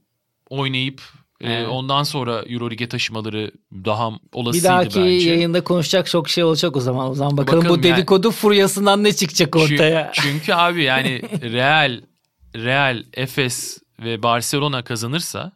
oynayıp 0.50 1.02
e, 1.40 1.52
Evet. 1.52 1.68
ondan 1.68 2.02
sonra 2.02 2.42
Euroleague'e 2.42 2.88
taşımaları 2.88 3.50
daha 3.72 4.10
olasıydı 4.32 4.68
bence. 4.68 4.90
Bir 4.90 4.94
dahaki 4.94 5.00
bence. 5.00 5.30
yayında 5.30 5.64
konuşacak 5.64 6.06
çok 6.06 6.28
şey 6.28 6.44
olacak 6.44 6.76
o 6.76 6.80
zaman. 6.80 7.10
O 7.10 7.14
zaman 7.14 7.36
bakalım, 7.36 7.64
bakalım 7.64 7.78
bu 7.78 7.82
dedikodu 7.82 8.26
yani, 8.26 8.34
furyasından 8.34 9.04
ne 9.04 9.12
çıkacak 9.12 9.56
ortaya. 9.56 10.10
Çünkü, 10.14 10.28
çünkü 10.28 10.52
abi 10.52 10.82
yani 10.82 11.22
Real 11.42 12.00
Real, 12.56 13.04
Efes 13.14 13.78
ve 14.00 14.22
Barcelona 14.22 14.84
kazanırsa 14.84 15.52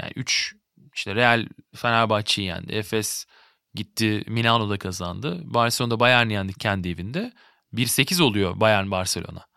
yani 0.00 0.12
3 0.16 0.54
işte 0.94 1.14
Real 1.14 1.46
Fenerbahçe'yi 1.74 2.48
yendi. 2.48 2.72
Efes 2.72 3.26
gitti 3.74 4.24
Milano'da 4.26 4.78
kazandı. 4.78 5.40
Barcelona'da 5.44 6.00
Bayern'i 6.00 6.32
yendi 6.32 6.52
kendi 6.54 6.88
evinde. 6.88 7.32
1-8 7.72 8.22
oluyor 8.22 8.60
Bayern 8.60 8.90
Barcelona. 8.90 9.48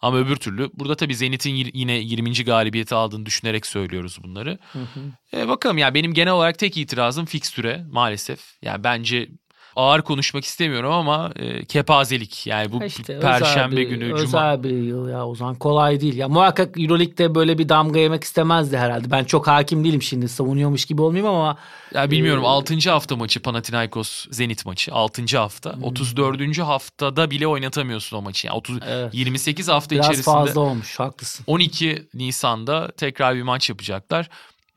Ama 0.00 0.18
öbür 0.18 0.36
türlü 0.36 0.70
burada 0.74 0.94
tabii 0.96 1.14
Zenit'in 1.14 1.54
yine 1.74 1.92
20. 1.92 2.44
galibiyeti 2.44 2.94
aldığını 2.94 3.26
düşünerek 3.26 3.66
söylüyoruz 3.66 4.18
bunları. 4.22 4.58
Hı 4.72 4.78
hı. 4.78 5.38
E, 5.38 5.48
bakalım 5.48 5.78
ya 5.78 5.94
benim 5.94 6.14
genel 6.14 6.32
olarak 6.32 6.58
tek 6.58 6.76
itirazım 6.76 7.26
fikstüre 7.26 7.84
maalesef. 7.90 8.40
Yani 8.62 8.84
bence 8.84 9.28
ağır 9.76 10.02
konuşmak 10.02 10.44
istemiyorum 10.44 10.92
ama 10.92 11.32
e, 11.36 11.64
kepazelik. 11.64 12.46
Yani 12.46 12.72
bu 12.72 12.84
işte, 12.84 13.20
perşembe 13.20 13.76
bir, 13.76 13.88
günü 13.88 14.12
özel 14.14 14.26
cuma. 14.26 14.62
bir 14.62 14.70
yıl 14.70 15.08
ya 15.08 15.26
Ozan 15.26 15.54
kolay 15.54 16.00
değil. 16.00 16.16
Ya 16.16 16.28
muhakkak 16.28 16.80
Euroleague'de 16.80 17.34
böyle 17.34 17.58
bir 17.58 17.68
damga 17.68 17.98
yemek 17.98 18.24
istemezdi 18.24 18.78
herhalde. 18.78 19.10
Ben 19.10 19.24
çok 19.24 19.46
hakim 19.46 19.84
değilim 19.84 20.02
şimdi 20.02 20.28
savunuyormuş 20.28 20.84
gibi 20.84 21.02
olmayayım 21.02 21.34
ama. 21.34 21.56
Ya 21.94 22.10
bilmiyorum 22.10 22.44
e, 22.44 22.46
6. 22.46 22.90
hafta 22.90 23.16
maçı 23.16 23.42
Panathinaikos 23.42 24.26
Zenit 24.30 24.66
maçı 24.66 24.92
6. 24.92 25.38
hafta. 25.38 25.76
Hmm. 25.76 25.84
34. 25.84 26.58
haftada 26.58 27.30
bile 27.30 27.46
oynatamıyorsun 27.46 28.16
o 28.16 28.22
maçı. 28.22 28.46
Yani 28.46 28.56
30 28.56 28.78
evet. 28.88 29.14
28 29.14 29.68
hafta 29.68 29.94
Biraz 29.94 30.04
içerisinde. 30.04 30.36
Biraz 30.36 30.46
fazla 30.46 30.60
olmuş 30.60 31.00
haklısın. 31.00 31.44
12 31.46 32.06
Nisan'da 32.14 32.92
tekrar 32.96 33.34
bir 33.36 33.42
maç 33.42 33.70
yapacaklar. 33.70 34.28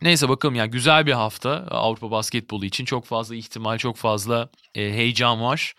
Neyse 0.02 0.30
bakalım 0.30 0.56
yani 0.56 0.72
güzel 0.72 1.06
bir 1.06 1.12
hafta 1.12 1.50
Avrupa 1.70 2.12
basketbolu 2.12 2.66
için 2.66 2.86
çok 2.86 3.06
fazla 3.06 3.36
ihtimal, 3.36 3.78
çok 3.78 3.98
fazla 3.98 4.50
e, 4.76 4.82
heyecan 4.82 5.42
var. 5.42 5.74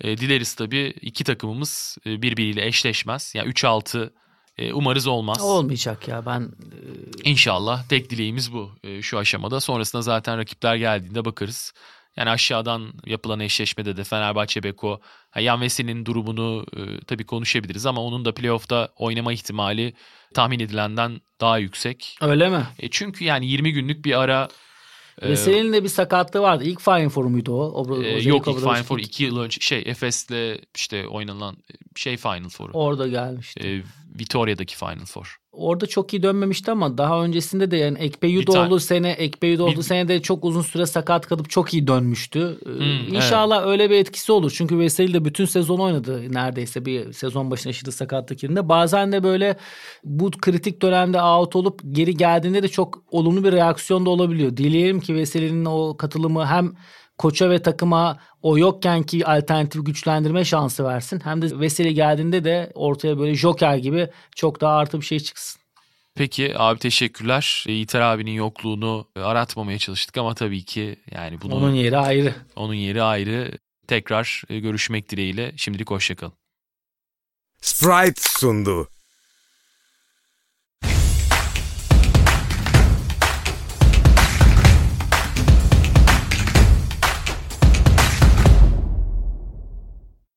E, 0.00 0.16
dileriz 0.16 0.54
tabii 0.54 0.94
iki 1.00 1.24
takımımız 1.24 1.98
e, 2.06 2.22
birbiriyle 2.22 2.66
eşleşmez. 2.66 3.32
Yani 3.34 3.50
3-6 3.50 4.10
e, 4.58 4.72
umarız 4.72 5.06
olmaz. 5.06 5.40
Olmayacak 5.40 6.08
ya 6.08 6.26
ben. 6.26 6.40
E... 6.40 7.30
İnşallah 7.30 7.88
tek 7.88 8.10
dileğimiz 8.10 8.52
bu 8.52 8.70
e, 8.84 9.02
şu 9.02 9.18
aşamada. 9.18 9.60
Sonrasında 9.60 10.02
zaten 10.02 10.38
rakipler 10.38 10.76
geldiğinde 10.76 11.24
bakarız. 11.24 11.72
Yani 12.16 12.30
aşağıdan 12.30 12.92
yapılan 13.06 13.40
eşleşmede 13.40 13.96
de 13.96 14.04
Fenerbahçe 14.04 14.62
Beko, 14.62 15.00
Yan 15.40 15.60
Veseli'nin 15.60 16.06
durumunu 16.06 16.66
e, 16.76 17.00
tabii 17.06 17.26
konuşabiliriz 17.26 17.86
ama 17.86 18.02
onun 18.02 18.24
da 18.24 18.34
playoff'ta 18.34 18.88
oynama 18.96 19.32
ihtimali 19.32 19.94
tahmin 20.34 20.60
edilenden 20.60 21.20
daha 21.40 21.58
yüksek. 21.58 22.18
Öyle 22.20 22.48
mi? 22.48 22.66
E 22.78 22.90
çünkü 22.90 23.24
yani 23.24 23.46
20 23.46 23.72
günlük 23.72 24.04
bir 24.04 24.20
ara 24.20 24.48
Veseli'nin 25.22 25.72
de 25.72 25.84
bir 25.84 25.88
sakatlığı 25.88 26.40
vardı. 26.40 26.64
İlk 26.64 26.80
Final 26.80 27.08
Four 27.08 27.24
muydu 27.24 27.52
o? 27.52 27.84
o, 27.84 28.02
e, 28.02 28.22
yok 28.22 28.48
ilk 28.48 28.58
Final 28.58 28.82
Four 28.82 28.98
2 28.98 29.24
yıl 29.24 29.38
önce 29.38 29.60
şey 29.60 29.82
Efes'le 29.86 30.60
işte 30.74 31.08
oynanan 31.08 31.56
şey 31.96 32.16
Final 32.16 32.48
Four. 32.48 32.70
Orada 32.72 33.08
gelmişti. 33.08 33.68
E, 33.68 33.82
Vitoria'daki 34.18 34.76
Final 34.76 35.06
Four 35.06 35.36
orada 35.56 35.86
çok 35.86 36.14
iyi 36.14 36.22
dönmemişti 36.22 36.70
ama 36.70 36.98
daha 36.98 37.24
öncesinde 37.24 37.70
de 37.70 37.76
yani 37.76 37.98
Ekpeyudoğlu 37.98 38.80
sene 38.80 39.10
Ekpeyudoğlu 39.10 39.82
sene 39.82 40.08
de 40.08 40.22
çok 40.22 40.44
uzun 40.44 40.62
süre 40.62 40.86
sakat 40.86 41.26
kalıp 41.26 41.50
çok 41.50 41.74
iyi 41.74 41.86
dönmüştü. 41.86 42.58
Ee, 42.66 42.68
hmm, 42.68 43.14
İnşallah 43.14 43.58
evet. 43.58 43.68
öyle 43.68 43.90
bir 43.90 43.96
etkisi 43.96 44.32
olur. 44.32 44.52
Çünkü 44.56 44.78
Veseli 44.78 45.14
de 45.14 45.24
bütün 45.24 45.44
sezon 45.44 45.78
oynadı 45.78 46.32
neredeyse 46.32 46.84
bir 46.84 47.12
sezon 47.12 47.50
başına 47.50 47.70
yaşadığı 47.70 47.92
sakatlık 47.92 48.42
yerinde. 48.42 48.68
Bazen 48.68 49.12
de 49.12 49.22
böyle 49.22 49.56
bu 50.04 50.30
kritik 50.30 50.82
dönemde 50.82 51.22
out 51.22 51.56
olup 51.56 51.80
geri 51.92 52.16
geldiğinde 52.16 52.62
de 52.62 52.68
çok 52.68 53.02
olumlu 53.10 53.44
bir 53.44 53.52
reaksiyon 53.52 54.06
da 54.06 54.10
olabiliyor. 54.10 54.56
Dileyelim 54.56 55.00
ki 55.00 55.14
Veseli'nin 55.14 55.64
o 55.64 55.96
katılımı 55.96 56.46
hem 56.46 56.72
koça 57.18 57.50
ve 57.50 57.62
takıma 57.62 58.18
o 58.42 58.58
yokken 58.58 59.02
ki 59.02 59.26
alternatif 59.26 59.86
güçlendirme 59.86 60.44
şansı 60.44 60.84
versin. 60.84 61.20
Hem 61.24 61.42
de 61.42 61.60
Veseli 61.60 61.94
geldiğinde 61.94 62.44
de 62.44 62.72
ortaya 62.74 63.18
böyle 63.18 63.34
joker 63.34 63.76
gibi 63.76 64.08
çok 64.36 64.60
daha 64.60 64.76
artı 64.76 65.00
bir 65.00 65.06
şey 65.06 65.20
çıksın. 65.20 65.60
Peki 66.14 66.58
abi 66.58 66.78
teşekkürler. 66.78 67.64
Yiğiter 67.68 68.00
abinin 68.00 68.30
yokluğunu 68.30 69.06
aratmamaya 69.16 69.78
çalıştık 69.78 70.16
ama 70.16 70.34
tabii 70.34 70.64
ki 70.64 70.96
yani 71.14 71.40
bunu... 71.40 71.54
Onun 71.54 71.74
yeri 71.74 71.98
ayrı. 71.98 72.34
Onun 72.56 72.74
yeri 72.74 73.02
ayrı. 73.02 73.58
Tekrar 73.88 74.42
görüşmek 74.48 75.10
dileğiyle. 75.10 75.52
Şimdilik 75.56 75.90
hoşçakalın. 75.90 76.32
Sprite 77.60 78.20
sundu. 78.22 78.88